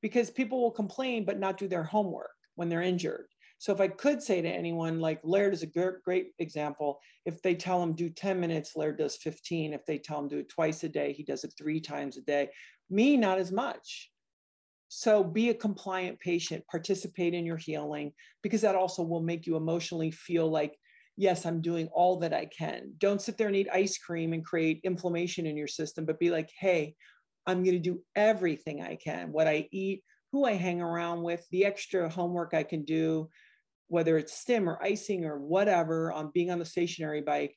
because 0.00 0.30
people 0.30 0.60
will 0.60 0.70
complain 0.70 1.24
but 1.24 1.40
not 1.40 1.58
do 1.58 1.66
their 1.66 1.82
homework 1.82 2.30
when 2.54 2.68
they're 2.68 2.82
injured. 2.82 3.26
So 3.58 3.72
if 3.72 3.80
I 3.80 3.88
could 3.88 4.22
say 4.22 4.42
to 4.42 4.48
anyone, 4.48 5.00
like 5.00 5.20
Laird 5.24 5.54
is 5.54 5.62
a 5.62 5.96
great 6.04 6.32
example. 6.38 7.00
If 7.24 7.40
they 7.40 7.54
tell 7.54 7.82
him 7.82 7.94
do 7.94 8.10
10 8.10 8.38
minutes, 8.38 8.76
Laird 8.76 8.98
does 8.98 9.16
15. 9.16 9.72
If 9.72 9.86
they 9.86 9.98
tell 9.98 10.18
him 10.18 10.28
do 10.28 10.38
it 10.38 10.48
twice 10.48 10.84
a 10.84 10.88
day, 10.88 11.12
he 11.12 11.22
does 11.22 11.44
it 11.44 11.54
three 11.56 11.80
times 11.80 12.16
a 12.16 12.20
day. 12.20 12.50
Me, 12.90 13.16
not 13.16 13.38
as 13.38 13.50
much. 13.50 14.10
So 14.96 15.24
be 15.24 15.50
a 15.50 15.54
compliant 15.54 16.20
patient, 16.20 16.64
participate 16.70 17.34
in 17.34 17.44
your 17.44 17.56
healing, 17.56 18.12
because 18.44 18.60
that 18.60 18.76
also 18.76 19.02
will 19.02 19.24
make 19.24 19.44
you 19.44 19.56
emotionally 19.56 20.12
feel 20.12 20.48
like, 20.48 20.78
yes, 21.16 21.44
I'm 21.44 21.60
doing 21.60 21.88
all 21.92 22.20
that 22.20 22.32
I 22.32 22.46
can. 22.46 22.92
Don't 22.98 23.20
sit 23.20 23.36
there 23.36 23.48
and 23.48 23.56
eat 23.56 23.66
ice 23.72 23.98
cream 23.98 24.32
and 24.32 24.44
create 24.44 24.82
inflammation 24.84 25.46
in 25.46 25.56
your 25.56 25.66
system, 25.66 26.04
but 26.04 26.20
be 26.20 26.30
like, 26.30 26.48
hey, 26.60 26.94
I'm 27.44 27.64
going 27.64 27.74
to 27.74 27.90
do 27.90 28.02
everything 28.14 28.82
I 28.82 28.94
can 28.94 29.32
what 29.32 29.48
I 29.48 29.68
eat, 29.72 30.04
who 30.30 30.44
I 30.44 30.52
hang 30.52 30.80
around 30.80 31.24
with, 31.24 31.44
the 31.50 31.64
extra 31.64 32.08
homework 32.08 32.54
I 32.54 32.62
can 32.62 32.84
do, 32.84 33.28
whether 33.88 34.16
it's 34.16 34.38
stim 34.38 34.68
or 34.68 34.80
icing 34.80 35.24
or 35.24 35.40
whatever, 35.40 36.12
on 36.12 36.30
being 36.32 36.52
on 36.52 36.60
the 36.60 36.64
stationary 36.64 37.20
bike. 37.20 37.56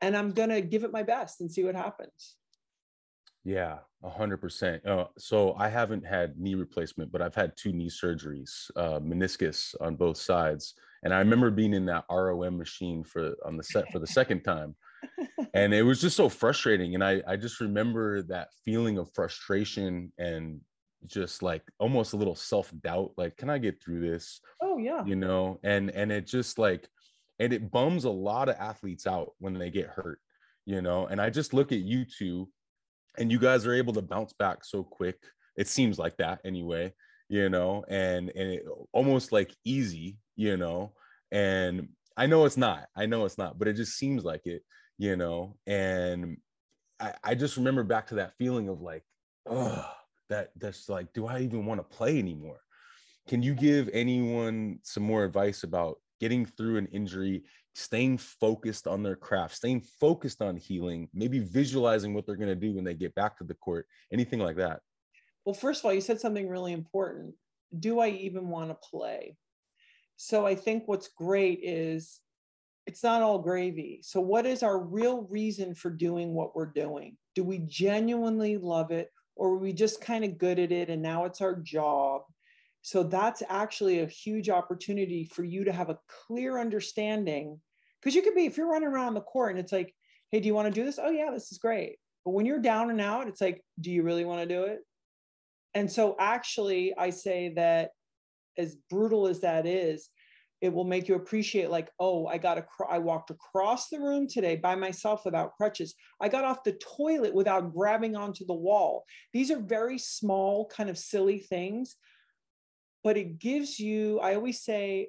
And 0.00 0.16
I'm 0.16 0.32
going 0.32 0.48
to 0.48 0.62
give 0.62 0.84
it 0.84 0.92
my 0.92 1.02
best 1.02 1.42
and 1.42 1.52
see 1.52 1.62
what 1.62 1.76
happens. 1.76 2.36
Yeah, 3.44 3.78
a 4.02 4.10
hundred 4.10 4.38
percent. 4.38 4.84
Uh, 4.86 5.06
so 5.16 5.54
I 5.54 5.68
haven't 5.68 6.04
had 6.04 6.38
knee 6.38 6.54
replacement, 6.54 7.10
but 7.10 7.22
I've 7.22 7.34
had 7.34 7.56
two 7.56 7.72
knee 7.72 7.88
surgeries, 7.88 8.70
uh, 8.76 9.00
meniscus 9.00 9.74
on 9.80 9.96
both 9.96 10.18
sides, 10.18 10.74
and 11.02 11.14
I 11.14 11.18
remember 11.18 11.50
being 11.50 11.74
in 11.74 11.86
that 11.86 12.04
ROM 12.10 12.58
machine 12.58 13.02
for 13.04 13.34
on 13.44 13.56
the 13.56 13.64
set 13.64 13.90
for 13.92 13.98
the 13.98 14.06
second 14.18 14.42
time, 14.42 14.74
and 15.54 15.74
it 15.74 15.82
was 15.82 16.00
just 16.00 16.16
so 16.16 16.28
frustrating 16.28 16.94
and 16.94 17.04
i 17.04 17.22
i 17.26 17.36
just 17.36 17.60
remember 17.60 18.22
that 18.22 18.48
feeling 18.64 18.98
of 18.98 19.10
frustration 19.14 20.12
and 20.18 20.60
just 21.06 21.42
like 21.42 21.62
almost 21.78 22.12
a 22.12 22.16
little 22.16 22.34
self-doubt 22.34 23.12
like 23.16 23.36
can 23.36 23.48
i 23.48 23.58
get 23.58 23.82
through 23.82 24.00
this 24.00 24.40
oh 24.62 24.76
yeah 24.76 25.04
you 25.04 25.16
know 25.16 25.58
and 25.62 25.90
and 25.90 26.12
it 26.12 26.26
just 26.26 26.58
like 26.58 26.88
and 27.38 27.52
it 27.52 27.70
bums 27.70 28.04
a 28.04 28.10
lot 28.10 28.48
of 28.48 28.56
athletes 28.56 29.06
out 29.06 29.32
when 29.38 29.54
they 29.54 29.70
get 29.70 29.86
hurt 29.86 30.20
you 30.66 30.82
know 30.82 31.06
and 31.06 31.20
i 31.20 31.30
just 31.30 31.54
look 31.54 31.72
at 31.72 31.78
you 31.78 32.04
two 32.04 32.48
and 33.18 33.30
you 33.30 33.38
guys 33.38 33.66
are 33.66 33.74
able 33.74 33.92
to 33.92 34.02
bounce 34.02 34.32
back 34.32 34.64
so 34.64 34.82
quick 34.82 35.18
it 35.56 35.68
seems 35.68 35.98
like 35.98 36.16
that 36.16 36.40
anyway 36.44 36.92
you 37.28 37.48
know 37.48 37.84
and 37.88 38.30
and 38.34 38.50
it 38.52 38.64
almost 38.92 39.32
like 39.32 39.54
easy 39.64 40.18
you 40.36 40.56
know 40.56 40.92
and 41.32 41.88
i 42.16 42.26
know 42.26 42.44
it's 42.44 42.56
not 42.56 42.86
i 42.96 43.06
know 43.06 43.24
it's 43.24 43.38
not 43.38 43.58
but 43.58 43.68
it 43.68 43.74
just 43.74 43.96
seems 43.96 44.24
like 44.24 44.46
it 44.46 44.62
you 44.98 45.16
know 45.16 45.56
and 45.66 46.36
I, 47.00 47.14
I 47.24 47.34
just 47.34 47.56
remember 47.56 47.82
back 47.82 48.08
to 48.08 48.16
that 48.16 48.34
feeling 48.36 48.68
of 48.68 48.80
like 48.80 49.04
oh 49.48 49.88
that 50.28 50.50
that's 50.56 50.88
like 50.88 51.12
do 51.12 51.26
i 51.26 51.40
even 51.40 51.66
want 51.66 51.78
to 51.80 51.96
play 51.96 52.18
anymore? 52.18 52.60
Can 53.28 53.42
you 53.42 53.54
give 53.54 53.88
anyone 53.92 54.78
some 54.82 55.02
more 55.02 55.24
advice 55.24 55.62
about 55.62 55.98
getting 56.20 56.44
through 56.46 56.78
an 56.78 56.86
injury 56.86 57.44
staying 57.74 58.18
focused 58.18 58.86
on 58.86 59.02
their 59.02 59.16
craft 59.16 59.54
staying 59.54 59.80
focused 59.80 60.42
on 60.42 60.56
healing 60.56 61.08
maybe 61.14 61.38
visualizing 61.38 62.14
what 62.14 62.26
they're 62.26 62.36
going 62.36 62.48
to 62.48 62.54
do 62.54 62.72
when 62.72 62.84
they 62.84 62.94
get 62.94 63.14
back 63.14 63.36
to 63.36 63.44
the 63.44 63.54
court 63.54 63.86
anything 64.12 64.40
like 64.40 64.56
that 64.56 64.80
well 65.44 65.54
first 65.54 65.80
of 65.80 65.84
all 65.86 65.94
you 65.94 66.00
said 66.00 66.20
something 66.20 66.48
really 66.48 66.72
important 66.72 67.34
do 67.78 68.00
i 68.00 68.08
even 68.08 68.48
want 68.48 68.68
to 68.68 68.74
play 68.74 69.36
so 70.16 70.46
i 70.46 70.54
think 70.54 70.82
what's 70.86 71.08
great 71.08 71.60
is 71.62 72.20
it's 72.90 73.04
not 73.04 73.22
all 73.22 73.38
gravy. 73.38 74.00
So, 74.02 74.20
what 74.20 74.46
is 74.46 74.64
our 74.64 74.78
real 74.78 75.22
reason 75.30 75.74
for 75.74 75.90
doing 75.90 76.34
what 76.34 76.56
we're 76.56 76.66
doing? 76.66 77.16
Do 77.36 77.44
we 77.44 77.58
genuinely 77.58 78.56
love 78.56 78.90
it, 78.90 79.10
or 79.36 79.50
are 79.50 79.58
we 79.58 79.72
just 79.72 80.00
kind 80.00 80.24
of 80.24 80.38
good 80.38 80.58
at 80.58 80.72
it 80.72 80.90
and 80.90 81.00
now 81.00 81.24
it's 81.24 81.40
our 81.40 81.54
job? 81.54 82.22
So, 82.82 83.02
that's 83.02 83.42
actually 83.48 84.00
a 84.00 84.06
huge 84.06 84.48
opportunity 84.48 85.24
for 85.24 85.44
you 85.44 85.64
to 85.64 85.72
have 85.72 85.90
a 85.90 85.98
clear 86.26 86.58
understanding. 86.58 87.60
Because 88.00 88.14
you 88.14 88.22
could 88.22 88.34
be, 88.34 88.46
if 88.46 88.56
you're 88.56 88.70
running 88.70 88.88
around 88.88 89.14
the 89.14 89.20
court 89.20 89.50
and 89.50 89.60
it's 89.60 89.72
like, 89.72 89.94
hey, 90.30 90.40
do 90.40 90.46
you 90.46 90.54
want 90.54 90.72
to 90.72 90.80
do 90.80 90.84
this? 90.84 90.98
Oh, 91.02 91.10
yeah, 91.10 91.30
this 91.30 91.52
is 91.52 91.58
great. 91.58 91.96
But 92.24 92.32
when 92.32 92.46
you're 92.46 92.60
down 92.60 92.90
and 92.90 93.00
out, 93.00 93.28
it's 93.28 93.40
like, 93.40 93.62
do 93.80 93.90
you 93.90 94.02
really 94.02 94.24
want 94.24 94.40
to 94.40 94.54
do 94.54 94.64
it? 94.64 94.80
And 95.74 95.90
so, 95.90 96.16
actually, 96.18 96.94
I 96.96 97.10
say 97.10 97.52
that 97.56 97.90
as 98.56 98.76
brutal 98.88 99.26
as 99.26 99.40
that 99.40 99.66
is, 99.66 100.08
it 100.60 100.72
will 100.72 100.84
make 100.84 101.08
you 101.08 101.14
appreciate 101.14 101.70
like 101.70 101.90
oh 101.98 102.26
i 102.26 102.38
got 102.38 102.58
a 102.58 102.64
i 102.88 102.98
walked 102.98 103.30
across 103.30 103.88
the 103.88 103.98
room 103.98 104.26
today 104.28 104.56
by 104.56 104.74
myself 104.74 105.24
without 105.24 105.56
crutches 105.56 105.94
i 106.20 106.28
got 106.28 106.44
off 106.44 106.64
the 106.64 106.78
toilet 106.96 107.34
without 107.34 107.72
grabbing 107.74 108.16
onto 108.16 108.44
the 108.46 108.54
wall 108.54 109.04
these 109.32 109.50
are 109.50 109.58
very 109.58 109.98
small 109.98 110.66
kind 110.66 110.90
of 110.90 110.98
silly 110.98 111.38
things 111.38 111.96
but 113.02 113.16
it 113.16 113.38
gives 113.38 113.78
you 113.78 114.18
i 114.20 114.34
always 114.34 114.62
say 114.62 115.08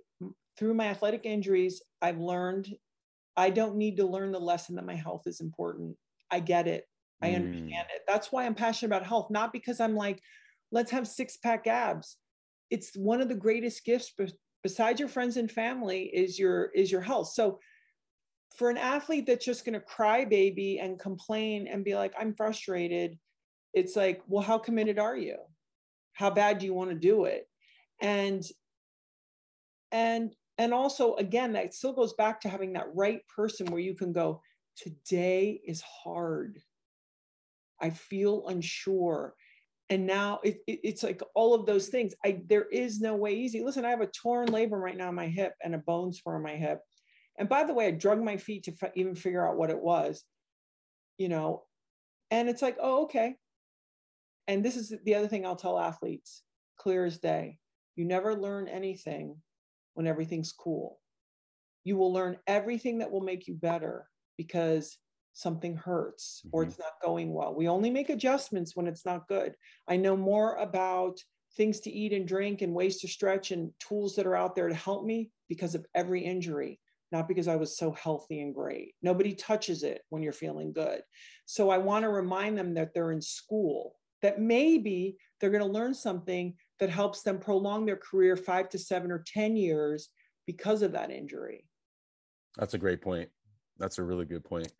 through 0.58 0.74
my 0.74 0.88
athletic 0.88 1.26
injuries 1.26 1.82
i've 2.02 2.20
learned 2.20 2.74
i 3.38 3.50
don't 3.50 3.76
need 3.76 3.98
to 3.98 4.06
learn 4.06 4.32
the 4.32 4.40
lesson 4.40 4.76
that 4.76 4.86
my 4.86 4.96
health 4.96 5.24
is 5.26 5.42
important 5.42 5.96
i 6.32 6.40
get 6.40 6.68
it 6.68 6.86
I 7.22 7.30
mm. 7.30 7.36
understand 7.36 7.88
it. 7.94 8.02
That's 8.08 8.32
why 8.32 8.46
I'm 8.46 8.56
passionate 8.56 8.88
about 8.88 9.08
health, 9.08 9.30
not 9.30 9.54
because 9.54 9.80
I'm 9.80 9.96
like, 9.96 10.22
let's 10.72 10.92
have 10.92 11.08
six 11.08 11.38
pack 11.38 11.68
abs. 11.68 12.18
It's 12.70 12.96
one 12.96 13.22
of 13.22 13.30
the 13.30 13.36
greatest 13.36 13.86
gifts 13.86 14.14
besides 14.64 15.00
your 15.00 15.10
friends 15.10 15.38
and 15.38 15.52
family 15.52 16.04
is 16.04 16.40
your 16.40 16.72
is 16.74 16.92
your 16.92 17.02
health. 17.02 17.30
So 17.30 17.60
for 18.58 18.70
an 18.70 18.78
athlete 18.78 19.26
that's 19.28 19.46
just 19.46 19.66
going 19.66 19.74
to 19.74 19.80
cry 19.80 20.26
baby 20.26 20.80
and 20.80 21.00
complain 21.00 21.68
and 21.68 21.86
be 21.86 21.96
like, 21.96 22.14
I'm 22.20 22.34
frustrated, 22.34 23.18
it's 23.74 23.96
like, 23.96 24.22
well, 24.28 24.44
how 24.44 24.58
committed 24.58 25.00
are 25.00 25.16
you? 25.16 25.38
How 26.14 26.30
bad 26.30 26.60
do 26.60 26.66
you 26.66 26.74
want 26.74 26.90
to 26.90 26.96
do 26.96 27.26
it? 27.26 27.48
And 28.02 28.44
and 29.92 30.36
and 30.58 30.74
also 30.74 31.16
again, 31.16 31.54
that 31.54 31.74
still 31.74 31.94
goes 31.94 32.14
back 32.14 32.42
to 32.42 32.50
having 32.50 32.74
that 32.74 32.96
right 32.96 33.22
person 33.36 33.68
where 33.68 33.82
you 33.82 33.96
can 33.96 34.14
go, 34.14 34.42
today 34.76 35.62
is 35.66 35.82
hard. 35.82 36.60
I 37.82 37.90
feel 37.90 38.48
unsure. 38.48 39.34
And 39.90 40.06
now 40.06 40.40
it, 40.44 40.60
it, 40.68 40.80
it's 40.84 41.04
like 41.04 41.22
all 41.36 41.54
of 41.54 41.66
those 41.66 41.88
things. 41.88 42.14
I 42.24 42.42
there 42.48 42.66
is 42.72 43.02
no 43.02 43.16
way 43.16 43.34
easy. 43.34 43.64
Listen, 43.64 43.86
I 43.86 43.90
have 43.90 44.02
a 44.02 44.08
torn 44.08 44.48
labrum 44.50 44.82
right 44.82 44.96
now 44.96 45.10
in 45.10 45.16
my 45.16 45.28
hip 45.28 45.54
and 45.64 45.76
a 45.76 45.80
bone 45.80 46.14
spur 46.14 46.38
in 46.38 46.44
my 46.44 46.56
hip. 46.56 46.80
And 47.38 47.50
by 47.50 47.64
the 47.64 47.74
way, 47.74 47.88
I 47.88 47.92
drug 47.92 48.24
my 48.24 48.38
feet 48.38 48.64
to 48.66 48.74
f- 48.82 48.92
even 48.96 49.16
figure 49.16 49.46
out 49.46 49.58
what 49.58 49.70
it 49.70 49.80
was, 49.82 50.24
you 51.18 51.28
know. 51.28 51.64
And 52.30 52.50
it's 52.50 52.62
like, 52.62 52.78
oh, 52.80 53.04
okay. 53.04 53.36
And 54.48 54.64
this 54.64 54.76
is 54.76 54.94
the 55.04 55.16
other 55.16 55.28
thing 55.28 55.46
I'll 55.46 55.56
tell 55.56 55.80
athletes, 55.80 56.44
clear 56.78 57.06
as 57.06 57.18
day. 57.18 57.58
You 58.02 58.08
never 58.08 58.34
learn 58.34 58.68
anything 58.68 59.36
when 59.94 60.08
everything's 60.08 60.52
cool. 60.52 61.00
You 61.84 61.98
will 61.98 62.12
learn 62.12 62.38
everything 62.48 62.98
that 62.98 63.12
will 63.12 63.22
make 63.22 63.48
you 63.48 63.54
better 63.54 64.08
because 64.40 64.98
something 65.34 65.76
hurts 65.76 66.42
or 66.52 66.64
mm-hmm. 66.64 66.72
it's 66.72 66.80
not 66.80 66.94
going 67.06 67.32
well. 67.32 67.54
We 67.54 67.68
only 67.68 67.92
make 67.92 68.10
adjustments 68.10 68.76
when 68.76 68.88
it's 68.88 69.06
not 69.06 69.28
good. 69.28 69.54
I 69.88 69.98
know 69.98 70.18
more 70.18 70.56
about 70.56 71.20
things 71.56 71.80
to 71.82 71.92
eat 71.92 72.12
and 72.12 72.28
drink 72.28 72.64
and 72.64 72.74
ways 72.74 72.98
to 73.02 73.08
stretch 73.08 73.52
and 73.52 73.72
tools 73.80 74.16
that 74.16 74.26
are 74.26 74.36
out 74.36 74.56
there 74.56 74.68
to 74.68 74.74
help 74.74 75.06
me 75.06 75.30
because 75.48 75.76
of 75.76 75.86
every 75.94 76.22
injury, 76.22 76.80
not 77.12 77.28
because 77.28 77.48
I 77.48 77.56
was 77.56 77.78
so 77.78 77.92
healthy 77.92 78.42
and 78.42 78.56
great. 78.56 78.96
Nobody 79.04 79.36
touches 79.36 79.84
it 79.84 80.02
when 80.10 80.24
you're 80.24 80.34
feeling 80.34 80.74
good. 80.74 81.04
So 81.46 81.70
I 81.70 81.78
want 81.78 82.02
to 82.02 82.10
remind 82.10 82.58
them 82.58 82.74
that 82.74 82.96
they're 82.96 83.12
in 83.12 83.22
school, 83.22 83.94
that 84.24 84.42
maybe 84.42 85.18
they're 85.40 85.52
going 85.52 85.64
to 85.64 85.70
learn 85.70 85.94
something 85.94 86.56
that 86.82 86.90
helps 86.90 87.22
them 87.22 87.38
prolong 87.38 87.86
their 87.86 87.96
career 87.96 88.36
five 88.36 88.68
to 88.68 88.78
seven 88.80 89.12
or 89.12 89.24
10 89.26 89.56
years 89.56 90.10
because 90.48 90.82
of 90.82 90.92
that 90.92 91.12
injury. 91.12 91.64
That's 92.58 92.74
a 92.74 92.80
great 92.80 93.02
point. 93.02 93.30
That's 93.78 94.00
a 94.00 94.04
really 94.04 94.26
good 94.26 94.44
point. 94.44 94.74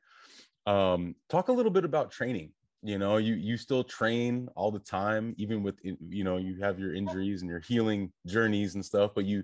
Um, 0.66 1.16
talk 1.30 1.48
a 1.48 1.52
little 1.54 1.72
bit 1.72 1.86
about 1.86 2.12
training. 2.12 2.52
You 2.84 2.98
know, 2.98 3.18
you 3.18 3.36
you 3.36 3.58
still 3.58 3.84
train 3.84 4.50
all 4.56 4.72
the 4.72 4.80
time, 4.80 5.36
even 5.38 5.62
with 5.62 5.80
you 5.84 6.24
know 6.24 6.38
you 6.38 6.60
have 6.62 6.80
your 6.80 6.96
injuries 6.96 7.42
and 7.42 7.50
your 7.50 7.60
healing 7.60 8.12
journeys 8.26 8.74
and 8.74 8.84
stuff. 8.84 9.12
But 9.14 9.26
you 9.26 9.44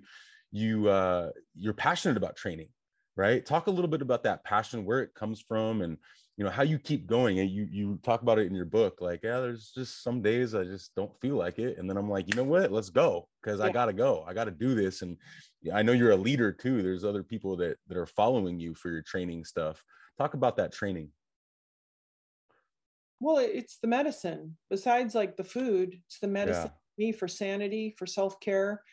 you 0.51 0.89
uh, 0.89 1.29
you're 1.55 1.73
passionate 1.73 2.17
about 2.17 2.35
training, 2.35 2.69
right? 3.15 3.45
Talk 3.45 3.67
a 3.67 3.71
little 3.71 3.89
bit 3.89 4.01
about 4.01 4.23
that 4.23 4.43
passion, 4.43 4.85
where 4.85 5.01
it 5.01 5.13
comes 5.13 5.39
from, 5.39 5.83
and 5.83 5.97
you 6.37 6.43
know 6.43 6.51
how 6.51 6.63
you 6.63 6.77
keep 6.77 7.07
going. 7.07 7.39
And 7.39 7.49
you 7.49 7.67
you 7.69 7.99
talk 8.03 8.21
about 8.21 8.37
it 8.37 8.45
in 8.45 8.53
your 8.53 8.65
book, 8.65 8.99
like 9.01 9.21
yeah, 9.23 9.39
there's 9.39 9.71
just 9.73 10.03
some 10.03 10.21
days 10.21 10.53
I 10.53 10.63
just 10.63 10.93
don't 10.95 11.19
feel 11.19 11.35
like 11.35 11.57
it, 11.57 11.77
and 11.77 11.89
then 11.89 11.97
I'm 11.97 12.09
like, 12.09 12.27
you 12.27 12.35
know 12.35 12.43
what, 12.43 12.71
let's 12.71 12.91
go 12.91 13.27
because 13.41 13.59
yeah. 13.59 13.65
I 13.65 13.71
gotta 13.71 13.93
go, 13.93 14.23
I 14.27 14.33
gotta 14.33 14.51
do 14.51 14.75
this, 14.75 15.01
and 15.01 15.17
I 15.73 15.81
know 15.81 15.93
you're 15.93 16.11
a 16.11 16.15
leader 16.15 16.51
too. 16.51 16.83
There's 16.83 17.03
other 17.03 17.23
people 17.23 17.57
that 17.57 17.77
that 17.87 17.97
are 17.97 18.05
following 18.05 18.59
you 18.59 18.75
for 18.75 18.91
your 18.91 19.01
training 19.01 19.45
stuff. 19.45 19.83
Talk 20.19 20.35
about 20.35 20.57
that 20.57 20.71
training. 20.71 21.09
Well, 23.19 23.37
it's 23.37 23.79
the 23.81 23.87
medicine. 23.87 24.57
Besides 24.69 25.15
like 25.15 25.37
the 25.37 25.43
food, 25.43 25.99
it's 26.05 26.19
the 26.19 26.27
medicine 26.27 26.71
yeah. 26.97 27.05
me 27.07 27.11
for 27.11 27.27
sanity, 27.27 27.95
for 27.97 28.05
self 28.05 28.39
care. 28.39 28.83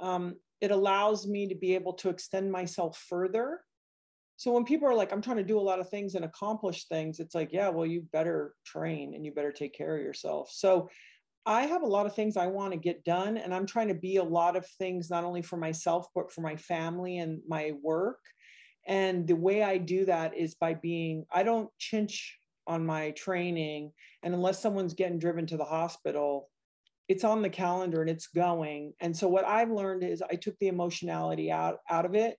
Um, 0.00 0.36
it 0.60 0.72
allows 0.72 1.26
me 1.26 1.48
to 1.48 1.54
be 1.54 1.76
able 1.76 1.92
to 1.94 2.08
extend 2.08 2.50
myself 2.50 2.98
further. 3.08 3.60
So 4.40 4.52
when 4.52 4.64
people 4.64 4.88
are 4.88 4.94
like, 4.94 5.12
I'm 5.12 5.20
trying 5.20 5.36
to 5.36 5.42
do 5.42 5.58
a 5.58 5.60
lot 5.60 5.80
of 5.80 5.90
things 5.90 6.14
and 6.14 6.24
accomplish 6.24 6.86
things, 6.86 7.20
it's 7.20 7.34
like, 7.34 7.50
yeah, 7.52 7.68
well, 7.68 7.84
you 7.84 8.06
better 8.10 8.54
train 8.64 9.12
and 9.14 9.22
you 9.22 9.32
better 9.32 9.52
take 9.52 9.74
care 9.74 9.94
of 9.94 10.02
yourself. 10.02 10.48
So 10.50 10.88
I 11.44 11.66
have 11.66 11.82
a 11.82 11.86
lot 11.86 12.06
of 12.06 12.14
things 12.14 12.38
I 12.38 12.46
want 12.46 12.72
to 12.72 12.78
get 12.78 13.04
done, 13.04 13.36
and 13.36 13.54
I'm 13.54 13.66
trying 13.66 13.88
to 13.88 13.94
be 13.94 14.16
a 14.16 14.24
lot 14.24 14.56
of 14.56 14.66
things, 14.78 15.10
not 15.10 15.24
only 15.24 15.42
for 15.42 15.58
myself, 15.58 16.06
but 16.14 16.32
for 16.32 16.40
my 16.40 16.56
family 16.56 17.18
and 17.18 17.42
my 17.46 17.72
work. 17.82 18.16
And 18.86 19.26
the 19.26 19.36
way 19.36 19.62
I 19.62 19.76
do 19.76 20.06
that 20.06 20.34
is 20.34 20.54
by 20.54 20.72
being, 20.72 21.26
I 21.30 21.42
don't 21.42 21.68
chinch 21.78 22.22
on 22.66 22.86
my 22.86 23.10
training. 23.10 23.92
And 24.22 24.32
unless 24.32 24.58
someone's 24.58 24.94
getting 24.94 25.18
driven 25.18 25.44
to 25.48 25.58
the 25.58 25.66
hospital, 25.66 26.48
it's 27.08 27.24
on 27.24 27.42
the 27.42 27.50
calendar 27.50 28.00
and 28.00 28.08
it's 28.08 28.28
going. 28.28 28.94
And 29.00 29.14
so 29.14 29.28
what 29.28 29.44
I've 29.44 29.70
learned 29.70 30.02
is 30.02 30.22
I 30.22 30.36
took 30.36 30.58
the 30.60 30.68
emotionality 30.68 31.52
out, 31.52 31.80
out 31.90 32.06
of 32.06 32.14
it. 32.14 32.38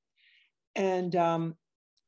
And 0.75 1.15
um, 1.15 1.55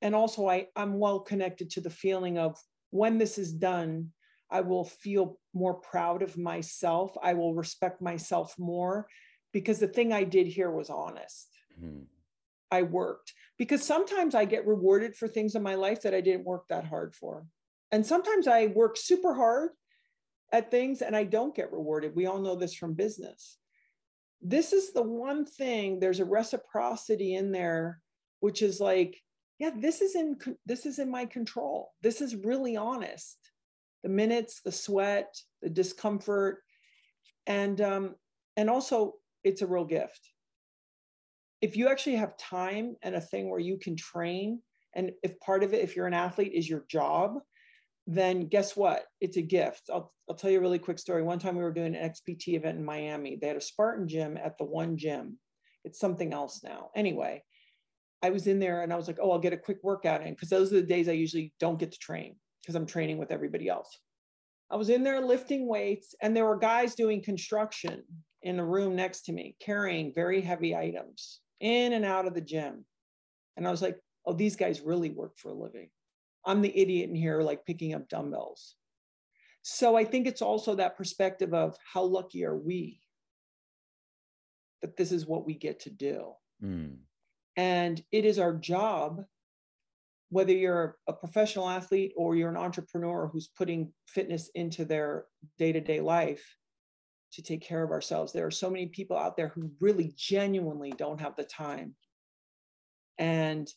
and 0.04 0.14
also 0.14 0.48
I, 0.48 0.68
I'm 0.76 1.00
well 1.00 1.22
connected 1.22 1.72
to 1.72 1.82
the 1.82 1.90
feeling 1.90 2.38
of 2.38 2.60
when 2.92 3.18
this 3.18 3.38
is 3.38 3.54
done, 3.54 4.10
I 4.52 4.60
will 4.62 4.84
feel 4.84 5.40
more 5.54 5.76
proud 5.76 6.22
of 6.22 6.38
myself. 6.38 7.16
I 7.24 7.34
will 7.34 7.56
respect 7.56 8.02
myself 8.02 8.54
more 8.60 9.08
because 9.54 9.80
the 9.80 9.88
thing 9.88 10.12
I 10.12 10.26
did 10.26 10.46
here 10.46 10.70
was 10.70 10.90
honest. 10.90 11.48
Mm-hmm. 11.82 12.04
I 12.70 12.82
worked 12.82 13.34
because 13.58 13.82
sometimes 13.82 14.36
I 14.36 14.46
get 14.46 14.68
rewarded 14.68 15.16
for 15.16 15.28
things 15.28 15.56
in 15.56 15.64
my 15.64 15.76
life 15.76 16.02
that 16.02 16.14
I 16.14 16.22
didn't 16.22 16.46
work 16.46 16.66
that 16.68 16.86
hard 16.86 17.16
for. 17.16 17.46
And 17.92 18.06
sometimes 18.06 18.48
I 18.48 18.68
work 18.68 18.98
super 18.98 19.34
hard 19.34 19.70
at 20.52 20.70
things 20.70 21.02
and 21.02 21.16
I 21.16 21.24
don't 21.24 21.56
get 21.56 21.72
rewarded. 21.72 22.16
We 22.16 22.26
all 22.26 22.42
know 22.42 22.56
this 22.56 22.76
from 22.76 22.94
business. 22.94 23.58
This 24.42 24.74
is 24.74 24.92
the 24.92 25.04
one 25.04 25.46
thing, 25.46 26.00
there's 26.00 26.20
a 26.20 26.26
reciprocity 26.26 27.36
in 27.36 27.54
there, 27.54 28.02
which 28.42 28.62
is 28.62 28.82
like, 28.82 29.22
yeah, 29.64 29.72
this 29.76 30.02
is 30.02 30.16
in 30.16 30.38
this 30.66 30.86
is 30.86 31.00
in 31.00 31.10
my 31.10 31.26
control. 31.26 31.92
This 32.02 32.22
is 32.22 32.36
really 32.36 32.76
honest. 32.76 33.38
The 34.04 34.10
minutes, 34.10 34.62
the 34.64 34.72
sweat, 34.72 35.34
the 35.62 35.70
discomfort, 35.70 36.60
and 37.48 37.80
um, 37.82 38.16
and 38.58 38.70
also 38.70 39.14
it's 39.44 39.62
a 39.62 39.68
real 39.68 39.86
gift 39.86 40.34
if 41.64 41.78
you 41.78 41.88
actually 41.88 42.18
have 42.18 42.36
time 42.36 42.98
and 43.04 43.16
a 43.16 43.22
thing 43.22 43.50
where 43.50 43.60
you 43.60 43.78
can 43.78 43.96
train, 43.96 44.62
and 44.96 45.12
if 45.24 45.40
part 45.40 45.64
of 45.64 45.74
it, 45.74 45.82
if 45.82 45.96
you're 45.96 46.08
an 46.08 46.14
athlete, 46.14 46.52
is 46.54 46.70
your 46.70 46.84
job, 46.90 47.38
then 48.06 48.50
guess 48.50 48.76
what? 48.76 49.06
It's 49.22 49.38
a 49.38 49.42
gift. 49.42 49.84
I'll, 49.90 50.14
I'll 50.30 50.36
tell 50.36 50.52
you 50.52 50.58
a 50.58 50.62
really 50.62 50.78
quick 50.78 51.00
story. 51.00 51.24
One 51.24 51.40
time 51.40 51.56
we 51.56 51.64
were 51.64 51.72
doing 51.72 51.96
an 51.96 52.10
XPT 52.12 52.56
event 52.56 52.80
in 52.80 52.84
Miami. 52.84 53.38
They 53.38 53.48
had 53.48 53.56
a 53.56 53.62
Spartan 53.62 54.10
gym 54.10 54.36
at 54.36 54.58
the 54.58 54.66
one 54.66 54.98
gym. 54.98 55.40
It's 55.86 56.02
something 56.02 56.34
else 56.34 56.66
now. 56.66 56.90
Anyway, 56.98 57.46
I 58.24 58.30
was 58.30 58.48
in 58.48 58.58
there 58.58 58.82
and 58.82 58.94
I 58.94 58.96
was 58.96 59.08
like, 59.08 59.20
oh, 59.22 59.32
I'll 59.32 59.40
get 59.40 59.54
a 59.54 59.58
quick 59.58 59.80
workout 59.84 60.26
in 60.26 60.34
because 60.34 60.50
those 60.50 60.72
are 60.72 60.78
the 60.78 60.88
days 60.88 61.10
I 61.10 61.12
usually 61.12 61.54
don't 61.60 61.78
get 61.78 61.92
to 61.92 62.00
train 62.00 62.38
because 62.62 62.76
I'm 62.76 62.86
training 62.86 63.18
with 63.18 63.32
everybody 63.32 63.68
else. 63.68 64.00
I 64.72 64.78
was 64.78 64.90
in 64.90 65.04
there 65.04 65.20
lifting 65.20 65.68
weights 65.68 66.16
and 66.22 66.36
there 66.36 66.46
were 66.46 66.58
guys 66.58 66.96
doing 66.96 67.22
construction 67.22 68.02
in 68.42 68.58
the 68.58 68.64
room 68.64 68.96
next 68.96 69.24
to 69.24 69.34
me, 69.34 69.58
carrying 69.60 70.14
very 70.14 70.40
heavy 70.40 70.74
items 70.74 71.42
in 71.60 71.94
and 71.94 72.06
out 72.06 72.26
of 72.26 72.34
the 72.34 72.42
gym. 72.42 72.86
And 73.58 73.68
I 73.68 73.72
was 73.72 73.82
like, 73.82 74.00
oh, 74.26 74.34
these 74.34 74.56
guys 74.56 74.82
really 74.82 75.10
work 75.10 75.38
for 75.38 75.50
a 75.50 75.54
living. 75.54 75.90
I'm 76.46 76.62
the 76.62 76.76
idiot 76.78 77.10
in 77.10 77.16
here, 77.16 77.42
like 77.42 77.66
picking 77.66 77.94
up 77.94 78.08
dumbbells. 78.08 78.76
So 79.64 79.98
I 79.98 80.06
think 80.06 80.28
it's 80.28 80.42
also 80.42 80.76
that 80.76 80.98
perspective 80.98 81.54
of 81.54 81.76
how 81.94 82.04
lucky 82.04 82.46
are 82.46 82.58
we 82.58 83.02
that 84.82 84.98
this 84.98 85.12
is 85.12 85.26
what 85.26 85.46
we 85.46 85.56
get 85.56 85.82
to 85.82 85.90
do. 85.90 86.34
Mm. 86.62 86.98
And 87.56 88.04
it 88.12 88.26
is 88.26 88.40
our 88.40 88.54
job, 88.54 89.24
whether 90.30 90.54
you're 90.54 90.98
a 91.08 91.14
professional 91.14 91.70
athlete 91.70 92.14
or 92.18 92.36
you're 92.36 92.50
an 92.50 92.58
entrepreneur 92.58 93.28
who's 93.28 93.48
putting 93.48 93.94
fitness 94.08 94.50
into 94.56 94.86
their 94.86 95.26
day 95.58 95.72
to 95.72 95.82
day 95.82 96.00
life, 96.02 96.58
to 97.34 97.42
take 97.42 97.62
care 97.62 97.84
of 97.84 97.92
ourselves. 97.92 98.32
There 98.32 98.46
are 98.46 98.52
so 98.52 98.70
many 98.70 98.88
people 98.88 99.18
out 99.18 99.36
there 99.36 99.50
who 99.50 99.72
really 99.80 100.14
genuinely 100.16 100.92
don't 100.92 101.20
have 101.20 101.36
the 101.36 101.44
time 101.44 101.96
and 103.18 103.68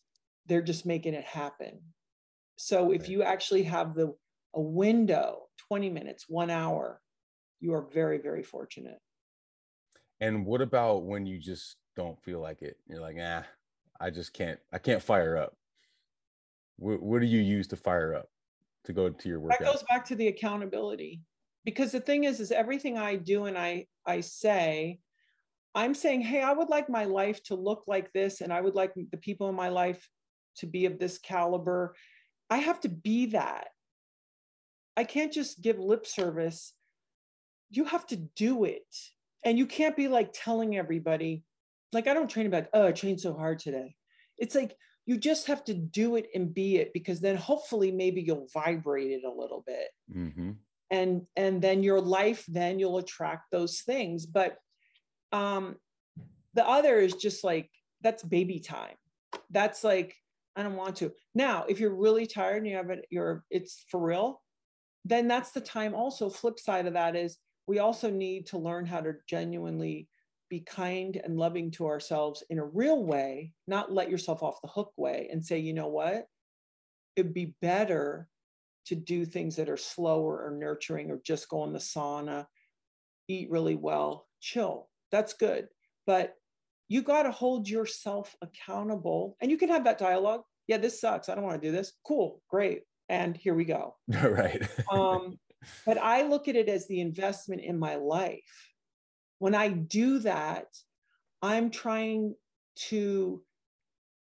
they're 0.47 0.63
just 0.63 0.87
making 0.87 1.15
it 1.15 1.25
happen. 1.25 1.81
So 2.57 2.93
if 2.93 3.09
you 3.09 3.23
actually 3.23 3.65
have 3.65 3.95
the 3.95 4.15
a 4.55 4.61
window, 4.61 5.49
20 5.69 5.91
minutes, 5.91 6.25
1 6.29 6.49
hour, 6.49 7.03
you 7.61 7.75
are 7.75 7.83
very 7.83 8.19
very 8.19 8.43
fortunate. 8.43 8.99
And 10.21 10.47
what 10.47 10.63
about 10.63 11.05
when 11.05 11.27
you 11.27 11.39
just 11.39 11.77
don't 11.95 12.23
feel 12.23 12.41
like 12.41 12.63
it? 12.63 12.79
You're 12.87 13.01
like, 13.01 13.17
"Ah, 13.21 13.47
I 14.01 14.11
just 14.11 14.33
can't 14.33 14.59
I 14.73 14.79
can't 14.79 15.03
fire 15.03 15.37
up." 15.37 15.55
What, 16.79 17.03
what 17.03 17.21
do 17.21 17.27
you 17.27 17.41
use 17.41 17.67
to 17.69 17.77
fire 17.77 18.15
up 18.15 18.29
to 18.85 18.93
go 18.93 19.09
to 19.09 19.29
your 19.29 19.41
workout? 19.41 19.61
That 19.61 19.73
goes 19.73 19.85
back 19.89 20.05
to 20.07 20.15
the 20.15 20.29
accountability 20.29 21.23
because 21.65 21.93
the 21.93 22.01
thing 22.01 22.25
is 22.25 22.39
is 22.39 22.53
everything 22.53 22.97
i 22.97 23.17
do 23.17 23.47
and 23.47 23.59
i 23.59 23.85
i 24.07 24.21
say 24.21 25.01
i'm 25.75 25.95
saying 25.95 26.21
hey 26.21 26.41
i 26.41 26.53
would 26.53 26.69
like 26.69 26.89
my 26.89 27.05
life 27.05 27.43
to 27.43 27.57
look 27.57 27.83
like 27.89 28.13
this 28.13 28.41
and 28.41 28.53
i 28.53 28.61
would 28.61 28.77
like 28.77 28.93
the 28.95 29.17
people 29.17 29.49
in 29.49 29.55
my 29.57 29.69
life 29.69 30.09
to 30.57 30.67
be 30.67 30.87
of 30.87 31.01
this 31.01 31.19
caliber 31.19 31.97
i 32.51 32.59
have 32.59 32.79
to 32.79 32.89
be 32.89 33.27
that 33.27 33.67
I 34.97 35.05
can't 35.05 35.33
just 35.33 35.61
give 35.61 35.79
lip 35.79 36.07
service. 36.07 36.73
You 37.71 37.85
have 37.85 38.07
to 38.07 38.17
do 38.17 38.65
it. 38.65 38.87
And 39.45 39.59
you 39.59 39.67
can't 39.67 39.97
be 39.97 40.09
like 40.09 40.31
telling 40.33 40.77
everybody, 40.77 41.45
like, 41.97 42.07
I 42.07 42.15
don't 42.15 42.31
train 42.31 42.47
about, 42.47 42.67
oh, 42.73 42.87
I 42.87 42.93
trained 42.93 43.21
so 43.21 43.35
hard 43.35 43.59
today. 43.59 43.97
It's 44.39 44.55
like 44.55 44.77
you 45.07 45.17
just 45.17 45.47
have 45.47 45.65
to 45.65 45.75
do 45.75 46.17
it 46.17 46.29
and 46.35 46.53
be 46.53 46.77
it 46.77 46.93
because 46.93 47.21
then 47.21 47.37
hopefully 47.37 47.91
maybe 47.91 48.21
you'll 48.21 48.49
vibrate 48.53 49.13
it 49.13 49.25
a 49.25 49.31
little 49.31 49.63
bit. 49.67 49.89
Mm-hmm. 50.15 50.51
And 50.91 51.23
and 51.37 51.63
then 51.63 51.83
your 51.83 52.01
life, 52.01 52.45
then 52.47 52.79
you'll 52.79 52.99
attract 52.99 53.51
those 53.51 53.81
things. 53.81 54.27
But 54.27 54.59
um 55.33 55.77
the 56.55 56.67
other 56.67 56.97
is 56.97 57.15
just 57.15 57.45
like 57.45 57.71
that's 58.03 58.23
baby 58.23 58.61
time. 58.61 58.97
That's 59.51 59.85
like, 59.85 60.15
I 60.57 60.63
don't 60.63 60.77
want 60.77 60.97
to. 60.97 61.13
Now, 61.35 61.65
if 61.69 61.81
you're 61.81 61.95
really 61.95 62.27
tired 62.27 62.59
and 62.59 62.67
you 62.67 62.77
have 62.77 62.91
it, 62.91 63.07
you're 63.11 63.45
it's 63.51 63.85
for 63.91 64.01
real, 64.01 64.43
then 65.05 65.29
that's 65.29 65.53
the 65.53 65.61
time 65.61 65.95
also. 65.95 66.29
Flip 66.29 66.59
side 66.59 66.87
of 66.87 66.95
that 66.95 67.15
is 67.15 67.39
we 67.67 67.79
also 67.79 68.11
need 68.11 68.47
to 68.47 68.59
learn 68.59 68.87
how 68.87 69.01
to 69.01 69.15
genuinely 69.29 70.09
be 70.49 70.61
kind 70.61 71.21
and 71.23 71.37
loving 71.37 71.71
to 71.73 71.87
ourselves 71.87 72.43
in 72.51 72.59
a 72.59 72.65
real 72.65 73.05
way, 73.05 73.53
not 73.67 73.93
let 73.93 74.11
yourself 74.11 74.43
off 74.43 74.61
the 74.63 74.69
hook 74.69 74.93
way 74.97 75.29
and 75.31 75.45
say, 75.45 75.59
you 75.59 75.75
know 75.75 75.89
what? 75.89 76.27
It'd 77.17 77.35
be 77.35 77.55
better 77.61 78.29
to 78.87 78.95
do 78.95 79.25
things 79.25 79.57
that 79.57 79.69
are 79.69 79.77
slower 79.77 80.45
or 80.45 80.57
nurturing 80.57 81.11
or 81.11 81.21
just 81.25 81.49
go 81.49 81.65
in 81.65 81.73
the 81.73 81.79
sauna, 81.79 82.47
eat 83.29 83.51
really 83.51 83.75
well, 83.75 84.27
chill. 84.41 84.89
That's 85.11 85.35
good. 85.35 85.67
But 86.07 86.35
you 86.89 87.03
got 87.03 87.25
to 87.25 87.33
hold 87.33 87.69
yourself 87.69 88.37
accountable 88.43 89.37
and 89.41 89.51
you 89.51 89.59
can 89.59 89.69
have 89.69 89.85
that 89.85 89.99
dialogue. 89.99 90.43
Yeah, 90.69 90.79
this 90.79 91.01
sucks. 91.01 91.29
I 91.29 91.35
don't 91.35 91.45
want 91.45 91.61
to 91.61 91.69
do 91.69 91.73
this. 91.73 91.93
Cool, 92.07 92.41
great. 92.49 92.83
And 93.09 93.37
here 93.37 93.55
we 93.55 93.65
go. 93.65 93.97
right. 94.23 94.63
um, 94.93 95.39
but 95.85 95.99
I 95.99 96.23
look 96.23 96.49
at 96.49 96.57
it 96.57 96.69
as 96.69 96.87
the 96.87 97.01
investment 97.01 97.63
in 97.63 97.79
my 97.79 97.97
life 97.97 98.43
when 99.39 99.55
I 99.55 99.69
do 99.69 100.19
that, 100.21 100.67
I'm 101.43 101.71
trying 101.71 102.35
to 102.89 103.43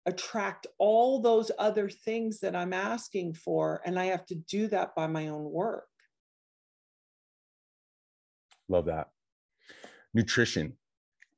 attract 0.06 0.66
all 0.78 1.20
those 1.20 1.50
other 1.58 1.88
things 1.88 2.40
that 2.40 2.54
I'm 2.54 2.72
asking 2.72 3.34
for, 3.34 3.80
and 3.84 3.98
I 3.98 4.06
have 4.06 4.26
to 4.26 4.34
do 4.34 4.68
that 4.68 4.94
by 4.94 5.06
my 5.06 5.28
own 5.28 5.44
work. 5.44 5.86
Love 8.68 8.86
that. 8.86 9.08
Nutrition. 10.12 10.74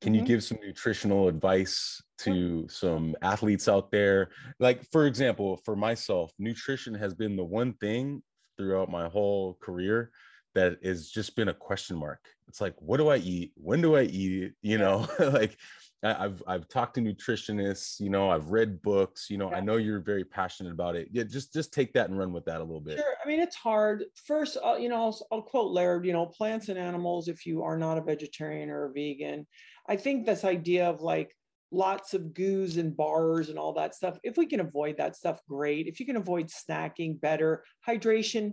Can 0.01 0.13
mm-hmm. 0.13 0.21
you 0.21 0.27
give 0.27 0.45
some 0.45 0.59
nutritional 0.63 1.29
advice 1.29 2.03
to 2.19 2.67
some 2.69 3.15
athletes 3.23 3.69
out 3.69 3.91
there? 3.91 4.31
Like, 4.59 4.85
for 4.91 5.07
example, 5.07 5.61
for 5.65 5.77
myself, 5.77 6.33
nutrition 6.39 6.95
has 6.95 7.15
been 7.15 7.37
the 7.37 7.45
one 7.45 7.73
thing 7.75 8.23
throughout 8.57 8.91
my 8.91 9.09
whole 9.09 9.55
career 9.61 10.11
that 10.57 10.79
has 10.83 11.09
just 11.09 11.37
been 11.37 11.49
a 11.49 11.55
question 11.55 11.97
mark. 11.97 12.19
It's 12.49 12.61
like, 12.61 12.75
what 12.79 12.97
do 12.97 13.09
I 13.09 13.19
eat? 13.19 13.53
When 13.57 13.81
do 13.81 13.97
I 13.97 14.03
eat 14.03 14.43
it? 14.43 14.53
You 14.63 14.79
know, 14.79 15.07
like 15.21 15.57
I've 16.03 16.43
I've 16.47 16.69
talked 16.69 16.95
to 16.95 17.01
nutritionists, 17.01 18.01
you 18.01 18.11
know, 18.11 18.31
I've 18.31 18.51
read 18.51 18.83
books, 18.83 19.29
you 19.31 19.39
know, 19.39 19.51
yeah. 19.51 19.59
I 19.59 19.61
know 19.61 19.77
you're 19.77 20.01
very 20.01 20.25
passionate 20.25 20.73
about 20.73 20.97
it. 20.97 21.09
Yeah, 21.13 21.25
just 21.25 21.53
just 21.53 21.73
take 21.73 21.93
that 21.93 22.09
and 22.09 22.19
run 22.19 22.33
with 22.33 22.45
that 22.47 22.61
a 22.61 22.65
little 22.65 22.81
bit. 22.81 22.99
Sure. 22.99 23.15
I 23.23 23.29
mean, 23.29 23.41
it's 23.41 23.57
hard. 23.57 24.05
First, 24.27 24.57
uh, 24.65 24.77
you 24.77 24.89
know, 24.89 24.97
I'll, 24.97 25.27
I'll 25.31 25.43
quote 25.43 25.73
Laird, 25.73 26.05
you 26.05 26.13
know, 26.13 26.27
plants 26.27 26.69
and 26.69 26.79
animals, 26.79 27.29
if 27.29 27.47
you 27.47 27.63
are 27.63 27.79
not 27.79 27.99
a 27.99 28.03
vegetarian 28.03 28.71
or 28.71 28.87
a 28.87 28.93
vegan. 28.93 29.47
I 29.89 29.97
think 29.97 30.27
this 30.27 30.45
idea 30.45 30.89
of 30.89 31.01
like 31.01 31.37
lots 31.71 32.15
of 32.15 32.35
goos 32.35 32.77
and 32.77 32.97
bars 32.97 33.49
and 33.49 33.59
all 33.59 33.73
that 33.75 33.95
stuff, 33.95 34.19
if 34.23 34.37
we 34.37 34.47
can 34.47 34.61
avoid 34.61 34.99
that 34.99 35.17
stuff, 35.17 35.41
great. 35.49 35.87
If 35.87 36.01
you 36.01 36.07
can 36.07 36.17
avoid 36.17 36.49
snacking, 36.49 37.21
better. 37.21 37.65
Hydration, 37.87 38.53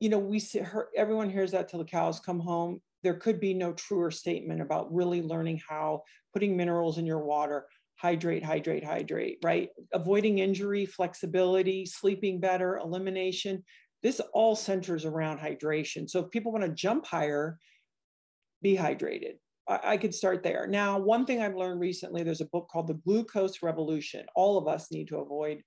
you 0.00 0.08
know, 0.08 0.18
we 0.18 0.38
see 0.38 0.60
her, 0.60 0.88
everyone 0.96 1.30
hears 1.30 1.52
that 1.52 1.68
till 1.68 1.80
the 1.80 1.84
cows 1.84 2.20
come 2.20 2.40
home. 2.40 2.80
There 3.02 3.14
could 3.14 3.40
be 3.40 3.54
no 3.54 3.72
truer 3.72 4.10
statement 4.10 4.60
about 4.60 4.92
really 4.92 5.22
learning 5.22 5.60
how 5.68 6.02
putting 6.32 6.56
minerals 6.56 6.98
in 6.98 7.06
your 7.06 7.24
water, 7.24 7.66
hydrate, 7.96 8.44
hydrate, 8.44 8.84
hydrate, 8.84 9.38
right? 9.42 9.70
Avoiding 9.92 10.38
injury, 10.38 10.86
flexibility, 10.86 11.84
sleeping 11.86 12.40
better, 12.40 12.76
elimination. 12.76 13.64
This 14.02 14.20
all 14.32 14.54
centers 14.54 15.04
around 15.04 15.38
hydration. 15.38 16.08
So 16.08 16.20
if 16.20 16.30
people 16.30 16.52
want 16.52 16.64
to 16.64 16.70
jump 16.70 17.06
higher, 17.06 17.58
be 18.62 18.76
hydrated. 18.76 19.34
I, 19.68 19.80
I 19.84 19.96
could 19.96 20.14
start 20.14 20.42
there. 20.42 20.66
Now, 20.68 20.98
one 20.98 21.26
thing 21.26 21.40
I've 21.42 21.56
learned 21.56 21.80
recently, 21.80 22.22
there's 22.22 22.40
a 22.40 22.46
book 22.46 22.68
called 22.70 22.86
The 22.86 22.94
Glucose 22.94 23.62
Revolution. 23.62 24.26
All 24.36 24.58
of 24.58 24.68
us 24.68 24.92
need 24.92 25.08
to 25.08 25.18
avoid 25.18 25.62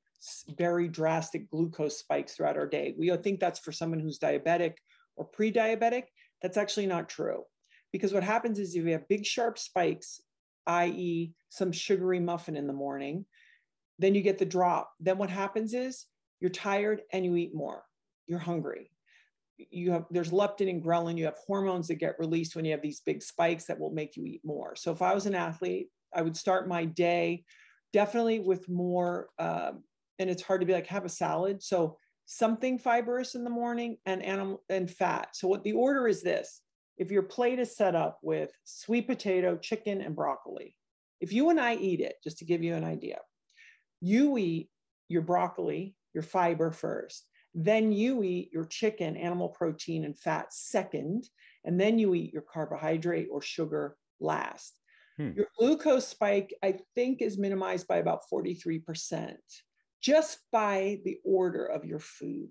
very 0.57 0.88
drastic 0.88 1.49
glucose 1.49 1.97
spikes 1.97 2.34
throughout 2.34 2.57
our 2.57 2.67
day. 2.67 2.93
We 2.97 3.15
think 3.17 3.39
that's 3.39 3.59
for 3.59 3.72
someone 3.72 3.99
who's 3.99 4.19
diabetic 4.19 4.76
or 5.15 5.26
pre 5.26 5.51
diabetic. 5.51 6.03
That's 6.41 6.57
actually 6.57 6.88
not 6.88 7.09
true. 7.09 7.43
Because 7.91 8.13
what 8.13 8.24
happens 8.24 8.59
is 8.59 8.76
if 8.76 8.86
you 8.86 8.91
have 8.91 9.07
big, 9.07 9.26
sharp 9.26 9.57
spikes, 9.57 10.22
i.e., 10.67 11.34
some 11.49 11.72
sugary 11.72 12.19
muffin 12.19 12.55
in 12.55 12.67
the 12.67 12.74
morning, 12.74 13.26
then 13.99 14.15
you 14.15 14.22
get 14.22 14.38
the 14.38 14.45
drop. 14.45 14.91
Then 14.99 15.17
what 15.17 15.30
happens 15.30 15.74
is 15.74 16.05
you're 16.39 16.49
tired 16.49 17.01
and 17.11 17.26
you 17.26 17.36
eat 17.36 17.53
more. 17.53 17.84
You're 18.28 18.39
hungry. 18.39 18.91
You 19.57 19.91
have 19.91 20.05
there's 20.09 20.32
leptin 20.32 20.69
and 20.69 20.84
ghrelin. 20.84 21.17
You 21.17 21.26
have 21.26 21.38
hormones 21.45 21.88
that 21.89 21.95
get 21.95 22.17
released 22.17 22.55
when 22.55 22.65
you 22.65 22.72
have 22.72 22.82
these 22.82 23.01
big 23.01 23.22
spikes 23.22 23.65
that 23.65 23.80
will 23.80 23.91
make 23.91 24.15
you 24.15 24.26
eat 24.26 24.41
more. 24.43 24.76
So 24.76 24.91
if 24.91 25.01
I 25.01 25.13
was 25.13 25.26
an 25.26 25.36
athlete, 25.36 25.89
I 26.13 26.22
would 26.22 26.36
start 26.36 26.67
my 26.67 26.86
day 26.86 27.43
definitely 27.93 28.39
with 28.39 28.67
more 28.69 29.30
um, 29.38 29.84
and 30.22 30.30
it's 30.30 30.43
hard 30.43 30.61
to 30.61 30.67
be 30.67 30.74
like 30.74 30.88
have 30.88 31.05
a 31.05 31.09
salad. 31.09 31.61
So 31.61 31.97
something 32.26 32.78
fibrous 32.80 33.36
in 33.36 33.43
the 33.43 33.49
morning 33.49 33.97
and 34.05 34.24
animal 34.24 34.63
and 34.69 34.89
fat. 34.89 35.36
So 35.36 35.47
what 35.47 35.63
the 35.63 35.74
order 35.74 36.07
is 36.07 36.22
this. 36.22 36.61
If 36.97 37.11
your 37.11 37.24
plate 37.24 37.59
is 37.59 37.76
set 37.76 37.95
up 37.95 38.19
with 38.22 38.51
sweet 38.63 39.07
potato 39.07 39.57
chicken 39.57 40.01
and 40.01 40.15
broccoli 40.15 40.78
if 41.22 41.32
you 41.32 41.49
and 41.49 41.59
i 41.59 41.76
eat 41.76 42.01
it 42.01 42.15
just 42.24 42.39
to 42.39 42.45
give 42.45 42.63
you 42.63 42.76
an 42.76 42.84
idea 42.84 43.19
you 44.01 44.38
eat 44.38 44.69
your 45.07 45.22
broccoli 45.22 45.95
your 46.13 46.24
fiber 46.24 46.72
first 46.72 47.28
then 47.53 47.91
you 47.91 48.24
eat 48.24 48.49
your 48.51 48.65
chicken 48.65 49.15
animal 49.15 49.49
protein 49.49 50.03
and 50.03 50.17
fat 50.17 50.51
second 50.51 51.30
and 51.63 51.80
then 51.80 51.99
you 51.99 52.15
eat 52.15 52.34
your 52.34 52.41
carbohydrate 52.41 53.28
or 53.30 53.41
sugar 53.41 53.95
last. 54.19 54.80
Hmm. 55.17 55.32
your 55.36 55.47
glucose 55.57 56.07
spike 56.07 56.53
i 56.63 56.76
think 56.95 57.22
is 57.22 57.38
minimized 57.38 57.88
by 57.88 57.97
about 57.97 58.22
43% 58.34 59.36
just 60.02 60.39
by 60.52 60.99
the 61.06 61.18
order 61.24 61.66
of 61.66 61.86
your 61.86 61.99
food. 61.99 62.49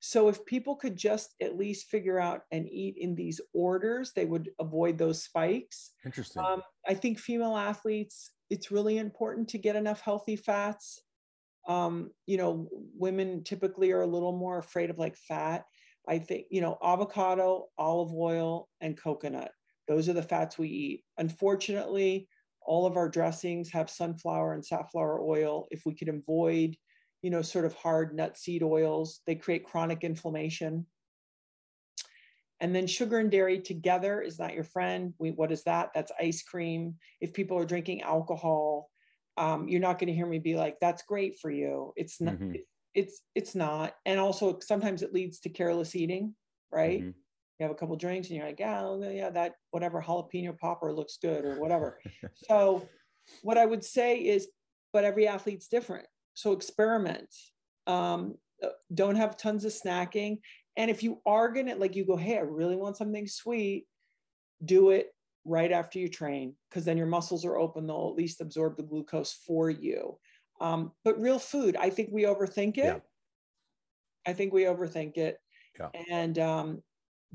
So 0.00 0.28
if 0.28 0.44
people 0.44 0.76
could 0.76 0.96
just 0.96 1.34
at 1.40 1.56
least 1.56 1.88
figure 1.88 2.18
out 2.18 2.42
and 2.52 2.68
eat 2.68 2.96
in 2.98 3.14
these 3.14 3.40
orders, 3.54 4.12
they 4.14 4.26
would 4.26 4.50
avoid 4.60 4.98
those 4.98 5.24
spikes. 5.24 5.92
Interesting. 6.04 6.44
Um, 6.44 6.62
I 6.86 6.92
think 6.92 7.18
female 7.18 7.56
athletes, 7.56 8.30
it's 8.50 8.70
really 8.70 8.98
important 8.98 9.48
to 9.48 9.58
get 9.58 9.76
enough 9.76 10.02
healthy 10.02 10.36
fats. 10.36 11.00
Um, 11.66 12.10
you 12.26 12.36
know, 12.36 12.68
women 12.98 13.44
typically 13.44 13.92
are 13.92 14.02
a 14.02 14.06
little 14.06 14.36
more 14.36 14.58
afraid 14.58 14.90
of 14.90 14.98
like 14.98 15.16
fat. 15.16 15.64
I 16.06 16.18
think, 16.18 16.48
you 16.50 16.60
know, 16.60 16.76
avocado, 16.82 17.68
olive 17.78 18.12
oil, 18.12 18.68
and 18.82 19.00
coconut. 19.00 19.52
Those 19.88 20.10
are 20.10 20.12
the 20.12 20.22
fats 20.22 20.58
we 20.58 20.68
eat. 20.68 21.04
Unfortunately, 21.16 22.28
all 22.64 22.86
of 22.86 22.96
our 22.96 23.08
dressings 23.08 23.70
have 23.70 23.90
sunflower 23.90 24.54
and 24.54 24.64
safflower 24.64 25.20
oil. 25.20 25.66
If 25.70 25.82
we 25.84 25.94
could 25.94 26.08
avoid, 26.08 26.76
you 27.22 27.30
know, 27.30 27.42
sort 27.42 27.64
of 27.64 27.74
hard 27.74 28.14
nut 28.14 28.36
seed 28.36 28.62
oils, 28.62 29.20
they 29.26 29.34
create 29.34 29.64
chronic 29.64 30.04
inflammation. 30.04 30.86
And 32.60 32.74
then 32.74 32.86
sugar 32.86 33.18
and 33.18 33.30
dairy 33.30 33.60
together 33.60 34.20
is 34.22 34.38
not 34.38 34.54
your 34.54 34.64
friend. 34.64 35.12
We, 35.18 35.32
what 35.32 35.52
is 35.52 35.64
that? 35.64 35.90
That's 35.94 36.12
ice 36.20 36.42
cream. 36.42 36.94
If 37.20 37.34
people 37.34 37.58
are 37.58 37.66
drinking 37.66 38.02
alcohol, 38.02 38.90
um, 39.36 39.68
you're 39.68 39.80
not 39.80 39.98
going 39.98 40.08
to 40.08 40.14
hear 40.14 40.26
me 40.26 40.38
be 40.38 40.54
like, 40.54 40.78
"That's 40.80 41.02
great 41.02 41.38
for 41.40 41.50
you." 41.50 41.92
It's 41.96 42.20
not. 42.20 42.34
Mm-hmm. 42.34 42.54
It's 42.94 43.22
it's 43.34 43.56
not. 43.56 43.94
And 44.06 44.20
also 44.20 44.60
sometimes 44.60 45.02
it 45.02 45.12
leads 45.12 45.40
to 45.40 45.48
careless 45.48 45.96
eating, 45.96 46.36
right? 46.70 47.00
Mm-hmm 47.00 47.20
you 47.58 47.64
have 47.64 47.70
a 47.70 47.78
couple 47.78 47.96
drinks 47.96 48.28
and 48.28 48.36
you're 48.36 48.46
like, 48.46 48.58
yeah, 48.58 48.80
oh, 48.82 49.10
yeah, 49.10 49.30
that 49.30 49.54
whatever 49.70 50.02
jalapeno 50.02 50.58
popper 50.58 50.92
looks 50.92 51.18
good 51.20 51.44
or 51.44 51.60
whatever. 51.60 52.00
so 52.34 52.88
what 53.42 53.58
I 53.58 53.66
would 53.66 53.84
say 53.84 54.18
is, 54.18 54.48
but 54.92 55.04
every 55.04 55.28
athlete's 55.28 55.68
different. 55.68 56.06
So 56.34 56.52
experiment. 56.52 57.32
Um, 57.86 58.34
uh, 58.62 58.68
don't 58.92 59.16
have 59.16 59.36
tons 59.36 59.64
of 59.64 59.72
snacking. 59.72 60.38
And 60.76 60.90
if 60.90 61.02
you 61.02 61.20
are 61.26 61.52
gonna 61.52 61.76
like 61.76 61.94
you 61.94 62.04
go, 62.04 62.16
hey, 62.16 62.38
I 62.38 62.42
really 62.42 62.76
want 62.76 62.96
something 62.96 63.26
sweet, 63.26 63.86
do 64.64 64.90
it 64.90 65.14
right 65.44 65.70
after 65.70 65.98
you 65.98 66.08
train, 66.08 66.54
because 66.68 66.84
then 66.84 66.96
your 66.96 67.06
muscles 67.06 67.44
are 67.44 67.56
open, 67.56 67.86
they'll 67.86 68.08
at 68.10 68.16
least 68.16 68.40
absorb 68.40 68.76
the 68.76 68.82
glucose 68.82 69.32
for 69.46 69.70
you. 69.70 70.18
Um, 70.60 70.92
but 71.04 71.20
real 71.20 71.38
food, 71.38 71.76
I 71.76 71.90
think 71.90 72.08
we 72.10 72.22
overthink 72.22 72.78
it. 72.78 72.84
Yeah. 72.84 72.98
I 74.26 74.32
think 74.32 74.52
we 74.52 74.62
overthink 74.62 75.16
it. 75.16 75.38
Yeah. 75.78 75.88
And 76.10 76.38
um, 76.38 76.82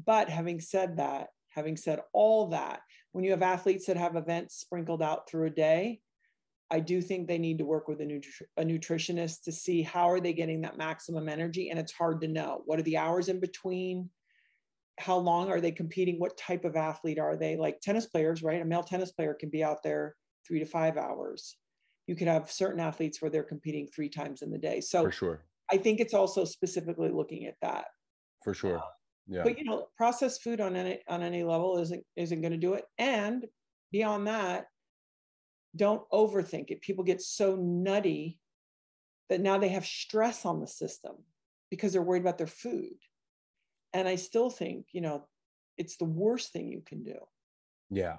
but 0.06 0.30
having 0.30 0.60
said 0.60 0.97
that, 0.97 1.28
having 1.50 1.78
said 1.78 2.00
all 2.14 2.47
that, 2.50 2.82
when 3.12 3.24
you 3.24 3.32
have 3.32 3.41
athletes 3.41 3.86
that 3.88 3.97
have 3.97 4.16
events 4.16 4.56
sprinkled 4.56 5.02
out 5.02 5.30
through 5.30 5.47
a 5.47 5.52
day, 5.52 6.00
I 6.72 6.80
do 6.80 7.02
think 7.02 7.28
they 7.28 7.39
need 7.39 7.58
to 7.58 7.66
work 7.66 7.88
with 7.88 8.00
a, 8.02 8.06
nutri- 8.06 8.45
a 8.58 8.64
nutritionist 8.64 9.43
to 9.43 9.52
see 9.52 9.82
how 9.82 10.10
are 10.10 10.20
they 10.20 10.34
getting 10.34 10.62
that 10.62 10.78
maximum 10.78 11.28
energy. 11.28 11.70
And 11.70 11.80
it's 11.80 11.91
hard 11.91 12.22
to 12.22 12.28
know. 12.28 12.62
What 12.66 12.78
are 12.78 12.84
the 12.84 12.97
hours 12.97 13.28
in 13.28 13.39
between? 13.39 14.10
How 15.00 15.18
long 15.18 15.50
are 15.50 15.62
they 15.62 15.72
competing? 15.72 16.20
What 16.20 16.38
type 16.38 16.66
of 16.66 16.76
athlete 16.76 17.18
are 17.18 17.36
they? 17.36 17.58
Like 17.58 17.80
tennis 17.82 18.06
players, 18.06 18.43
right? 18.43 18.62
A 18.62 18.66
male 18.66 18.84
tennis 18.84 19.12
player 19.12 19.34
can 19.34 19.50
be 19.50 19.64
out 19.64 19.82
there 19.84 20.16
three 20.47 20.60
to 20.60 20.66
five 20.66 20.97
hours. 20.97 21.58
You 22.06 22.16
could 22.16 22.28
have 22.28 22.52
certain 22.52 22.80
athletes 22.80 23.22
where 23.22 23.32
they're 23.32 23.43
competing 23.43 23.88
three 23.88 24.10
times 24.10 24.41
in 24.43 24.52
the 24.52 24.58
day. 24.58 24.82
So 24.82 25.04
For 25.06 25.12
sure. 25.12 25.45
I 25.72 25.78
think 25.78 26.00
it's 26.00 26.14
also 26.14 26.45
specifically 26.45 27.10
looking 27.10 27.45
at 27.45 27.56
that. 27.62 27.86
For 28.43 28.54
sure. 28.54 28.78
Um, 28.78 28.84
Yeah. 29.30 29.43
But 29.43 29.59
you 29.59 29.63
know, 29.63 29.88
processed 29.95 30.41
food 30.41 30.59
on 30.59 30.75
any 30.75 30.99
on 31.07 31.21
any 31.21 31.43
level 31.43 31.77
isn't 31.77 32.03
isn't 32.15 32.41
going 32.41 32.51
to 32.51 32.57
do 32.57 32.73
it. 32.73 32.86
And 32.97 33.45
beyond 33.91 34.27
that, 34.27 34.65
don't 35.75 36.01
overthink 36.11 36.71
it. 36.71 36.82
People 36.82 37.03
get 37.03 37.21
so 37.21 37.55
nutty 37.55 38.39
that 39.30 39.41
now 39.41 39.59
they 39.59 39.69
have 39.69 39.86
stress 39.86 40.45
on 40.45 40.59
the 40.59 40.67
system 40.67 41.15
because 41.69 41.93
they're 41.93 42.01
worried 42.01 42.23
about 42.23 42.39
their 42.39 42.47
food. 42.47 42.95
And 43.93 44.07
I 44.07 44.15
still 44.15 44.49
think, 44.49 44.88
you 44.91 45.01
know, 45.01 45.27
it's 45.77 45.97
the 45.97 46.05
worst 46.05 46.51
thing 46.51 46.67
you 46.67 46.82
can 46.86 47.03
do. 47.03 47.17
Yeah. 47.91 48.17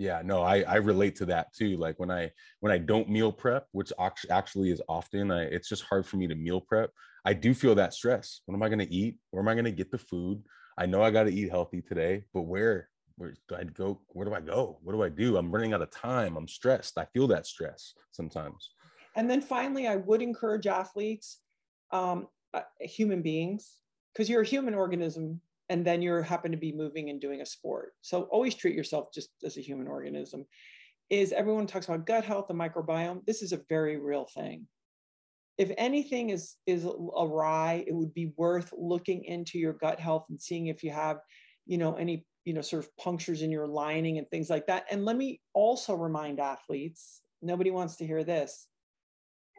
Yeah, 0.00 0.22
no, 0.24 0.42
I 0.42 0.62
I 0.62 0.76
relate 0.76 1.16
to 1.16 1.26
that 1.26 1.52
too. 1.52 1.76
Like 1.76 1.98
when 1.98 2.10
I 2.10 2.30
when 2.60 2.70
I 2.70 2.78
don't 2.78 3.08
meal 3.08 3.32
prep, 3.32 3.66
which 3.72 3.92
actually 4.30 4.70
is 4.70 4.80
often, 4.88 5.32
I, 5.32 5.42
it's 5.42 5.68
just 5.68 5.82
hard 5.82 6.06
for 6.06 6.18
me 6.18 6.28
to 6.28 6.36
meal 6.36 6.60
prep. 6.60 6.90
I 7.28 7.34
do 7.34 7.52
feel 7.52 7.74
that 7.74 7.92
stress. 7.92 8.40
What 8.46 8.54
am 8.54 8.62
I 8.62 8.70
going 8.70 8.78
to 8.78 8.90
eat? 8.90 9.18
Where 9.32 9.42
am 9.42 9.48
I 9.48 9.52
going 9.52 9.66
to 9.66 9.70
get 9.70 9.90
the 9.90 9.98
food? 9.98 10.42
I 10.78 10.86
know 10.86 11.02
I 11.02 11.10
got 11.10 11.24
to 11.24 11.30
eat 11.30 11.50
healthy 11.50 11.82
today, 11.82 12.24
but 12.32 12.42
where 12.42 12.88
where 13.18 13.34
do 13.50 13.54
I 13.54 13.64
go? 13.64 14.00
Where 14.14 14.24
do 14.24 14.32
I 14.32 14.40
go? 14.40 14.78
What 14.82 14.94
do 14.94 15.02
I 15.02 15.10
do? 15.10 15.36
I'm 15.36 15.52
running 15.52 15.74
out 15.74 15.82
of 15.82 15.90
time. 15.90 16.38
I'm 16.38 16.48
stressed. 16.48 16.96
I 16.96 17.04
feel 17.12 17.26
that 17.26 17.46
stress 17.46 17.92
sometimes. 18.12 18.70
And 19.14 19.28
then 19.28 19.42
finally, 19.42 19.86
I 19.86 19.96
would 19.96 20.22
encourage 20.22 20.66
athletes, 20.66 21.40
um, 21.92 22.28
uh, 22.54 22.62
human 22.80 23.20
beings, 23.20 23.74
because 24.14 24.30
you're 24.30 24.40
a 24.40 24.46
human 24.46 24.72
organism 24.72 25.42
and 25.68 25.84
then 25.84 26.00
you 26.00 26.14
happen 26.22 26.50
to 26.52 26.56
be 26.56 26.72
moving 26.72 27.10
and 27.10 27.20
doing 27.20 27.42
a 27.42 27.46
sport. 27.46 27.92
So 28.00 28.22
always 28.30 28.54
treat 28.54 28.74
yourself 28.74 29.08
just 29.12 29.28
as 29.44 29.58
a 29.58 29.60
human 29.60 29.86
organism. 29.86 30.46
Is 31.10 31.32
everyone 31.32 31.66
talks 31.66 31.88
about 31.88 32.06
gut 32.06 32.24
health 32.24 32.48
and 32.48 32.58
microbiome? 32.58 33.26
This 33.26 33.42
is 33.42 33.52
a 33.52 33.60
very 33.68 33.98
real 33.98 34.26
thing. 34.34 34.66
If 35.58 35.72
anything 35.76 36.30
is 36.30 36.56
is 36.66 36.84
awry, 36.84 37.84
it 37.86 37.94
would 37.94 38.14
be 38.14 38.32
worth 38.36 38.72
looking 38.76 39.24
into 39.24 39.58
your 39.58 39.74
gut 39.74 40.00
health 40.00 40.26
and 40.30 40.40
seeing 40.40 40.68
if 40.68 40.82
you 40.82 40.90
have, 40.90 41.18
you 41.66 41.78
know, 41.78 41.94
any 41.94 42.24
you 42.44 42.54
know 42.54 42.60
sort 42.60 42.84
of 42.84 42.96
punctures 42.96 43.42
in 43.42 43.50
your 43.50 43.66
lining 43.66 44.18
and 44.18 44.28
things 44.30 44.48
like 44.48 44.66
that. 44.68 44.86
And 44.90 45.04
let 45.04 45.16
me 45.16 45.40
also 45.54 45.94
remind 45.94 46.40
athletes, 46.40 47.22
nobody 47.42 47.70
wants 47.70 47.96
to 47.96 48.06
hear 48.06 48.24
this. 48.24 48.68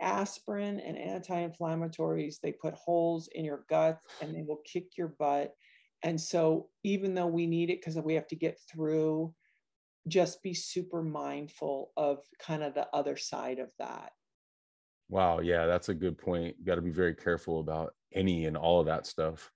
Aspirin 0.02 0.80
and 0.80 0.97
anti-inflammatories, 0.97 2.39
they 2.41 2.54
put 2.54 2.74
holes 2.74 3.28
in 3.34 3.43
your 3.43 3.66
gut 3.70 4.00
and 4.22 4.34
they 4.34 4.43
will 4.43 4.62
kick 4.66 4.97
your 4.97 5.14
butt 5.20 5.54
and 6.04 6.20
so, 6.20 6.70
even 6.84 7.14
though 7.14 7.28
we 7.28 7.45
need 7.45 7.70
it 7.70 7.82
because 7.82 7.97
we 7.97 8.14
have 8.14 8.28
to 8.28 8.36
get 8.36 8.58
through, 8.72 9.34
just 10.08 10.41
be 10.41 10.54
super 10.54 11.04
mindful 11.04 11.91
of 11.97 12.20
kind 12.39 12.64
of 12.64 12.74
the 12.74 12.88
other 12.93 13.18
side 13.18 13.60
of 13.60 13.70
that. 13.80 14.12
Wow. 15.10 15.39
Yeah, 15.39 15.66
that's 15.66 15.89
a 15.89 15.93
good 15.93 16.18
point. 16.18 16.55
You 16.60 16.66
got 16.66 16.76
to 16.76 16.82
be 16.82 16.91
very 16.91 17.16
careful 17.16 17.60
about 17.60 17.93
any 18.14 18.45
and 18.45 18.55
all 18.55 18.80
of 18.80 18.86
that 18.86 19.05
stuff. 19.05 19.51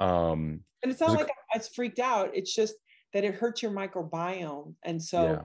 Um, 0.00 0.60
and 0.82 0.92
it's 0.92 1.00
not 1.00 1.12
like 1.12 1.30
I 1.54 1.58
was 1.58 1.68
freaked 1.68 1.98
out. 1.98 2.30
It's 2.34 2.54
just 2.54 2.74
that 3.12 3.24
it 3.24 3.34
hurts 3.34 3.62
your 3.62 3.72
microbiome. 3.72 4.74
And 4.84 5.02
so 5.02 5.22
yeah. 5.24 5.42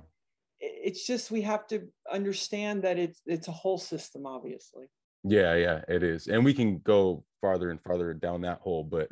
it's 0.59 1.07
just 1.07 1.32
we 1.32 1.41
have 1.41 1.67
to 1.67 1.88
understand 2.11 2.84
that 2.84 2.99
it's 2.99 3.21
it's 3.25 3.47
a 3.47 3.51
whole 3.51 3.77
system, 3.77 4.25
obviously. 4.25 4.86
Yeah, 5.23 5.55
yeah, 5.55 5.82
it 5.88 6.03
is. 6.03 6.27
And 6.27 6.43
we 6.43 6.53
can 6.53 6.79
go 6.79 7.23
farther 7.41 7.69
and 7.69 7.82
farther 7.82 8.13
down 8.13 8.41
that 8.41 8.59
hole. 8.59 8.84
But 8.84 9.07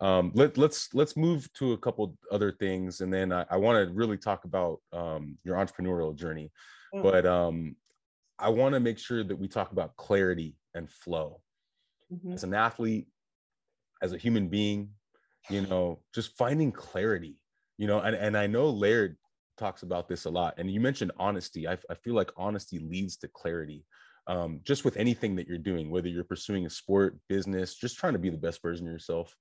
um, 0.00 0.32
let, 0.34 0.58
let's 0.58 0.92
let's 0.92 1.16
move 1.16 1.52
to 1.54 1.72
a 1.72 1.78
couple 1.78 2.16
other 2.30 2.52
things, 2.52 3.00
and 3.00 3.12
then 3.12 3.32
I, 3.32 3.44
I 3.50 3.56
want 3.56 3.86
to 3.88 3.94
really 3.94 4.16
talk 4.16 4.44
about 4.44 4.80
um, 4.92 5.38
your 5.44 5.56
entrepreneurial 5.56 6.14
journey. 6.14 6.50
Mm-hmm. 6.94 7.02
But 7.02 7.26
um, 7.26 7.76
I 8.42 8.48
want 8.50 8.74
to 8.74 8.80
make 8.80 8.98
sure 8.98 9.24
that 9.24 9.36
we 9.36 9.48
talk 9.48 9.72
about 9.72 9.96
clarity 9.96 10.56
and 10.74 10.90
flow. 10.90 11.40
Mm-hmm. 12.12 12.32
As 12.32 12.44
an 12.44 12.54
athlete, 12.54 13.06
as 14.02 14.12
a 14.12 14.18
human 14.18 14.48
being, 14.48 14.90
you 15.48 15.62
know, 15.62 16.00
just 16.14 16.36
finding 16.36 16.72
clarity. 16.72 17.36
You 17.78 17.86
know, 17.86 18.00
and 18.00 18.14
and 18.14 18.36
I 18.36 18.46
know 18.46 18.68
Laird 18.70 19.16
talks 19.56 19.82
about 19.82 20.08
this 20.08 20.24
a 20.24 20.30
lot. 20.30 20.54
And 20.58 20.70
you 20.70 20.80
mentioned 20.80 21.12
honesty. 21.18 21.68
I, 21.68 21.78
I 21.88 21.94
feel 21.94 22.14
like 22.14 22.30
honesty 22.36 22.78
leads 22.78 23.16
to 23.18 23.28
clarity 23.28 23.84
um, 24.26 24.60
just 24.64 24.84
with 24.84 24.96
anything 24.96 25.36
that 25.36 25.48
you're 25.48 25.58
doing, 25.58 25.90
whether 25.90 26.08
you're 26.08 26.24
pursuing 26.24 26.66
a 26.66 26.70
sport, 26.70 27.18
business, 27.28 27.74
just 27.74 27.98
trying 27.98 28.12
to 28.12 28.18
be 28.18 28.30
the 28.30 28.36
best 28.36 28.62
version 28.62 28.86
of 28.86 28.92
yourself, 28.92 29.36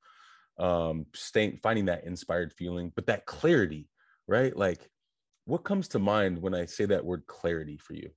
um, 0.59 1.05
staying, 1.13 1.59
finding 1.61 1.85
that 1.85 2.05
inspired 2.05 2.53
feeling, 2.53 2.91
but 2.95 3.07
that 3.07 3.25
clarity, 3.25 3.87
right? 4.27 4.55
Like, 4.55 4.89
what 5.45 5.63
comes 5.63 5.87
to 5.89 5.99
mind 5.99 6.41
when 6.41 6.55
I 6.55 6.65
say 6.65 6.85
that 6.85 7.05
word 7.05 7.25
clarity 7.27 7.77
for 7.77 7.93
you? 7.93 8.09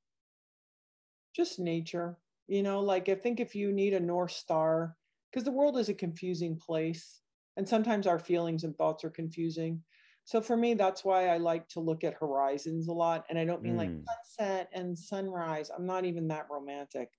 Just 1.35 1.59
nature. 1.59 2.18
You 2.47 2.62
know, 2.62 2.80
like 2.80 3.09
I 3.09 3.14
think 3.14 3.41
if 3.41 3.55
you 3.55 3.72
need 3.72 3.95
a 3.95 4.01
North 4.01 4.32
Star, 4.32 4.97
because 5.30 5.45
the 5.45 5.51
world 5.51 5.78
is 5.78 5.89
a 5.89 5.95
confusing 5.95 6.57
place, 6.57 7.20
and 7.57 7.68
sometimes 7.68 8.07
our 8.07 8.18
feelings 8.18 8.64
and 8.64 8.76
thoughts 8.76 9.05
are 9.05 9.11
confusing. 9.11 9.82
So 10.24 10.41
for 10.41 10.57
me, 10.57 10.74
that's 10.74 11.05
why 11.05 11.28
I 11.28 11.37
like 11.37 11.68
to 11.70 11.80
look 11.80 12.03
at 12.03 12.14
horizons 12.14 12.89
a 12.89 12.93
lot. 12.93 13.24
And 13.28 13.39
I 13.39 13.45
don't 13.45 13.62
mean 13.62 13.74
mm. 13.74 13.78
like 13.78 13.91
sunset 14.37 14.70
and 14.72 14.99
sunrise. 14.99 15.70
I'm 15.76 15.87
not 15.87 16.05
even 16.05 16.28
that 16.28 16.47
romantic. 16.51 17.11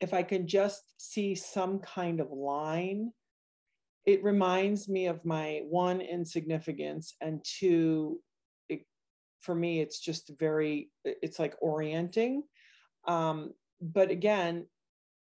If 0.00 0.12
I 0.12 0.22
can 0.22 0.48
just 0.48 0.82
see 0.98 1.34
some 1.34 1.78
kind 1.78 2.20
of 2.20 2.32
line, 2.32 3.12
it 4.04 4.24
reminds 4.24 4.88
me 4.88 5.06
of 5.06 5.24
my 5.24 5.60
one 5.68 6.00
insignificance 6.00 7.14
and 7.20 7.44
two, 7.44 8.20
it, 8.68 8.80
for 9.40 9.54
me, 9.54 9.80
it's 9.80 10.00
just 10.00 10.32
very, 10.38 10.90
it's 11.04 11.38
like 11.38 11.54
orienting. 11.60 12.42
Um, 13.06 13.52
but 13.80 14.10
again, 14.10 14.66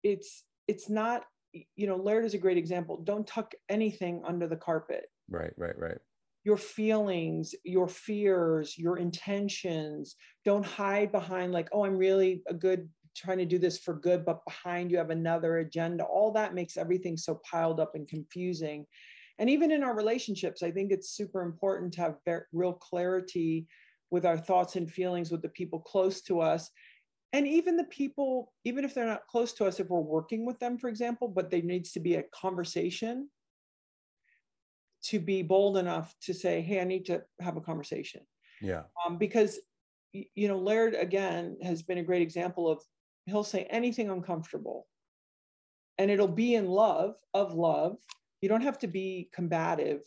it's 0.03 0.43
it's 0.67 0.89
not, 0.89 1.23
you 1.53 1.87
know, 1.87 1.97
Laird 1.97 2.25
is 2.25 2.33
a 2.33 2.39
great 2.39 2.57
example. 2.57 3.01
Don't 3.03 3.27
tuck 3.27 3.53
anything 3.69 4.21
under 4.25 4.47
the 4.47 4.55
carpet. 4.55 5.05
Right, 5.29 5.53
right, 5.57 5.77
right 5.77 5.97
your 6.43 6.57
feelings, 6.57 7.53
your 7.63 7.87
fears, 7.87 8.77
your 8.77 8.97
intentions. 8.97 10.15
Don't 10.43 10.65
hide 10.65 11.11
behind, 11.11 11.51
like, 11.51 11.69
oh, 11.71 11.85
I'm 11.85 11.97
really 11.97 12.41
a 12.47 12.53
good 12.53 12.89
trying 13.15 13.37
to 13.37 13.45
do 13.45 13.59
this 13.59 13.77
for 13.77 13.93
good, 13.93 14.25
but 14.25 14.43
behind 14.45 14.89
you 14.89 14.97
have 14.97 15.09
another 15.09 15.57
agenda. 15.57 16.03
All 16.03 16.31
that 16.31 16.55
makes 16.55 16.77
everything 16.77 17.17
so 17.17 17.41
piled 17.49 17.79
up 17.79 17.93
and 17.93 18.07
confusing. 18.07 18.85
And 19.37 19.49
even 19.49 19.71
in 19.71 19.83
our 19.83 19.95
relationships, 19.95 20.63
I 20.63 20.71
think 20.71 20.91
it's 20.91 21.15
super 21.15 21.41
important 21.41 21.93
to 21.93 22.01
have 22.01 22.15
real 22.53 22.73
clarity 22.73 23.67
with 24.09 24.25
our 24.25 24.37
thoughts 24.37 24.75
and 24.75 24.89
feelings 24.89 25.31
with 25.31 25.41
the 25.41 25.49
people 25.49 25.79
close 25.79 26.21
to 26.23 26.39
us. 26.41 26.69
And 27.33 27.47
even 27.47 27.77
the 27.77 27.85
people, 27.85 28.51
even 28.65 28.83
if 28.83 28.93
they're 28.93 29.05
not 29.05 29.27
close 29.27 29.53
to 29.53 29.65
us, 29.65 29.79
if 29.79 29.89
we're 29.89 29.99
working 29.99 30.45
with 30.45 30.59
them, 30.59 30.77
for 30.77 30.89
example, 30.89 31.27
but 31.27 31.49
there 31.49 31.61
needs 31.61 31.93
to 31.93 31.99
be 31.99 32.15
a 32.15 32.23
conversation 32.23 33.29
to 35.03 35.19
be 35.19 35.41
bold 35.41 35.77
enough 35.77 36.13
to 36.23 36.33
say, 36.33 36.61
hey, 36.61 36.81
I 36.81 36.83
need 36.83 37.05
to 37.05 37.23
have 37.39 37.57
a 37.57 37.61
conversation. 37.61 38.21
Yeah. 38.61 38.83
Um, 39.05 39.17
because, 39.17 39.59
you 40.11 40.47
know, 40.47 40.57
Laird, 40.57 40.93
again, 40.93 41.57
has 41.63 41.81
been 41.81 41.99
a 41.99 42.03
great 42.03 42.21
example 42.21 42.69
of 42.69 42.81
he'll 43.25 43.43
say 43.43 43.63
anything 43.69 44.09
uncomfortable 44.09 44.87
and 45.97 46.11
it'll 46.11 46.27
be 46.27 46.55
in 46.55 46.67
love, 46.67 47.15
of 47.33 47.53
love. 47.53 47.97
You 48.41 48.49
don't 48.49 48.61
have 48.61 48.79
to 48.79 48.87
be 48.87 49.29
combative 49.33 50.01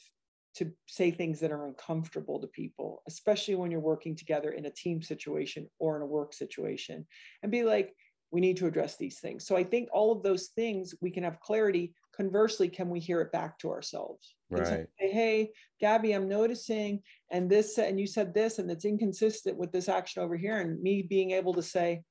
to 0.57 0.70
say 0.86 1.11
things 1.11 1.40
that 1.40 1.52
are 1.52 1.66
uncomfortable 1.66 2.40
to 2.40 2.46
people, 2.46 3.02
especially 3.09 3.55
when 3.55 3.70
you're 3.70 3.80
working 3.80 4.14
together 4.14 4.50
in 4.50 4.66
a 4.66 4.70
team 4.70 5.02
situation 5.02 5.68
or 5.78 5.96
in 5.96 6.02
a 6.02 6.07
work 6.07 6.32
situation, 6.32 7.07
and 7.42 7.50
be 7.50 7.64
like, 7.64 7.94
we 8.30 8.40
need 8.40 8.57
to 8.57 8.66
address 8.66 8.96
these 8.96 9.20
things. 9.20 9.46
So 9.46 9.57
I 9.57 9.62
think 9.62 9.88
all 9.92 10.11
of 10.11 10.22
those 10.22 10.48
things 10.48 10.94
we 11.00 11.11
can 11.11 11.22
have 11.22 11.40
clarity 11.40 11.94
conversely 12.16 12.68
can 12.68 12.88
we 12.88 13.00
hear 13.00 13.20
it 13.20 13.32
back 13.32 13.59
to 13.59 13.70
ourselves 13.70 14.34
right 14.50 14.66
say, 14.66 14.86
hey 14.98 15.50
gabby 15.80 16.12
i'm 16.12 16.28
noticing 16.28 17.02
and 17.30 17.50
this 17.50 17.78
and 17.78 17.98
you 17.98 18.07
said 18.07 18.32
this 18.32 18.59
and 18.59 18.70
it's 18.70 18.84
inconsistent 18.84 19.57
with 19.57 19.72
this 19.72 19.88
action 19.88 20.22
over 20.22 20.36
here 20.36 20.61
and 20.61 20.80
me 20.80 21.02
being 21.02 21.32
able 21.32 21.55
to 21.55 21.62
say 21.62 22.02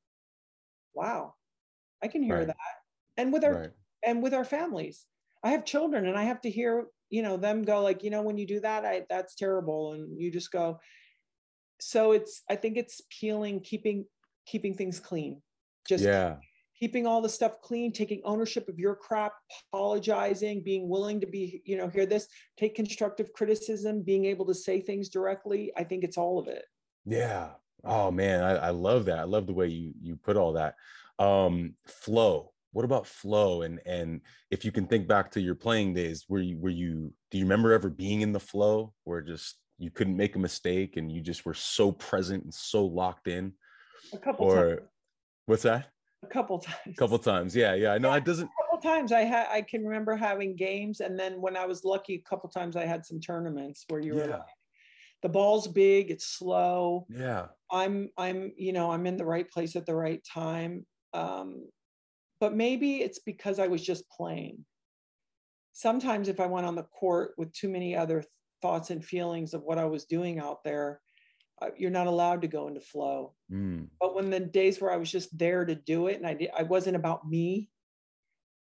wow 0.94 1.34
i 2.02 2.08
can 2.08 2.22
hear 2.22 2.40
right. 2.40 2.48
that 2.48 2.56
and 3.18 3.32
with 3.32 3.44
our 3.44 3.54
right. 3.54 3.70
and 4.06 4.22
with 4.22 4.34
our 4.34 4.46
families 4.46 5.06
i 5.44 5.52
have 5.52 5.66
children 5.66 6.06
and 6.08 6.18
i 6.18 6.24
have 6.24 6.42
to 6.42 6.50
hear 6.50 6.88
you 7.14 7.22
know 7.22 7.38
them 7.38 7.62
go 7.62 7.82
like 7.82 8.04
you 8.04 8.10
know 8.10 8.24
when 8.24 8.40
you 8.40 8.48
do 8.48 8.60
that 8.60 8.84
i 8.84 9.04
that's 9.08 9.36
terrible 9.36 9.94
and 9.94 10.20
you 10.20 10.32
just 10.32 10.52
go 10.52 10.80
so 11.80 12.12
it's 12.12 12.42
i 12.50 12.56
think 12.56 12.76
it's 12.76 13.02
peeling 13.10 13.60
keeping 13.60 14.04
keeping 14.48 14.74
things 14.74 15.00
clean 15.00 15.40
just 15.88 16.04
yeah 16.04 16.38
keeping 16.80 17.06
all 17.08 17.22
the 17.22 17.30
stuff 17.30 17.62
clean, 17.62 17.94
taking 17.94 18.20
ownership 18.26 18.68
of 18.68 18.78
your 18.78 18.96
crap, 18.96 19.34
apologizing, 19.72 20.64
being 20.64 20.90
willing 20.90 21.22
to 21.22 21.28
be, 21.28 21.62
you 21.64 21.78
know, 21.78 21.88
hear 21.88 22.06
this, 22.06 22.28
take 22.58 22.76
constructive 22.76 23.32
criticism, 23.32 24.02
being 24.02 24.26
able 24.26 24.46
to 24.46 24.54
say 24.54 24.82
things 24.82 25.08
directly. 25.08 25.72
I 25.78 25.86
think 25.86 26.04
it's 26.04 26.18
all 26.18 26.40
of 26.40 26.48
it. 26.48 26.66
Yeah. 27.06 27.52
Oh 27.86 28.12
man, 28.12 28.44
I, 28.44 28.56
I 28.56 28.70
love 28.72 29.06
that. 29.06 29.20
I 29.20 29.24
love 29.24 29.48
the 29.48 29.54
way 29.54 29.68
you 29.68 29.94
you 30.02 30.16
put 30.16 30.36
all 30.36 30.54
that. 30.54 30.76
Um, 31.20 31.76
flow. 31.86 32.53
What 32.74 32.86
about 32.86 33.08
flow? 33.08 33.62
And 33.62 33.80
and 33.86 34.22
if 34.52 34.66
you 34.66 34.72
can 34.72 34.88
think 34.88 35.08
back 35.08 35.32
to 35.32 35.42
your 35.42 35.56
playing 35.56 35.94
days, 35.94 36.26
were 36.28 36.40
you 36.42 36.58
were 36.58 36.70
you 36.70 37.14
do 37.32 37.38
you 37.38 37.46
remember 37.46 37.72
ever 37.72 37.90
being 37.90 38.22
in 38.22 38.32
the 38.34 38.40
flow 38.40 38.94
where 39.06 39.22
just 39.22 39.58
you 39.78 39.90
couldn't 39.92 40.18
make 40.18 40.36
a 40.36 40.40
mistake 40.40 40.98
and 40.98 41.12
you 41.12 41.22
just 41.22 41.46
were 41.46 41.54
so 41.54 41.92
present 41.92 42.44
and 42.44 42.54
so 42.54 42.84
locked 42.86 43.28
in? 43.28 43.54
A 44.12 44.18
couple 44.18 44.46
or 44.48 44.76
times. 44.78 44.82
what's 45.46 45.64
that? 45.64 45.88
A 46.24 46.28
couple 46.28 46.60
times. 46.60 46.78
A 46.88 46.94
couple 46.94 47.20
times. 47.20 47.56
Yeah, 47.56 47.74
yeah. 47.76 47.94
I 47.94 47.98
know 48.00 48.10
Yeah. 48.10 48.18
it 48.18 48.26
doesn't 48.26 48.46
a 48.48 48.64
couple 48.74 48.82
times 48.92 49.12
I 49.12 49.22
had 49.22 49.48
I 49.52 49.62
can 49.62 49.86
remember 49.86 50.16
having 50.16 50.56
games 50.56 51.00
and 51.00 51.18
then 51.20 51.40
when 51.42 51.56
I 51.56 51.66
was 51.66 51.84
lucky 51.84 52.16
a 52.16 52.30
couple 52.30 52.50
times 52.50 52.76
I 52.76 52.86
had 52.86 53.06
some 53.06 53.20
tournaments 53.20 53.86
where 53.90 54.02
you 54.02 54.16
were 54.16 54.26
Yeah. 54.28 54.38
like, 54.38 54.42
the 55.22 55.30
ball's 55.30 55.68
big, 55.70 56.12
it's 56.12 56.26
slow. 56.26 57.06
yeah. 57.10 57.48
I'm 57.72 58.10
I'm 58.18 58.52
you 58.58 58.74
know 58.74 58.92
I'm 58.92 59.06
in 59.06 59.16
the 59.18 59.26
right 59.26 59.50
place 59.50 59.76
at 59.76 59.86
the 59.86 59.96
right 59.96 60.22
time. 60.24 60.86
Um, 61.14 61.70
but 62.44 62.54
maybe 62.54 62.98
it's 62.98 63.20
because 63.20 63.58
I 63.58 63.68
was 63.68 63.82
just 63.82 64.04
playing. 64.10 64.66
Sometimes 65.72 66.28
if 66.28 66.42
I 66.42 66.46
went 66.46 66.66
on 66.66 66.76
the 66.76 66.84
court 66.84 67.36
with 67.38 67.54
too 67.54 67.70
many 67.70 67.96
other 67.96 68.22
thoughts 68.62 68.90
and 68.90 69.04
feelings 69.04 69.54
of 69.54 69.64
what 69.64 69.78
I 69.78 69.86
was 69.86 70.04
doing 70.04 70.40
out 70.40 70.62
there, 70.66 71.00
uh, 71.62 71.70
you're 71.78 71.90
not 71.90 72.08
allowed 72.08 72.42
to 72.42 72.50
go 72.50 72.68
into 72.68 72.82
flow. 72.82 73.34
Mm, 73.50 73.88
But 73.98 74.14
when 74.14 74.30
the 74.30 74.42
days 74.42 74.82
where 74.82 74.92
I 74.92 74.98
was 74.98 75.10
just 75.10 75.38
there 75.38 75.64
to 75.64 75.74
do 75.74 76.08
it 76.08 76.18
and 76.18 76.28
I 76.28 76.34
did, 76.34 76.50
I 76.54 76.64
wasn't 76.64 76.98
about 76.98 77.26
me 77.26 77.70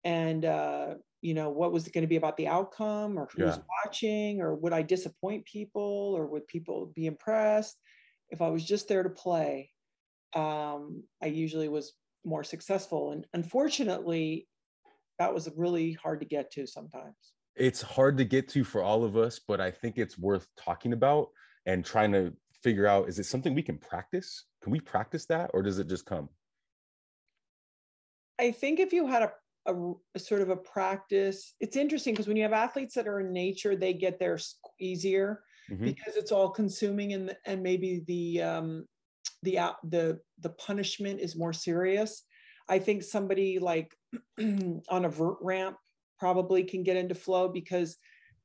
and 0.05 0.45
uh, 0.45 0.95
you 1.21 1.35
know 1.35 1.51
what 1.51 1.73
was 1.73 1.89
it 1.89 1.93
going 1.93 2.03
to 2.03 2.15
be 2.15 2.15
about 2.23 2.37
the 2.37 2.47
outcome 2.47 3.19
or 3.19 3.31
who's 3.35 3.59
Yeah. 3.59 3.63
watching 3.85 4.41
or 4.41 4.55
would 4.55 4.73
I 4.73 4.83
disappoint 4.83 5.45
people 5.45 6.15
or 6.17 6.29
would 6.29 6.47
people 6.47 6.93
be 6.95 7.07
impressed? 7.07 7.81
If 8.29 8.43
I 8.43 8.49
was 8.51 8.65
just 8.65 8.87
there 8.87 9.03
to 9.03 9.11
play, 9.11 9.73
um, 10.35 11.03
I 11.21 11.27
usually 11.27 11.69
was 11.69 11.95
more 12.25 12.45
successful. 12.45 13.13
And 13.13 13.27
unfortunately, 13.35 14.49
that 15.19 15.33
was 15.35 15.49
really 15.57 15.93
hard 15.93 16.21
to 16.21 16.27
get 16.27 16.51
to 16.53 16.67
sometimes. 16.67 17.17
it's 17.55 17.83
hard 17.83 18.17
to 18.19 18.25
get 18.25 18.49
to 18.49 18.65
for 18.65 18.83
all 18.83 19.05
of 19.05 19.17
us, 19.17 19.39
but 19.47 19.61
I 19.61 19.71
think 19.71 19.99
it's 19.99 20.19
worth 20.19 20.47
talking 20.57 20.93
about 20.93 21.29
and 21.67 21.85
trying 21.85 22.13
to 22.13 22.33
figure 22.63 22.87
out 22.87 23.09
is 23.09 23.19
it 23.19 23.25
something 23.27 23.55
we 23.55 23.63
can 23.63 23.79
practice? 23.79 24.47
Can 24.63 24.73
we 24.73 24.81
practice 24.81 25.27
that 25.27 25.51
or 25.55 25.63
does 25.63 25.79
it 25.79 25.89
just 25.89 26.07
come? 26.07 26.29
I 28.39 28.51
think 28.51 28.81
if 28.81 28.93
you 28.93 29.07
had 29.07 29.23
a, 29.23 29.33
a, 29.67 29.93
a 30.15 30.19
sort 30.19 30.41
of 30.41 30.49
a 30.51 30.57
practice, 30.57 31.55
it's 31.61 31.77
interesting 31.77 32.15
because 32.15 32.27
when 32.27 32.37
you 32.37 32.43
have 32.43 32.53
athletes 32.53 32.95
that 32.95 33.07
are 33.09 33.21
in 33.21 33.33
nature, 33.33 33.77
they 33.77 33.93
get 33.93 34.19
there 34.19 34.39
easier 34.81 35.43
Mhm. 35.71 35.85
because 35.85 36.17
it's 36.17 36.33
all 36.33 36.51
consuming 36.51 37.13
and 37.13 37.37
and 37.47 37.63
maybe 37.63 38.03
the 38.07 38.43
um, 38.43 38.87
the 39.43 39.59
the 39.85 40.21
the 40.41 40.51
punishment 40.51 41.21
is 41.21 41.37
more 41.37 41.53
serious. 41.53 42.23
I 42.69 42.79
think 42.79 43.03
somebody 43.03 43.59
like 43.59 43.93
on 44.39 45.05
a 45.05 45.09
vert 45.09 45.39
ramp 45.41 45.77
probably 46.19 46.65
can 46.65 46.83
get 46.83 46.97
into 46.97 47.15
flow 47.15 47.49
because 47.49 47.97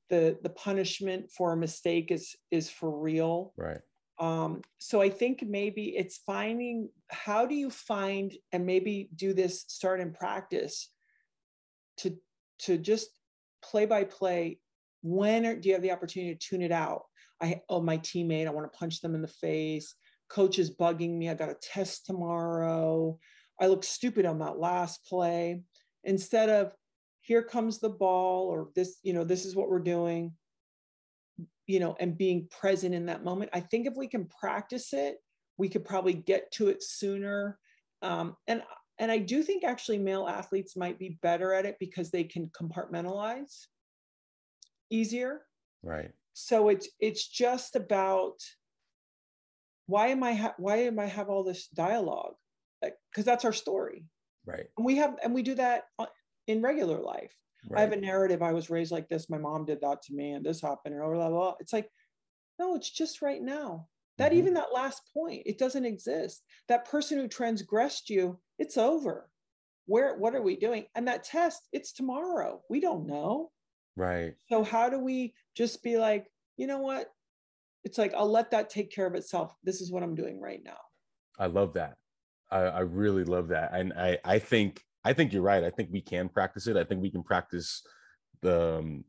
the 0.10 0.38
the 0.42 0.50
punishment 0.50 1.32
for 1.32 1.54
a 1.54 1.58
mistake 1.58 2.12
is 2.12 2.36
is 2.52 2.70
for 2.70 3.00
real 3.00 3.54
Right. 3.58 3.82
um, 4.20 4.62
so 4.80 5.02
I 5.02 5.10
think 5.10 5.44
maybe 5.46 5.96
it's 5.96 6.18
finding 6.26 6.90
how 7.10 7.46
do 7.46 7.56
you 7.56 7.70
find 7.70 8.34
and 8.52 8.66
maybe 8.66 9.10
do 9.16 9.34
this 9.34 9.66
start 9.68 10.00
in 10.00 10.14
practice 10.14 10.90
to 11.98 12.18
to 12.60 12.78
just 12.78 13.10
play 13.62 13.86
by 13.86 14.04
play. 14.04 14.60
When 15.04 15.46
are, 15.46 15.56
do 15.56 15.70
you 15.70 15.76
have 15.76 15.84
the 15.84 15.92
opportunity 15.92 16.34
to 16.34 16.40
tune 16.40 16.62
it 16.62 16.72
out? 16.72 17.04
I 17.42 17.62
oh 17.70 17.82
my 17.82 17.98
teammate, 18.00 18.48
I 18.48 18.52
want 18.52 18.72
to 18.72 18.78
punch 18.78 19.02
them 19.02 19.14
in 19.14 19.22
the 19.22 19.28
face. 19.28 19.94
Coach 20.30 20.60
is 20.60 20.76
bugging 20.76 21.18
me. 21.18 21.30
I 21.30 21.34
got 21.34 21.50
a 21.50 21.58
test 21.62 22.06
tomorrow. 22.06 23.18
I 23.60 23.68
look 23.68 23.84
stupid 23.84 24.26
on 24.26 24.40
that 24.40 24.60
last 24.60 25.06
play. 25.06 25.64
Instead 26.04 26.50
of 26.50 26.72
here 27.22 27.44
comes 27.44 27.80
the 27.80 27.90
ball 27.90 28.48
or 28.48 28.70
this, 28.76 28.98
you 29.04 29.14
know, 29.14 29.24
this 29.24 29.46
is 29.46 29.56
what 29.56 29.70
we're 29.70 29.80
doing 29.80 30.34
you 31.68 31.82
know, 31.82 31.96
and 32.00 32.18
being 32.18 32.48
present 32.50 32.96
in 32.96 33.06
that 33.06 33.24
moment. 33.24 33.52
I 33.54 33.60
think 33.60 33.86
if 33.86 33.94
we 33.96 34.08
can 34.08 34.26
practice 34.26 34.94
it, 34.94 35.18
we 35.58 35.68
could 35.68 35.86
probably 35.86 36.14
get 36.14 36.50
to 36.54 36.70
it 36.70 36.82
sooner. 36.82 37.60
Um, 38.02 38.36
and 38.48 38.64
and 39.00 39.12
I 39.12 39.20
do 39.20 39.44
think 39.44 39.64
actually 39.64 40.00
male 40.00 40.28
athletes 40.28 40.76
might 40.76 40.98
be 40.98 41.20
better 41.22 41.54
at 41.54 41.66
it 41.66 41.76
because 41.80 42.10
they 42.10 42.24
can 42.24 42.50
compartmentalize 42.60 43.68
easier. 44.90 45.42
Right. 45.84 46.12
So 46.34 46.70
it's 46.70 46.88
it's 47.00 47.28
just 47.28 47.76
about 47.76 48.36
why 49.88 50.08
am 50.08 50.24
I 50.24 50.34
ha- 50.34 50.56
why 50.58 50.78
am 50.84 51.00
I 51.00 51.06
have 51.06 51.30
all 51.30 51.44
this 51.44 51.68
dialogue? 51.70 52.36
Because 52.82 53.26
that's 53.26 53.46
our 53.46 53.54
story. 53.54 54.06
Right. 54.46 54.68
And 54.78 54.86
we 54.86 54.98
have 54.98 55.16
and 55.24 55.34
we 55.34 55.42
do 55.42 55.56
that 55.56 55.86
uh, 55.98 56.06
in 56.48 56.62
regular 56.62 57.00
life. 57.02 57.34
I 57.76 57.82
have 57.82 57.92
a 57.92 57.98
narrative. 57.98 58.42
I 58.42 58.54
was 58.54 58.70
raised 58.70 58.92
like 58.94 59.10
this. 59.10 59.30
My 59.30 59.38
mom 59.38 59.66
did 59.66 59.82
that 59.82 60.02
to 60.04 60.14
me, 60.14 60.32
and 60.32 60.46
this 60.46 60.62
happened, 60.62 60.96
and 60.96 61.04
blah 61.04 61.14
blah 61.14 61.30
blah. 61.30 61.56
It's 61.60 61.74
like, 61.74 61.90
no, 62.60 62.76
it's 62.76 62.90
just 62.90 63.22
right 63.22 63.42
now. 63.42 63.88
That 64.20 64.32
Mhm. 64.32 64.36
even 64.36 64.54
that 64.54 64.72
last 64.74 65.02
point, 65.14 65.44
it 65.46 65.58
doesn't 65.58 65.86
exist. 65.86 66.44
That 66.70 66.86
person 66.86 67.18
who 67.18 67.28
transgressed 67.28 68.10
you, 68.10 68.40
it's 68.58 68.78
over. 68.78 69.30
Where 69.86 70.16
what 70.18 70.36
are 70.36 70.42
we 70.42 70.56
doing? 70.56 70.86
And 70.96 71.08
that 71.08 71.24
test, 71.24 71.68
it's 71.74 71.92
tomorrow. 71.92 72.62
We 72.70 72.80
don't 72.80 73.06
know. 73.08 73.52
Right. 73.96 74.36
So 74.50 74.64
how 74.64 74.90
do 74.90 75.00
we 75.00 75.34
just 75.56 75.82
be 75.84 75.98
like, 75.98 76.32
you 76.56 76.68
know 76.68 76.80
what? 76.80 77.12
It's 77.88 77.98
like 77.98 78.14
I'll 78.14 78.30
let 78.30 78.52
that 78.52 78.70
take 78.70 78.92
care 78.92 79.08
of 79.08 79.16
itself. 79.16 79.56
This 79.64 79.80
is 79.80 79.94
what 79.94 80.04
I'm 80.04 80.14
doing 80.14 80.42
right 80.42 80.60
now. 80.62 80.76
I 81.40 81.46
love 81.46 81.72
that. 81.76 81.96
I, 82.52 82.58
I 82.58 82.80
really 82.82 83.24
love 83.24 83.48
that. 83.48 83.74
And 83.74 83.94
I, 83.94 84.18
I 84.26 84.40
think 84.40 84.84
I 85.06 85.14
think 85.14 85.32
you're 85.32 85.42
right. 85.42 85.64
I 85.64 85.70
think 85.70 85.88
we 85.90 86.02
can 86.02 86.28
practice 86.28 86.68
it. 86.68 86.76
I 86.76 86.84
think 86.84 87.02
we 87.02 87.10
can 87.10 87.24
practice 87.24 87.82
the 88.42 88.80
um, 88.80 89.06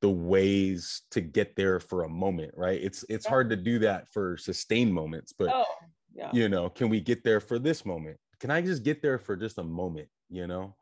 the 0.00 0.08
ways 0.08 1.02
to 1.10 1.20
get 1.20 1.56
there 1.56 1.78
for 1.78 2.04
a 2.04 2.08
moment, 2.08 2.52
right? 2.56 2.80
It's 2.82 3.04
it's 3.10 3.26
Yeah. 3.26 3.30
hard 3.30 3.50
to 3.50 3.56
do 3.56 3.78
that 3.80 4.08
for 4.14 4.38
sustained 4.38 4.94
moments, 4.94 5.34
but 5.34 5.50
Oh, 5.52 5.66
yeah. 6.14 6.30
you 6.32 6.48
know, 6.48 6.70
can 6.70 6.88
we 6.88 7.02
get 7.02 7.22
there 7.22 7.40
for 7.40 7.58
this 7.58 7.84
moment? 7.84 8.16
Can 8.40 8.50
I 8.50 8.62
just 8.62 8.82
get 8.82 9.02
there 9.02 9.18
for 9.18 9.36
just 9.36 9.58
a 9.58 9.62
moment, 9.62 10.08
you 10.30 10.46
know? 10.46 10.74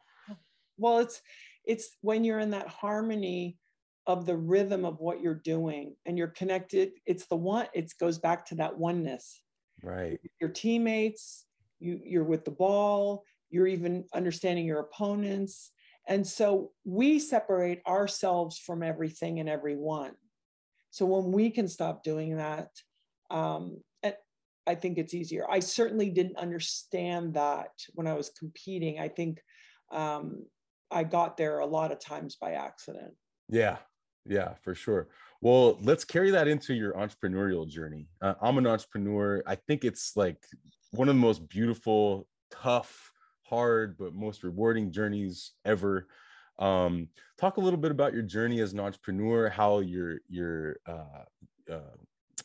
well 0.77 0.99
it's 0.99 1.21
it's 1.65 1.97
when 2.01 2.23
you're 2.23 2.39
in 2.39 2.51
that 2.51 2.69
harmony 2.69 3.59
of 4.07 4.27
the 4.27 4.37
rhythm 4.37 4.85
of 4.85 5.01
what 5.01 5.21
you're 5.21 5.35
doing 5.35 5.95
and 6.05 6.19
you're 6.19 6.29
connected 6.29 6.93
it's 7.07 7.27
the 7.27 7.37
one 7.37 7.67
it 7.73 7.93
goes 7.99 8.19
back 8.19 8.45
to 8.47 8.55
that 8.55 8.77
oneness. 8.77 9.43
Right. 9.83 10.21
your 10.41 10.51
teammates 10.51 11.47
you 11.79 12.01
you're 12.05 12.25
with 12.25 12.45
the 12.45 12.51
ball 12.51 13.25
you're 13.51 13.67
even 13.69 14.05
understanding 14.13 14.67
your 14.67 14.81
opponents. 14.81 15.71
And 16.09 16.27
so 16.27 16.73
we 16.85 17.21
separate 17.21 17.81
ourselves 17.87 18.59
from 18.59 18.83
everything 18.83 19.39
and 19.39 19.49
everyone. 19.49 20.13
So 20.91 21.07
when 21.07 21.31
we 21.31 21.51
can 21.51 21.69
stop 21.69 22.03
doing 22.03 22.37
that 22.37 22.69
um 23.31 23.79
i 24.67 24.75
think 24.75 24.97
it's 24.97 25.15
easier. 25.15 25.45
I 25.51 25.61
certainly 25.61 26.09
didn't 26.11 26.39
understand 26.39 27.35
that 27.35 27.71
when 27.93 28.07
i 28.07 28.15
was 28.15 28.31
competing. 28.31 28.99
I 28.99 29.09
think 29.09 29.41
um 29.93 30.47
i 30.91 31.05
got 31.05 31.37
there 31.37 31.59
a 31.59 31.67
lot 31.67 31.93
of 31.93 32.01
times 32.01 32.37
by 32.41 32.53
accident. 32.53 33.15
Yeah, 33.49 33.79
yeah, 34.27 34.55
for 34.63 34.75
sure. 34.75 35.09
Well, 35.41 35.79
let's 35.83 36.05
carry 36.05 36.31
that 36.31 36.49
into 36.49 36.75
your 36.75 36.95
entrepreneurial 36.95 37.69
journey. 37.69 38.09
Uh, 38.23 38.35
I'm 38.41 38.57
an 38.59 38.67
entrepreneur. 38.67 39.43
I 39.47 39.57
think 39.57 39.85
it's 39.85 40.17
like 40.17 40.39
one 40.93 41.09
of 41.09 41.15
the 41.15 41.21
most 41.21 41.49
beautiful, 41.49 42.27
tough, 42.51 43.13
hard, 43.43 43.97
but 43.99 44.15
most 44.15 44.43
rewarding 44.43 44.91
journeys 44.91 45.53
ever. 45.65 46.09
Um, 46.59 47.09
talk 47.39 47.57
a 47.59 47.61
little 47.61 47.79
bit 47.79 47.91
about 47.91 48.15
your 48.15 48.23
journey 48.23 48.61
as 48.61 48.73
an 48.73 48.81
entrepreneur, 48.81 49.49
how 49.49 49.81
your 49.81 50.21
your 50.29 50.77
uh, 50.87 51.25
uh, 51.71 51.97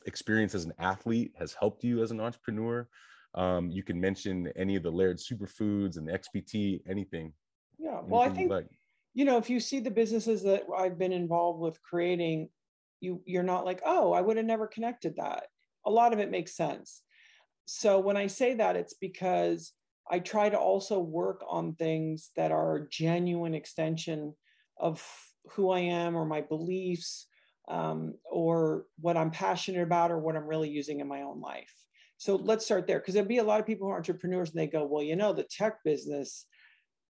experience 0.06 0.56
as 0.56 0.66
an 0.66 0.74
athlete 0.80 1.32
has 1.38 1.54
helped 1.54 1.84
you 1.84 2.04
as 2.04 2.12
an 2.12 2.20
entrepreneur. 2.20 2.88
Um, 3.36 3.70
you 3.70 3.84
can 3.84 4.02
mention 4.02 4.52
any 4.56 4.76
of 4.76 4.84
the 4.84 4.92
Laird 4.92 5.20
superfoods 5.20 5.98
and 5.98 6.08
the 6.08 6.20
XPT, 6.20 6.82
anything. 6.90 7.32
yeah 7.78 8.02
well 8.04 8.22
i 8.22 8.30
think 8.30 8.50
like. 8.50 8.68
You 9.20 9.26
know 9.26 9.36
if 9.38 9.50
you 9.50 9.60
see 9.60 9.82
the 9.82 9.92
businesses 9.92 10.44
that 10.44 10.64
i've 10.78 10.98
been 10.98 11.12
involved 11.12 11.60
with 11.60 11.84
creating 11.84 12.48
you 13.02 13.22
you're 13.26 13.44
not 13.44 13.66
like 13.66 13.82
oh 13.86 14.14
i 14.14 14.22
would 14.22 14.38
have 14.38 14.46
never 14.46 14.66
connected 14.66 15.14
that. 15.18 15.44
A 15.86 15.92
lot 15.92 16.14
of 16.14 16.20
it 16.20 16.32
makes 16.32 16.56
sense. 16.56 17.02
So 17.66 18.00
when 18.00 18.16
i 18.16 18.28
say 18.28 18.54
that 18.56 18.78
it's 18.78 18.94
because 18.94 19.74
i 20.10 20.20
try 20.20 20.48
to 20.48 20.58
also 20.58 21.00
work 21.00 21.42
on 21.50 21.76
things 21.76 22.32
that 22.38 22.54
are 22.54 22.78
a 22.78 22.90
genuine 22.90 23.56
extension 23.56 24.34
of 24.78 25.06
who 25.52 25.70
i 25.70 25.80
am 25.80 26.16
or 26.16 26.26
my 26.26 26.40
beliefs 26.40 27.28
um, 27.68 28.14
or 28.32 28.86
what 29.02 29.18
i'm 29.18 29.32
passionate 29.32 29.84
about 29.84 30.12
or 30.12 30.20
what 30.20 30.38
i'm 30.38 30.48
really 30.48 30.70
using 30.70 31.02
in 31.02 31.08
my 31.10 31.24
own 31.24 31.42
life. 31.42 31.74
So 32.18 32.38
let's 32.38 32.64
start 32.64 32.88
there 32.88 33.00
because 33.00 33.16
there'll 33.16 33.36
be 33.36 33.38
a 33.40 33.52
lot 33.52 33.60
of 33.60 33.66
people 33.66 33.88
who 33.88 33.92
are 33.94 33.98
entrepreneurs 33.98 34.52
and 34.52 34.60
they 34.60 34.68
go 34.68 34.86
well 34.86 35.04
you 35.04 35.18
know 35.18 35.34
the 35.34 35.44
tech 35.44 35.84
business 35.84 36.46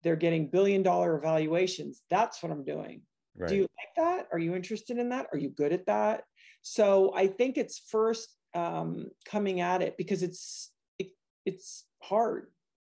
they're 0.04 0.16
getting 0.16 0.50
billion 0.50 0.84
dollar 0.84 1.18
evaluations. 1.18 2.02
That's 2.10 2.42
what 2.42 2.52
I'm 2.52 2.64
doing. 2.64 3.02
Right. 3.38 3.50
Do 3.50 3.56
you 3.56 3.62
like 3.62 3.96
that? 3.98 4.28
Are 4.32 4.40
you 4.40 4.56
interested 4.56 4.98
in 4.98 5.10
that? 5.10 5.28
Are 5.32 5.38
you 5.38 5.50
good 5.50 5.74
at 5.74 5.86
that? 5.86 6.24
So 6.62 7.14
I 7.16 7.28
think 7.28 7.58
it's 7.58 7.80
first 7.90 8.36
um, 8.54 9.08
coming 9.26 9.62
at 9.62 9.82
it 9.82 9.96
because 9.98 10.24
it's 10.24 10.72
it, 10.98 11.10
it's 11.46 11.86
hard 12.02 12.48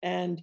and 0.02 0.42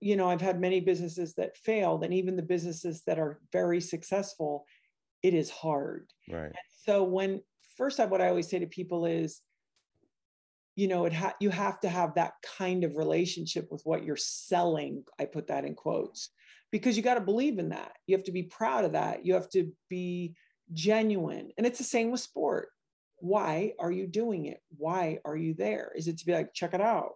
you 0.00 0.16
know 0.16 0.28
i've 0.30 0.40
had 0.40 0.58
many 0.58 0.80
businesses 0.80 1.34
that 1.34 1.56
failed 1.58 2.02
and 2.02 2.14
even 2.14 2.36
the 2.36 2.42
businesses 2.42 3.02
that 3.06 3.18
are 3.18 3.40
very 3.52 3.80
successful 3.80 4.64
it 5.22 5.34
is 5.34 5.50
hard 5.50 6.10
right 6.30 6.46
and 6.46 6.54
so 6.84 7.04
when 7.04 7.42
first 7.76 7.98
what 7.98 8.22
i 8.22 8.28
always 8.28 8.48
say 8.48 8.58
to 8.58 8.66
people 8.66 9.04
is 9.04 9.42
you 10.76 10.86
know 10.88 11.04
it 11.06 11.12
ha- 11.12 11.34
you 11.40 11.50
have 11.50 11.80
to 11.80 11.88
have 11.88 12.14
that 12.14 12.34
kind 12.58 12.84
of 12.84 12.96
relationship 12.96 13.66
with 13.70 13.82
what 13.84 14.04
you're 14.04 14.16
selling 14.16 15.02
i 15.18 15.24
put 15.24 15.48
that 15.48 15.64
in 15.64 15.74
quotes 15.74 16.30
because 16.72 16.96
you 16.96 17.02
got 17.02 17.14
to 17.14 17.20
believe 17.20 17.58
in 17.58 17.70
that. 17.70 17.92
You 18.06 18.16
have 18.16 18.24
to 18.24 18.32
be 18.32 18.42
proud 18.42 18.84
of 18.84 18.92
that. 18.92 19.24
You 19.24 19.34
have 19.34 19.48
to 19.50 19.72
be 19.88 20.34
genuine. 20.72 21.50
And 21.56 21.66
it's 21.66 21.78
the 21.78 21.84
same 21.84 22.10
with 22.10 22.20
sport. 22.20 22.68
Why 23.18 23.72
are 23.78 23.90
you 23.90 24.06
doing 24.06 24.46
it? 24.46 24.60
Why 24.76 25.18
are 25.24 25.36
you 25.36 25.54
there? 25.54 25.92
Is 25.96 26.08
it 26.08 26.18
to 26.18 26.26
be 26.26 26.32
like 26.32 26.52
check 26.52 26.74
it 26.74 26.80
out 26.80 27.12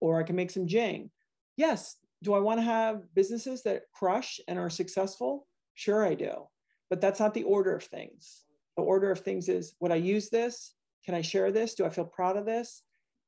or 0.00 0.18
i 0.18 0.22
can 0.22 0.36
make 0.36 0.50
some 0.50 0.66
jing. 0.66 1.10
Yes. 1.56 1.96
Do 2.22 2.34
i 2.34 2.40
want 2.40 2.58
to 2.58 2.64
have 2.64 3.02
businesses 3.14 3.62
that 3.62 3.82
crush 3.92 4.40
and 4.48 4.58
are 4.58 4.70
successful? 4.70 5.46
Sure 5.74 6.04
i 6.04 6.14
do. 6.14 6.48
But 6.90 7.00
that's 7.00 7.20
not 7.20 7.34
the 7.34 7.44
order 7.44 7.76
of 7.76 7.84
things. 7.84 8.42
The 8.76 8.82
order 8.82 9.10
of 9.10 9.20
things 9.20 9.48
is 9.48 9.74
would 9.80 9.92
i 9.92 9.96
use 9.96 10.30
this? 10.30 10.74
Can 11.04 11.14
i 11.14 11.22
share 11.22 11.52
this? 11.52 11.74
Do 11.74 11.84
i 11.84 11.90
feel 11.90 12.06
proud 12.06 12.36
of 12.36 12.44
this 12.46 12.82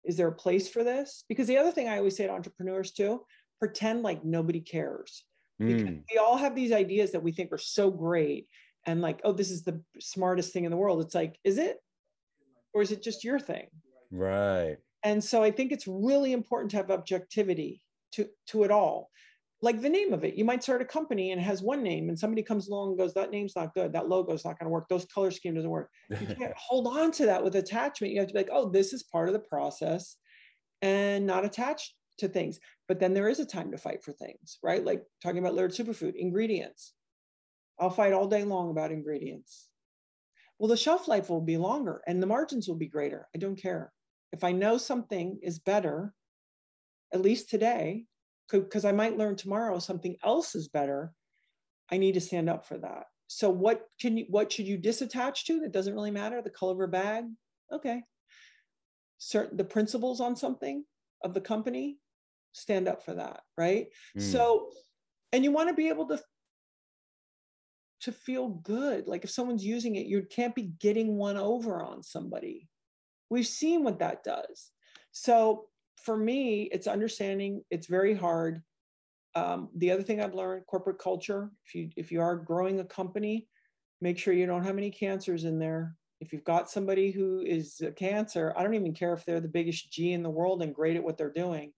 is 0.05 0.17
there 0.17 0.29
a 0.29 0.33
place 0.33 0.69
for 0.69 0.85
this? 0.85 1.25
Because 1.29 1.47
the 1.47 1.59
other 1.59 1.71
thing 1.71 1.89
I 1.89 1.99
always 1.99 2.17
say 2.17 2.27
to 2.27 2.33
entrepreneurs 2.33 2.93
too, 2.93 3.23
pretend 3.59 4.03
like 4.03 4.25
nobody 4.25 4.61
cares. 4.61 5.25
Because 5.59 5.83
mm. 5.83 6.03
we 6.13 6.19
all 6.19 6.37
have 6.37 6.55
these 6.55 6.71
ideas 6.71 7.11
that 7.13 7.23
we 7.23 7.33
think 7.33 7.53
are 7.53 7.59
so 7.59 7.91
great 7.91 8.47
and 8.87 9.01
like, 9.01 9.21
oh, 9.25 9.33
this 9.33 9.51
is 9.51 9.65
the 9.65 9.83
smartest 9.99 10.53
thing 10.53 10.65
in 10.65 10.71
the 10.71 10.77
world. 10.77 11.01
It's 11.01 11.15
like, 11.15 11.37
is 11.43 11.59
it? 11.59 11.79
Or 12.73 12.83
is 12.83 12.93
it 12.93 13.03
just 13.03 13.25
your 13.25 13.41
thing? 13.41 13.67
Right. 14.13 14.77
And 15.03 15.23
so 15.23 15.43
I 15.43 15.51
think 15.51 15.73
it's 15.73 15.89
really 15.89 16.33
important 16.33 16.71
to 16.71 16.77
have 16.77 16.91
objectivity 16.91 17.83
to, 18.13 18.29
to 18.49 18.63
it 18.63 18.71
all 18.71 19.11
like 19.61 19.81
the 19.81 19.89
name 19.89 20.13
of 20.13 20.25
it. 20.25 20.35
You 20.35 20.45
might 20.45 20.63
start 20.63 20.83
a 20.83 20.85
company 20.85 21.33
and 21.33 21.41
it 21.41 21.45
has 21.45 21.63
one 21.63 21.83
name, 21.83 22.09
and 22.09 22.19
somebody 22.19 22.43
comes 22.43 22.69
along 22.69 22.91
and 22.91 22.99
goes, 22.99 23.15
"That 23.15 23.31
name's 23.31 23.57
not 23.57 23.75
good. 23.75 23.93
That 23.93 24.09
logo's 24.09 24.45
not 24.45 24.59
going 24.59 24.67
to 24.67 24.71
work. 24.71 24.89
Those 24.89 25.05
color 25.07 25.31
scheme 25.31 25.55
doesn't 25.55 25.71
work." 25.71 25.91
You 26.09 26.27
can't 26.39 26.55
hold 26.57 26.87
on 26.87 27.11
to 27.13 27.27
that 27.27 27.43
with 27.43 27.57
attachment. 27.57 28.13
You 28.13 28.21
have 28.21 28.29
to 28.29 28.35
be 28.35 28.41
like, 28.41 28.51
"Oh, 28.53 28.69
this 28.69 28.93
is 28.93 29.03
part 29.03 29.29
of 29.29 29.33
the 29.33 29.41
process," 29.41 30.17
and 30.83 31.27
not 31.27 31.45
attached 31.45 31.95
to 32.19 32.29
things. 32.29 32.61
But 32.87 33.01
then 33.01 33.15
there 33.15 33.29
is 33.29 33.41
a 33.41 33.47
time 33.47 33.71
to 33.73 33.79
fight 33.79 34.03
for 34.05 34.13
things, 34.13 34.59
right? 34.63 34.85
Like 34.85 35.03
talking 35.23 35.39
about 35.39 35.55
Laird 35.55 35.73
Superfood 35.73 36.15
ingredients. 36.17 36.95
I'll 37.81 37.91
fight 37.91 38.13
all 38.13 38.27
day 38.27 38.45
long 38.45 38.71
about 38.71 38.93
ingredients. 38.93 39.69
Well, 40.59 40.69
the 40.69 40.77
shelf 40.77 41.07
life 41.07 41.31
will 41.31 41.41
be 41.41 41.57
longer 41.57 42.03
and 42.07 42.21
the 42.21 42.27
margins 42.27 42.67
will 42.67 42.77
be 42.77 42.89
greater. 42.89 43.29
I 43.35 43.39
don't 43.39 43.61
care. 43.61 43.93
If 44.33 44.43
I 44.43 44.53
know 44.53 44.77
something 44.77 45.39
is 45.43 45.61
better, 45.61 46.15
at 47.13 47.23
least 47.23 47.49
today, 47.49 48.07
because 48.51 48.85
I 48.85 48.93
might 48.93 49.19
learn 49.19 49.37
tomorrow 49.37 49.79
something 49.79 50.17
else 50.25 50.55
is 50.55 50.69
better. 50.69 51.13
I 51.91 51.99
need 51.99 52.15
to 52.15 52.21
stand 52.21 52.49
up 52.49 52.67
for 52.67 52.79
that. 52.79 53.05
So 53.27 53.51
what 53.51 53.87
can 54.01 54.17
you 54.17 54.27
what 54.29 54.51
should 54.51 54.67
you 54.67 54.79
disattach 54.79 55.45
to? 55.45 55.61
That 55.61 55.73
doesn't 55.73 55.95
really 55.95 56.11
matter. 56.11 56.41
The 56.41 56.51
color 56.51 56.73
of 56.73 56.81
a 56.81 56.91
bag, 56.91 57.25
okay. 57.73 58.03
Certain 59.19 59.57
the 59.57 59.65
principles 59.65 60.21
on 60.21 60.37
something 60.37 60.85
of 61.23 61.35
the 61.35 61.41
company, 61.41 61.99
stand 62.53 62.89
up 62.89 63.05
for 63.05 63.15
that, 63.15 63.41
right? 63.57 63.89
Mm. 64.17 64.23
So, 64.23 64.71
and 65.33 65.45
you 65.45 65.53
want 65.53 65.69
to 65.69 65.75
be 65.75 65.89
able 65.89 66.09
to 66.09 66.21
to 68.03 68.13
feel 68.13 68.49
good. 68.49 69.07
Like 69.07 69.25
if 69.25 69.31
someone's 69.31 69.65
using 69.65 69.97
it, 69.97 70.07
you 70.07 70.23
can't 70.23 70.55
be 70.55 70.73
getting 70.81 71.17
one 71.17 71.37
over 71.37 71.83
on 71.83 72.03
somebody. 72.03 72.69
We've 73.29 73.47
seen 73.47 73.85
what 73.85 73.99
that 73.99 74.25
does. 74.25 74.71
So 75.13 75.67
for 76.05 76.17
me, 76.17 76.69
it's 76.73 76.87
understanding. 76.87 77.63
It's 77.71 77.87
very 77.87 78.15
hard. 78.15 78.63
Um, 79.35 79.69
the 79.77 79.91
other 79.91 80.03
thing 80.03 80.21
I've 80.21 80.35
learned: 80.35 80.67
corporate 80.67 80.99
culture. 80.99 81.51
If 81.67 81.75
you 81.75 81.91
if 81.97 82.13
you 82.13 82.21
are 82.21 82.37
growing 82.37 82.81
a 82.81 82.85
company, 82.85 83.49
make 84.01 84.19
sure 84.19 84.35
you 84.35 84.47
don't 84.47 84.65
have 84.65 84.79
any 84.79 84.91
cancers 84.91 85.45
in 85.45 85.59
there. 85.59 85.97
If 86.21 86.33
you've 86.33 86.45
got 86.45 86.71
somebody 86.71 87.11
who 87.11 87.43
is 87.43 87.81
a 87.81 87.93
cancer, 87.93 88.53
I 88.57 88.63
don't 88.63 88.75
even 88.75 88.95
care 88.95 89.13
if 89.13 89.25
they're 89.25 89.41
the 89.41 89.49
biggest 89.49 89.93
G 89.93 90.13
in 90.13 90.23
the 90.23 90.31
world 90.31 90.63
and 90.63 90.75
great 90.75 90.97
at 90.97 91.05
what 91.05 91.17
they're 91.17 91.33
doing. 91.33 91.73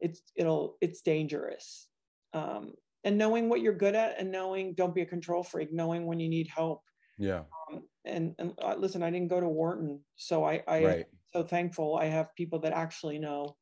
It's 0.00 0.22
it'll 0.34 0.76
it's 0.80 1.02
dangerous. 1.02 1.88
Um, 2.32 2.74
and 3.04 3.16
knowing 3.16 3.48
what 3.48 3.60
you're 3.60 3.72
good 3.72 3.94
at 3.94 4.18
and 4.18 4.30
knowing 4.30 4.74
don't 4.74 4.94
be 4.94 5.02
a 5.02 5.06
control 5.06 5.42
freak 5.42 5.72
knowing 5.72 6.06
when 6.06 6.20
you 6.20 6.28
need 6.28 6.48
help 6.48 6.82
yeah 7.18 7.42
um, 7.70 7.82
and 8.04 8.34
and 8.38 8.52
uh, 8.62 8.74
listen 8.76 9.02
i 9.02 9.10
didn't 9.10 9.28
go 9.28 9.40
to 9.40 9.48
wharton 9.48 10.00
so 10.16 10.44
i 10.44 10.62
i 10.68 10.84
right 10.84 11.06
so 11.32 11.42
thankful 11.42 11.96
I 11.96 12.06
have 12.06 12.34
people 12.34 12.58
that 12.60 12.72
actually 12.72 13.18
know 13.18 13.56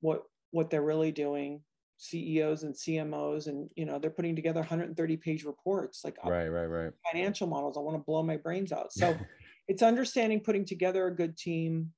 what 0.00 0.22
what 0.50 0.70
they're 0.70 0.82
really 0.82 1.12
doing 1.12 1.62
CEOs 1.98 2.62
and 2.62 2.74
CMOs 2.74 3.48
and 3.48 3.68
you 3.74 3.84
know 3.84 3.98
they're 3.98 4.10
putting 4.10 4.36
together 4.36 4.60
130 4.60 5.16
page 5.16 5.44
reports 5.44 6.02
like 6.04 6.16
right 6.24 6.48
right 6.48 6.66
right. 6.66 6.92
financial 7.12 7.46
models 7.46 7.76
I 7.76 7.80
want 7.80 7.96
to 7.96 8.04
blow 8.04 8.22
my 8.22 8.36
brains 8.36 8.72
out. 8.72 8.92
So 8.92 9.18
it's 9.68 9.82
understanding 9.82 10.40
putting 10.40 10.64
together 10.64 11.06
a 11.06 11.14
good 11.14 11.36
team 11.36 11.90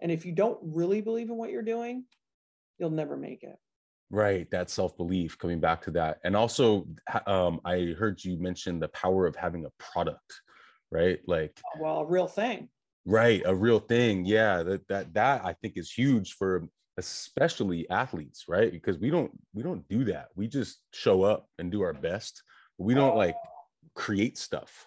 and 0.00 0.12
if 0.12 0.24
you 0.24 0.32
don't 0.32 0.58
really 0.62 1.00
believe 1.00 1.28
in 1.28 1.36
what 1.36 1.50
you're 1.50 1.62
doing 1.62 2.04
you'll 2.78 2.90
never 2.90 3.16
make 3.16 3.42
it. 3.42 3.56
Right 4.10 4.48
that 4.52 4.70
self-belief 4.70 5.36
coming 5.38 5.60
back 5.60 5.82
to 5.82 5.90
that. 5.92 6.18
And 6.22 6.36
also 6.36 6.86
um, 7.26 7.60
i 7.64 7.94
heard 7.98 8.22
you 8.22 8.38
mention 8.38 8.78
the 8.78 8.88
power 8.88 9.26
of 9.26 9.34
having 9.34 9.66
a 9.66 9.70
product 9.82 10.40
right? 10.90 11.20
Like 11.26 11.60
well 11.80 12.00
a 12.00 12.06
real 12.06 12.26
thing 12.26 12.68
Right, 13.08 13.40
a 13.46 13.54
real 13.54 13.78
thing. 13.78 14.26
Yeah, 14.26 14.62
that 14.64 14.86
that 14.88 15.14
that 15.14 15.42
I 15.42 15.54
think 15.54 15.78
is 15.78 15.90
huge 15.90 16.34
for 16.34 16.68
especially 16.98 17.88
athletes, 17.88 18.44
right? 18.48 18.70
Because 18.70 18.98
we 18.98 19.08
don't 19.08 19.30
we 19.54 19.62
don't 19.62 19.88
do 19.88 20.04
that. 20.04 20.28
We 20.36 20.46
just 20.46 20.80
show 20.92 21.22
up 21.22 21.48
and 21.58 21.72
do 21.72 21.80
our 21.80 21.94
best. 21.94 22.42
We 22.76 22.92
don't 22.92 23.16
like 23.16 23.34
create 23.94 24.36
stuff. 24.36 24.86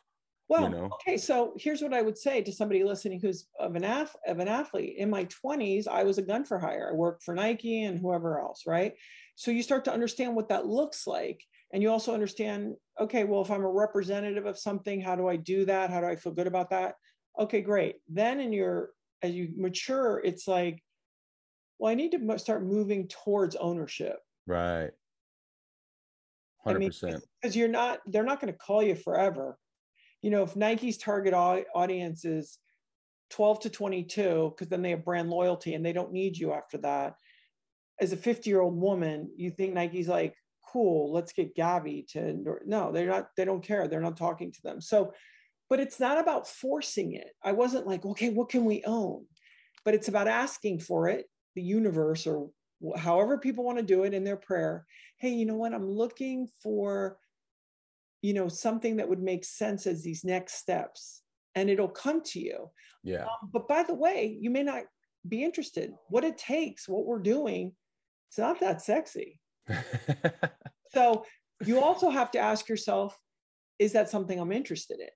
Well, 0.49 0.65
you 0.65 0.69
know? 0.69 0.89
okay, 0.93 1.17
so 1.17 1.53
here's 1.57 1.81
what 1.81 1.95
I 1.95 2.03
would 2.03 2.17
say 2.17 2.43
to 2.43 2.51
somebody 2.51 2.83
listening 2.83 3.21
who's 3.21 3.47
of 3.59 3.75
an 3.75 3.85
af- 3.85 4.15
of 4.27 4.37
an 4.37 4.47
athlete. 4.47 4.97
In 4.97 5.09
my 5.09 5.25
20s, 5.25 5.87
I 5.87 6.03
was 6.03 6.19
a 6.19 6.21
gun 6.21 6.45
for 6.45 6.59
hire. 6.59 6.91
I 6.91 6.95
worked 6.95 7.23
for 7.23 7.33
Nike 7.33 7.85
and 7.85 7.97
whoever 7.97 8.39
else, 8.39 8.63
right? 8.67 8.93
So 9.35 9.49
you 9.49 9.63
start 9.63 9.83
to 9.85 9.93
understand 9.93 10.35
what 10.35 10.49
that 10.49 10.67
looks 10.67 11.07
like. 11.07 11.41
And 11.73 11.81
you 11.81 11.89
also 11.89 12.13
understand, 12.13 12.75
okay, 12.99 13.23
well, 13.23 13.41
if 13.41 13.49
I'm 13.49 13.63
a 13.63 13.71
representative 13.71 14.45
of 14.45 14.59
something, 14.59 15.01
how 15.01 15.15
do 15.15 15.27
I 15.27 15.37
do 15.37 15.65
that? 15.65 15.89
How 15.89 16.01
do 16.01 16.07
I 16.07 16.17
feel 16.17 16.33
good 16.33 16.47
about 16.47 16.69
that? 16.69 16.95
Okay 17.39 17.61
great. 17.61 17.95
Then 18.07 18.39
in 18.39 18.53
your 18.53 18.91
as 19.23 19.31
you 19.33 19.49
mature 19.55 20.19
it's 20.23 20.47
like 20.47 20.81
well 21.77 21.91
i 21.91 21.95
need 21.95 22.11
to 22.11 22.39
start 22.39 22.63
moving 22.63 23.07
towards 23.07 23.55
ownership. 23.55 24.17
Right. 24.47 24.91
100% 26.65 26.75
I 26.75 26.77
mean, 26.77 27.19
because 27.41 27.55
you're 27.55 27.67
not 27.67 27.99
they're 28.07 28.23
not 28.23 28.39
going 28.39 28.53
to 28.53 28.59
call 28.59 28.83
you 28.83 28.95
forever. 28.95 29.57
You 30.21 30.29
know 30.29 30.43
if 30.43 30.55
nike's 30.55 30.97
target 30.97 31.33
audience 31.33 32.25
is 32.25 32.57
12 33.31 33.61
to 33.61 33.69
22 33.69 34.53
because 34.53 34.67
then 34.67 34.81
they 34.81 34.89
have 34.91 35.05
brand 35.05 35.29
loyalty 35.29 35.73
and 35.73 35.85
they 35.85 35.93
don't 35.93 36.11
need 36.11 36.37
you 36.37 36.53
after 36.53 36.77
that. 36.79 37.15
As 37.99 38.11
a 38.11 38.17
50 38.17 38.49
year 38.49 38.61
old 38.61 38.79
woman 38.79 39.29
you 39.35 39.51
think 39.51 39.73
nike's 39.73 40.07
like 40.07 40.35
cool 40.71 41.11
let's 41.11 41.33
get 41.33 41.55
gabby 41.55 42.05
to 42.09 42.37
no 42.65 42.91
they're 42.91 43.07
not 43.07 43.29
they 43.35 43.45
don't 43.45 43.65
care. 43.65 43.87
They're 43.87 44.01
not 44.01 44.17
talking 44.17 44.51
to 44.51 44.61
them. 44.63 44.81
So 44.81 45.13
but 45.71 45.79
it's 45.79 46.01
not 46.01 46.19
about 46.19 46.49
forcing 46.49 47.13
it. 47.13 47.29
I 47.41 47.53
wasn't 47.53 47.87
like, 47.87 48.05
okay, 48.05 48.27
what 48.29 48.49
can 48.49 48.65
we 48.65 48.83
own? 48.85 49.25
But 49.85 49.93
it's 49.93 50.09
about 50.09 50.27
asking 50.27 50.81
for 50.81 51.07
it, 51.07 51.27
the 51.55 51.61
universe, 51.61 52.27
or 52.27 52.49
however 52.97 53.37
people 53.37 53.63
want 53.63 53.77
to 53.77 53.83
do 53.83 54.03
it 54.03 54.13
in 54.13 54.25
their 54.25 54.35
prayer. 54.35 54.85
Hey, 55.17 55.29
you 55.29 55.45
know 55.45 55.55
what? 55.55 55.73
I'm 55.73 55.89
looking 55.89 56.49
for, 56.61 57.17
you 58.21 58.33
know, 58.33 58.49
something 58.49 58.97
that 58.97 59.07
would 59.07 59.21
make 59.21 59.45
sense 59.45 59.87
as 59.87 60.03
these 60.03 60.25
next 60.25 60.55
steps, 60.55 61.21
and 61.55 61.69
it'll 61.69 61.87
come 61.87 62.21
to 62.23 62.41
you. 62.41 62.69
Yeah. 63.01 63.23
Um, 63.23 63.49
but 63.53 63.69
by 63.69 63.83
the 63.83 63.95
way, 63.95 64.37
you 64.41 64.49
may 64.49 64.63
not 64.63 64.83
be 65.25 65.41
interested. 65.41 65.93
What 66.09 66.25
it 66.25 66.37
takes, 66.37 66.89
what 66.89 67.05
we're 67.05 67.19
doing, 67.19 67.71
it's 68.27 68.37
not 68.37 68.59
that 68.59 68.81
sexy. 68.81 69.39
so 70.93 71.23
you 71.65 71.81
also 71.81 72.09
have 72.09 72.29
to 72.31 72.39
ask 72.39 72.67
yourself, 72.67 73.17
is 73.79 73.93
that 73.93 74.09
something 74.09 74.37
I'm 74.37 74.51
interested 74.51 74.99
in? 74.99 75.07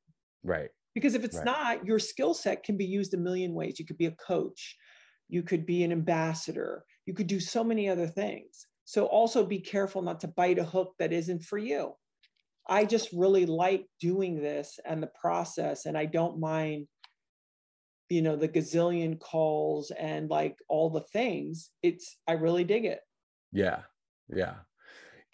Right. 0.45 0.69
Because 0.93 1.15
if 1.15 1.25
it's 1.25 1.37
right. 1.37 1.45
not, 1.45 1.85
your 1.85 1.99
skill 1.99 2.33
set 2.33 2.63
can 2.63 2.77
be 2.77 2.85
used 2.85 3.13
a 3.13 3.17
million 3.17 3.53
ways. 3.53 3.79
You 3.79 3.85
could 3.85 3.97
be 3.97 4.05
a 4.05 4.11
coach, 4.11 4.77
you 5.27 5.43
could 5.43 5.65
be 5.65 5.83
an 5.83 5.91
ambassador, 5.91 6.85
you 7.05 7.13
could 7.13 7.27
do 7.27 7.39
so 7.39 7.63
many 7.63 7.89
other 7.89 8.07
things. 8.07 8.67
So 8.85 9.05
also 9.07 9.43
be 9.45 9.59
careful 9.59 10.03
not 10.03 10.19
to 10.21 10.27
bite 10.27 10.59
a 10.59 10.63
hook 10.63 10.93
that 10.99 11.11
isn't 11.11 11.43
for 11.43 11.57
you. 11.57 11.93
I 12.67 12.85
just 12.85 13.09
really 13.11 13.45
like 13.45 13.87
doing 13.99 14.41
this 14.41 14.79
and 14.85 15.01
the 15.01 15.11
process, 15.19 15.85
and 15.85 15.97
I 15.97 16.05
don't 16.05 16.39
mind, 16.39 16.87
you 18.09 18.21
know, 18.21 18.35
the 18.35 18.47
gazillion 18.47 19.19
calls 19.19 19.91
and 19.91 20.29
like 20.29 20.55
all 20.69 20.89
the 20.91 21.05
things. 21.11 21.71
It's, 21.83 22.17
I 22.27 22.33
really 22.33 22.63
dig 22.63 22.85
it. 22.85 23.01
Yeah. 23.51 23.81
Yeah. 24.33 24.55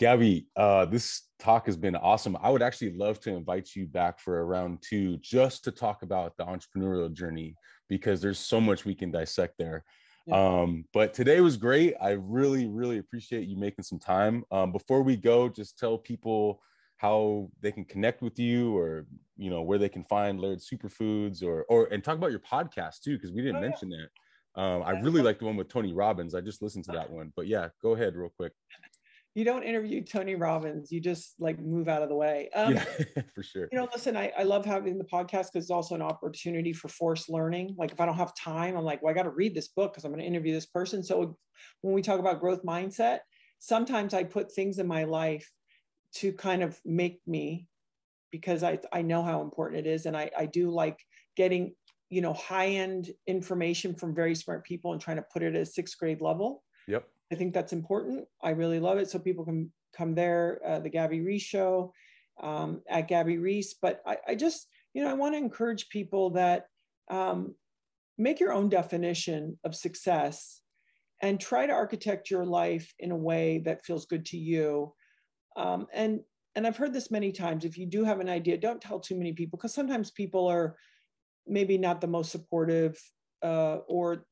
Gabby, 0.01 0.47
uh, 0.55 0.85
this 0.85 1.27
talk 1.37 1.67
has 1.67 1.77
been 1.77 1.95
awesome. 1.95 2.35
I 2.41 2.49
would 2.49 2.63
actually 2.63 2.93
love 2.93 3.19
to 3.19 3.35
invite 3.35 3.75
you 3.75 3.85
back 3.85 4.19
for 4.19 4.39
a 4.39 4.43
round 4.43 4.79
two 4.81 5.17
just 5.17 5.63
to 5.65 5.71
talk 5.71 6.01
about 6.01 6.35
the 6.37 6.43
entrepreneurial 6.43 7.13
journey 7.13 7.55
because 7.87 8.19
there's 8.19 8.39
so 8.39 8.59
much 8.59 8.83
we 8.83 8.95
can 8.95 9.11
dissect 9.11 9.59
there. 9.59 9.83
Yeah. 10.25 10.61
Um, 10.61 10.85
but 10.91 11.13
today 11.13 11.39
was 11.39 11.55
great. 11.55 11.93
I 12.01 12.13
really, 12.13 12.65
really 12.67 12.97
appreciate 12.97 13.47
you 13.47 13.55
making 13.57 13.83
some 13.83 13.99
time. 13.99 14.43
Um, 14.49 14.71
before 14.71 15.03
we 15.03 15.15
go, 15.17 15.47
just 15.47 15.77
tell 15.77 15.99
people 15.99 16.63
how 16.97 17.51
they 17.61 17.71
can 17.71 17.85
connect 17.85 18.23
with 18.23 18.39
you 18.39 18.75
or 18.75 19.05
you 19.37 19.51
know 19.51 19.61
where 19.61 19.77
they 19.77 19.89
can 19.89 20.03
find 20.05 20.39
Laird 20.39 20.61
Superfoods 20.61 21.43
or 21.43 21.61
or 21.65 21.85
and 21.91 22.03
talk 22.03 22.17
about 22.17 22.31
your 22.31 22.39
podcast 22.39 23.01
too 23.03 23.17
because 23.17 23.31
we 23.31 23.43
didn't 23.43 23.57
oh, 23.57 23.61
mention 23.61 23.91
yeah. 23.91 23.97
that. 24.55 24.61
Um, 24.61 24.81
I 24.83 24.99
really 24.99 25.21
like 25.21 25.37
the 25.37 25.45
one 25.45 25.57
with 25.57 25.69
Tony 25.69 25.93
Robbins. 25.93 26.33
I 26.33 26.41
just 26.41 26.63
listened 26.63 26.85
to 26.85 26.91
that 26.93 27.11
one, 27.11 27.31
but 27.35 27.45
yeah, 27.45 27.69
go 27.83 27.93
ahead 27.93 28.15
real 28.15 28.33
quick. 28.35 28.53
You 29.33 29.45
don't 29.45 29.63
interview 29.63 30.03
Tony 30.03 30.35
Robbins. 30.35 30.91
You 30.91 30.99
just 30.99 31.35
like 31.39 31.57
move 31.59 31.87
out 31.87 32.03
of 32.03 32.09
the 32.09 32.15
way. 32.15 32.49
Um, 32.53 32.73
yeah, 32.73 32.83
for 33.35 33.43
sure. 33.43 33.69
You 33.71 33.77
know, 33.77 33.87
listen, 33.91 34.17
I, 34.17 34.31
I 34.37 34.43
love 34.43 34.65
having 34.65 34.97
the 34.97 35.05
podcast 35.05 35.51
because 35.53 35.63
it's 35.63 35.71
also 35.71 35.95
an 35.95 36.01
opportunity 36.01 36.73
for 36.73 36.89
forced 36.89 37.29
learning. 37.29 37.75
Like 37.77 37.91
if 37.91 38.01
I 38.01 38.05
don't 38.05 38.17
have 38.17 38.35
time, 38.35 38.75
I'm 38.75 38.83
like, 38.83 39.01
well, 39.01 39.11
I 39.11 39.15
got 39.15 39.23
to 39.23 39.29
read 39.29 39.55
this 39.55 39.69
book 39.69 39.93
because 39.93 40.03
I'm 40.03 40.11
going 40.11 40.21
to 40.21 40.27
interview 40.27 40.53
this 40.53 40.65
person. 40.65 41.01
So 41.01 41.37
when 41.81 41.93
we 41.93 42.01
talk 42.01 42.19
about 42.19 42.41
growth 42.41 42.63
mindset, 42.63 43.19
sometimes 43.59 44.13
I 44.13 44.25
put 44.25 44.51
things 44.51 44.79
in 44.79 44.87
my 44.87 45.05
life 45.05 45.49
to 46.15 46.33
kind 46.33 46.61
of 46.61 46.77
make 46.83 47.21
me 47.25 47.67
because 48.31 48.63
I, 48.63 48.79
I 48.91 49.01
know 49.01 49.23
how 49.23 49.41
important 49.41 49.85
it 49.85 49.89
is. 49.89 50.05
And 50.05 50.17
I, 50.17 50.29
I 50.37 50.45
do 50.45 50.71
like 50.71 50.97
getting, 51.37 51.73
you 52.09 52.21
know, 52.21 52.33
high 52.33 52.67
end 52.67 53.11
information 53.27 53.95
from 53.95 54.13
very 54.13 54.35
smart 54.35 54.65
people 54.65 54.91
and 54.91 55.01
trying 55.01 55.17
to 55.17 55.25
put 55.31 55.43
it 55.43 55.55
at 55.55 55.61
a 55.61 55.65
sixth 55.65 55.97
grade 55.97 56.21
level. 56.21 56.63
Yep. 56.87 57.07
I 57.31 57.35
think 57.35 57.53
that's 57.53 57.73
important. 57.73 58.25
I 58.41 58.51
really 58.51 58.79
love 58.79 58.97
it. 58.97 59.09
So 59.09 59.19
people 59.19 59.45
can 59.45 59.71
come 59.95 60.15
there, 60.15 60.59
uh, 60.65 60.79
the 60.79 60.89
Gabby 60.89 61.21
Reece 61.21 61.43
show 61.43 61.93
um, 62.41 62.81
at 62.89 63.07
Gabby 63.07 63.37
Reece. 63.37 63.75
But 63.81 64.01
I, 64.05 64.17
I, 64.27 64.35
just, 64.35 64.67
you 64.93 65.03
know, 65.03 65.09
I 65.09 65.13
want 65.13 65.33
to 65.33 65.39
encourage 65.39 65.89
people 65.89 66.31
that 66.31 66.65
um, 67.09 67.55
make 68.17 68.39
your 68.39 68.53
own 68.53 68.69
definition 68.69 69.57
of 69.63 69.75
success 69.75 70.61
and 71.21 71.39
try 71.39 71.65
to 71.65 71.73
architect 71.73 72.29
your 72.29 72.45
life 72.45 72.93
in 72.99 73.11
a 73.11 73.17
way 73.17 73.59
that 73.65 73.85
feels 73.85 74.05
good 74.05 74.25
to 74.27 74.37
you 74.37 74.93
um, 75.55 75.87
and 75.93 76.21
and 76.55 76.67
I've 76.67 76.77
heard 76.77 76.93
this 76.93 77.11
many 77.11 77.31
times. 77.31 77.63
If 77.63 77.77
you 77.77 77.85
do 77.85 78.03
have 78.03 78.19
an 78.19 78.27
idea, 78.27 78.57
don't 78.57 78.81
tell 78.81 78.99
too 78.99 79.15
many 79.15 79.31
people 79.31 79.57
because 79.57 79.73
sometimes 79.73 80.11
people 80.11 80.47
are 80.47 80.75
maybe 81.47 81.77
not 81.77 82.01
the 82.01 82.07
most 82.07 82.31
supportive, 82.31 82.99
uh, 83.41 83.77
or 83.87 84.25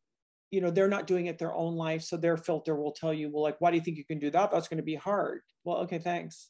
you 0.52 0.62
know 0.62 0.72
they're 0.72 0.88
not 0.88 1.08
doing 1.08 1.28
it 1.28 1.38
their 1.38 1.54
own 1.54 1.76
life, 1.76 2.04
so 2.04 2.18
their 2.18 2.38
filter 2.38 2.76
will 2.76 2.92
tell 2.92 3.14
you, 3.14 3.30
well, 3.32 3.44
like, 3.44 3.60
why 3.60 3.72
do 3.72 3.78
you 3.78 3.84
think 3.84 3.98
you 3.98 4.06
can 4.06 4.20
do 4.20 4.32
that? 4.32 4.52
That's 4.52 4.68
going 4.68 4.78
to 4.78 4.84
be 4.84 4.96
hard. 4.96 5.42
Well, 5.64 5.78
okay, 5.80 6.00
thanks. 6.00 6.50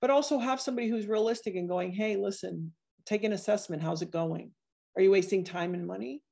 But 0.00 0.10
also 0.10 0.38
have 0.38 0.60
somebody 0.60 0.88
who's 0.88 1.06
realistic 1.06 1.56
and 1.56 1.68
going, 1.68 1.92
hey, 1.92 2.16
listen, 2.16 2.72
take 3.04 3.24
an 3.24 3.32
assessment. 3.32 3.82
How's 3.82 4.02
it 4.02 4.10
going? 4.10 4.52
Are 4.96 5.02
you 5.02 5.10
wasting 5.10 5.44
time 5.44 5.74
and 5.74 5.86
money? 5.86 6.22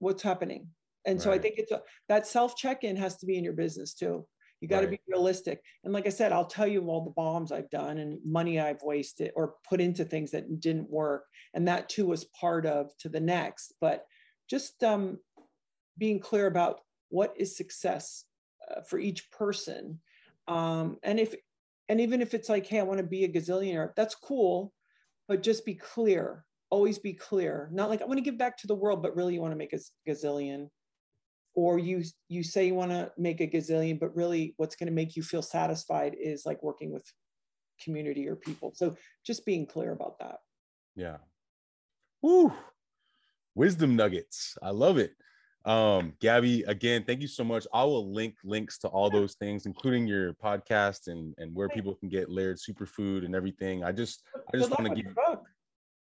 What's 0.00 0.22
happening? 0.22 0.68
And 1.06 1.18
right. 1.18 1.22
so 1.22 1.32
I 1.32 1.38
think 1.38 1.54
it's 1.58 1.72
a, 1.72 1.82
that 2.08 2.26
self 2.26 2.56
check 2.56 2.84
in 2.84 2.96
has 2.96 3.16
to 3.18 3.26
be 3.26 3.36
in 3.36 3.44
your 3.44 3.54
business 3.54 3.94
too. 3.94 4.26
You 4.60 4.68
got 4.68 4.80
to 4.80 4.88
right. 4.88 4.98
be 5.06 5.12
realistic. 5.12 5.60
And 5.84 5.92
like 5.92 6.06
I 6.06 6.10
said, 6.10 6.32
I'll 6.32 6.46
tell 6.46 6.66
you 6.66 6.88
all 6.88 7.04
the 7.04 7.12
bombs 7.12 7.52
I've 7.52 7.70
done 7.70 7.98
and 7.98 8.18
money 8.24 8.58
I've 8.58 8.82
wasted 8.82 9.30
or 9.36 9.54
put 9.68 9.80
into 9.80 10.04
things 10.04 10.32
that 10.32 10.60
didn't 10.60 10.90
work. 10.90 11.24
And 11.54 11.68
that 11.68 11.88
too 11.88 12.06
was 12.06 12.24
part 12.38 12.66
of 12.66 12.90
to 12.98 13.08
the 13.08 13.20
next. 13.20 13.74
But 13.80 14.04
just 14.50 14.82
um, 14.82 15.18
being 15.98 16.20
clear 16.20 16.46
about 16.46 16.80
what 17.10 17.34
is 17.36 17.56
success 17.56 18.24
uh, 18.70 18.82
for 18.82 18.98
each 18.98 19.30
person. 19.30 20.00
Um, 20.46 20.98
and 21.02 21.18
if, 21.18 21.34
and 21.88 22.00
even 22.00 22.22
if 22.22 22.34
it's 22.34 22.48
like, 22.48 22.66
hey, 22.66 22.80
I 22.80 22.84
want 22.84 22.98
to 22.98 23.06
be 23.06 23.24
a 23.24 23.28
gazillionaire, 23.28 23.94
that's 23.96 24.14
cool, 24.14 24.72
but 25.26 25.42
just 25.42 25.64
be 25.64 25.74
clear. 25.74 26.44
Always 26.70 26.98
be 26.98 27.14
clear. 27.14 27.68
Not 27.72 27.88
like 27.88 28.02
I 28.02 28.04
want 28.04 28.18
to 28.18 28.24
give 28.24 28.38
back 28.38 28.56
to 28.58 28.66
the 28.66 28.74
world, 28.74 29.02
but 29.02 29.16
really 29.16 29.34
you 29.34 29.40
want 29.40 29.52
to 29.52 29.58
make 29.58 29.72
a 29.72 29.80
gazillion 30.08 30.68
or 31.58 31.76
you 31.76 32.04
you 32.28 32.44
say 32.44 32.68
you 32.68 32.74
want 32.74 32.92
to 32.92 33.10
make 33.18 33.40
a 33.40 33.46
gazillion 33.46 33.98
but 33.98 34.14
really 34.14 34.54
what's 34.58 34.76
going 34.76 34.86
to 34.86 34.92
make 34.92 35.16
you 35.16 35.22
feel 35.24 35.42
satisfied 35.42 36.14
is 36.18 36.46
like 36.46 36.62
working 36.62 36.92
with 36.92 37.04
community 37.82 38.28
or 38.28 38.36
people 38.36 38.72
so 38.74 38.96
just 39.26 39.44
being 39.44 39.66
clear 39.66 39.90
about 39.90 40.18
that 40.20 40.36
yeah 40.94 41.16
Woo. 42.22 42.52
wisdom 43.56 43.96
nuggets 43.96 44.56
i 44.62 44.70
love 44.70 44.98
it 44.98 45.12
um 45.64 46.12
gabby 46.20 46.62
again 46.64 47.02
thank 47.04 47.20
you 47.20 47.28
so 47.28 47.42
much 47.42 47.66
i 47.74 47.82
will 47.82 48.12
link 48.12 48.36
links 48.44 48.78
to 48.78 48.88
all 48.88 49.10
those 49.10 49.34
things 49.34 49.66
including 49.66 50.06
your 50.06 50.32
podcast 50.34 51.08
and 51.08 51.34
and 51.38 51.54
where 51.54 51.68
people 51.68 51.94
can 51.94 52.08
get 52.08 52.30
Laird 52.30 52.58
superfood 52.58 53.24
and 53.24 53.34
everything 53.34 53.82
i 53.82 53.92
just 53.92 54.22
i 54.54 54.56
just 54.56 54.70
want 54.70 54.86
to 54.86 54.94
give 54.94 55.14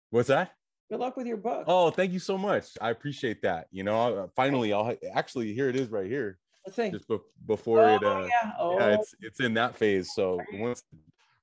what's 0.09 0.27
that 0.27 0.51
good 0.93 0.99
luck 0.99 1.17
with 1.17 1.25
your 1.25 1.37
book. 1.37 1.63
Oh, 1.67 1.89
thank 1.89 2.11
you 2.11 2.19
so 2.19 2.37
much. 2.37 2.67
I 2.79 2.91
appreciate 2.91 3.41
that. 3.41 3.67
You 3.71 3.83
know, 3.83 4.17
uh, 4.17 4.27
finally, 4.35 4.73
I'll 4.73 4.95
actually 5.13 5.53
here 5.53 5.67
it 5.67 5.75
is 5.75 5.89
right 5.89 6.05
here. 6.05 6.37
Let's 6.65 6.75
see. 6.75 6.91
Just 6.91 7.07
be- 7.07 7.17
before 7.47 7.81
oh, 7.81 7.95
it, 7.95 8.03
uh, 8.03 8.27
yeah. 8.27 8.51
Oh. 8.59 8.77
yeah, 8.77 8.87
it's 8.95 9.15
it's 9.19 9.39
in 9.39 9.55
that 9.55 9.75
phase. 9.75 10.13
So 10.13 10.39
once 10.53 10.83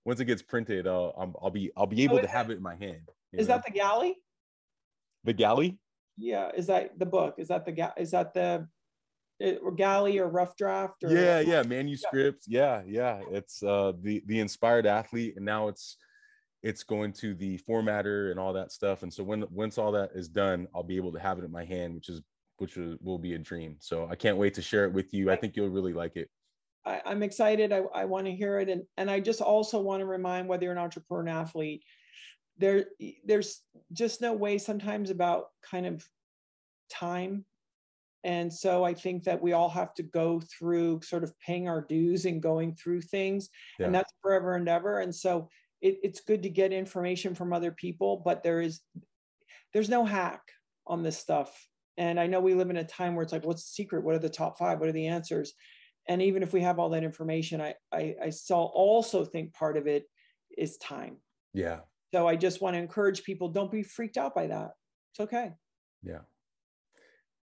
once 0.04 0.20
it 0.20 0.26
gets 0.26 0.40
printed, 0.40 0.86
uh, 0.86 1.08
i 1.10 1.24
will 1.24 1.50
be 1.50 1.70
I'll 1.76 1.86
be 1.86 2.02
able 2.04 2.18
oh, 2.18 2.22
to 2.22 2.28
have 2.28 2.50
it 2.50 2.56
in 2.56 2.62
my 2.62 2.76
hand. 2.76 3.10
Is 3.32 3.48
know? 3.48 3.54
that 3.54 3.64
the 3.66 3.72
galley? 3.72 4.16
The 5.24 5.32
galley? 5.32 5.78
Yeah. 6.20 6.50
Is 6.54 6.66
that 6.66 6.98
the 6.98 7.06
book? 7.06 7.36
Is 7.38 7.48
that 7.48 7.64
the 7.64 7.72
ga- 7.72 7.94
Is 7.96 8.10
that 8.10 8.34
the 8.34 8.68
or 9.62 9.72
galley 9.72 10.18
or 10.18 10.28
rough 10.28 10.54
draft? 10.56 11.02
Or- 11.02 11.10
yeah, 11.10 11.40
yeah, 11.40 11.62
manuscripts. 11.62 12.46
Yeah. 12.46 12.82
yeah, 12.86 13.20
yeah. 13.20 13.36
It's 13.38 13.62
uh 13.62 13.92
the 14.00 14.22
the 14.26 14.40
inspired 14.40 14.86
athlete, 14.86 15.34
and 15.36 15.44
now 15.44 15.68
it's 15.68 15.96
it's 16.62 16.82
going 16.82 17.12
to 17.14 17.34
the 17.34 17.58
formatter 17.58 18.30
and 18.30 18.38
all 18.38 18.52
that 18.52 18.70
stuff. 18.70 19.02
And 19.02 19.12
so 19.12 19.24
when 19.24 19.44
once 19.50 19.78
all 19.78 19.92
that 19.92 20.10
is 20.14 20.28
done, 20.28 20.68
I'll 20.74 20.82
be 20.82 20.96
able 20.96 21.12
to 21.12 21.18
have 21.18 21.38
it 21.38 21.44
in 21.44 21.50
my 21.50 21.64
hand, 21.64 21.94
which 21.94 22.10
is 22.10 22.20
which 22.58 22.76
will 22.76 23.18
be 23.18 23.34
a 23.34 23.38
dream. 23.38 23.76
So 23.80 24.06
I 24.10 24.14
can't 24.14 24.36
wait 24.36 24.52
to 24.54 24.62
share 24.62 24.84
it 24.84 24.92
with 24.92 25.14
you. 25.14 25.30
I 25.30 25.36
think 25.36 25.56
you'll 25.56 25.70
really 25.70 25.94
like 25.94 26.16
it. 26.16 26.28
I, 26.84 27.00
am 27.06 27.22
excited. 27.22 27.72
I, 27.72 27.82
I 27.94 28.04
want 28.04 28.26
to 28.26 28.32
hear 28.32 28.58
it. 28.58 28.68
And, 28.68 28.82
and 28.96 29.10
I 29.10 29.20
just 29.20 29.40
also 29.40 29.80
want 29.80 30.00
to 30.00 30.06
remind 30.06 30.48
whether 30.48 30.64
you're 30.64 30.72
an 30.72 30.78
entrepreneur 30.78 31.20
and 31.20 31.30
athlete, 31.30 31.82
there 32.60 32.86
there's 33.24 33.62
just 33.92 34.20
no 34.20 34.32
way 34.32 34.58
sometimes 34.58 35.10
about 35.10 35.46
kind 35.68 35.86
of 35.86 36.06
time. 36.92 37.44
And 38.22 38.52
so 38.52 38.84
I 38.84 38.92
think 38.92 39.24
that 39.24 39.40
we 39.40 39.52
all 39.54 39.70
have 39.70 39.94
to 39.94 40.02
go 40.02 40.40
through 40.40 41.00
sort 41.02 41.24
of 41.24 41.32
paying 41.40 41.68
our 41.68 41.80
dues 41.80 42.26
and 42.26 42.42
going 42.42 42.74
through 42.74 43.00
things. 43.00 43.48
Yeah. 43.78 43.86
And 43.86 43.94
that's 43.94 44.12
forever 44.20 44.56
and 44.56 44.68
ever. 44.68 44.98
And 44.98 45.14
so 45.14 45.48
it, 45.80 45.98
it's 46.02 46.20
good 46.20 46.42
to 46.42 46.50
get 46.50 46.72
information 46.72 47.34
from 47.34 47.54
other 47.54 47.72
people, 47.72 48.20
but 48.22 48.42
there 48.42 48.60
is 48.60 48.80
there's 49.72 49.88
no 49.88 50.04
hack 50.04 50.42
on 50.86 51.02
this 51.02 51.16
stuff. 51.16 51.50
And 51.96 52.20
I 52.20 52.26
know 52.26 52.40
we 52.40 52.54
live 52.54 52.70
in 52.70 52.76
a 52.76 52.84
time 52.84 53.14
where 53.14 53.22
it's 53.22 53.32
like, 53.32 53.46
what's 53.46 53.64
the 53.64 53.74
secret? 53.74 54.04
What 54.04 54.14
are 54.14 54.20
the 54.20 54.28
top 54.28 54.58
five? 54.58 54.80
What 54.80 54.88
are 54.88 54.92
the 54.92 55.06
answers? 55.06 55.54
And 56.08 56.20
even 56.20 56.42
if 56.42 56.52
we 56.52 56.60
have 56.60 56.78
all 56.78 56.90
that 56.90 57.04
information, 57.04 57.60
I 57.62 57.74
I, 57.90 58.16
I 58.24 58.30
still 58.30 58.70
also 58.74 59.24
think 59.24 59.54
part 59.54 59.78
of 59.78 59.86
it 59.86 60.04
is 60.58 60.76
time. 60.76 61.16
Yeah. 61.54 61.80
So 62.12 62.26
I 62.26 62.36
just 62.36 62.60
want 62.60 62.74
to 62.74 62.78
encourage 62.78 63.22
people, 63.22 63.48
don't 63.48 63.70
be 63.70 63.82
freaked 63.82 64.16
out 64.16 64.34
by 64.34 64.48
that. 64.48 64.72
It's 65.12 65.20
okay. 65.20 65.52
Yeah. 66.02 66.20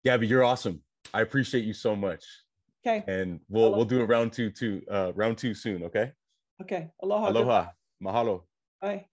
Gabby, 0.04 0.26
you're 0.26 0.44
awesome. 0.44 0.82
I 1.12 1.22
appreciate 1.22 1.64
you 1.64 1.72
so 1.72 1.96
much. 1.96 2.24
Okay. 2.84 3.04
And 3.06 3.40
we'll 3.48 3.72
we'll 3.74 3.84
do 3.84 4.00
a 4.00 4.04
round 4.04 4.32
two 4.32 4.50
too, 4.50 4.82
uh 4.90 5.12
round 5.14 5.38
two 5.38 5.54
soon, 5.54 5.84
okay? 5.84 6.12
Okay. 6.60 6.90
Aloha. 7.02 7.28
Aloha. 7.28 7.66
Mahalo. 8.02 8.42
Bye. 8.80 9.06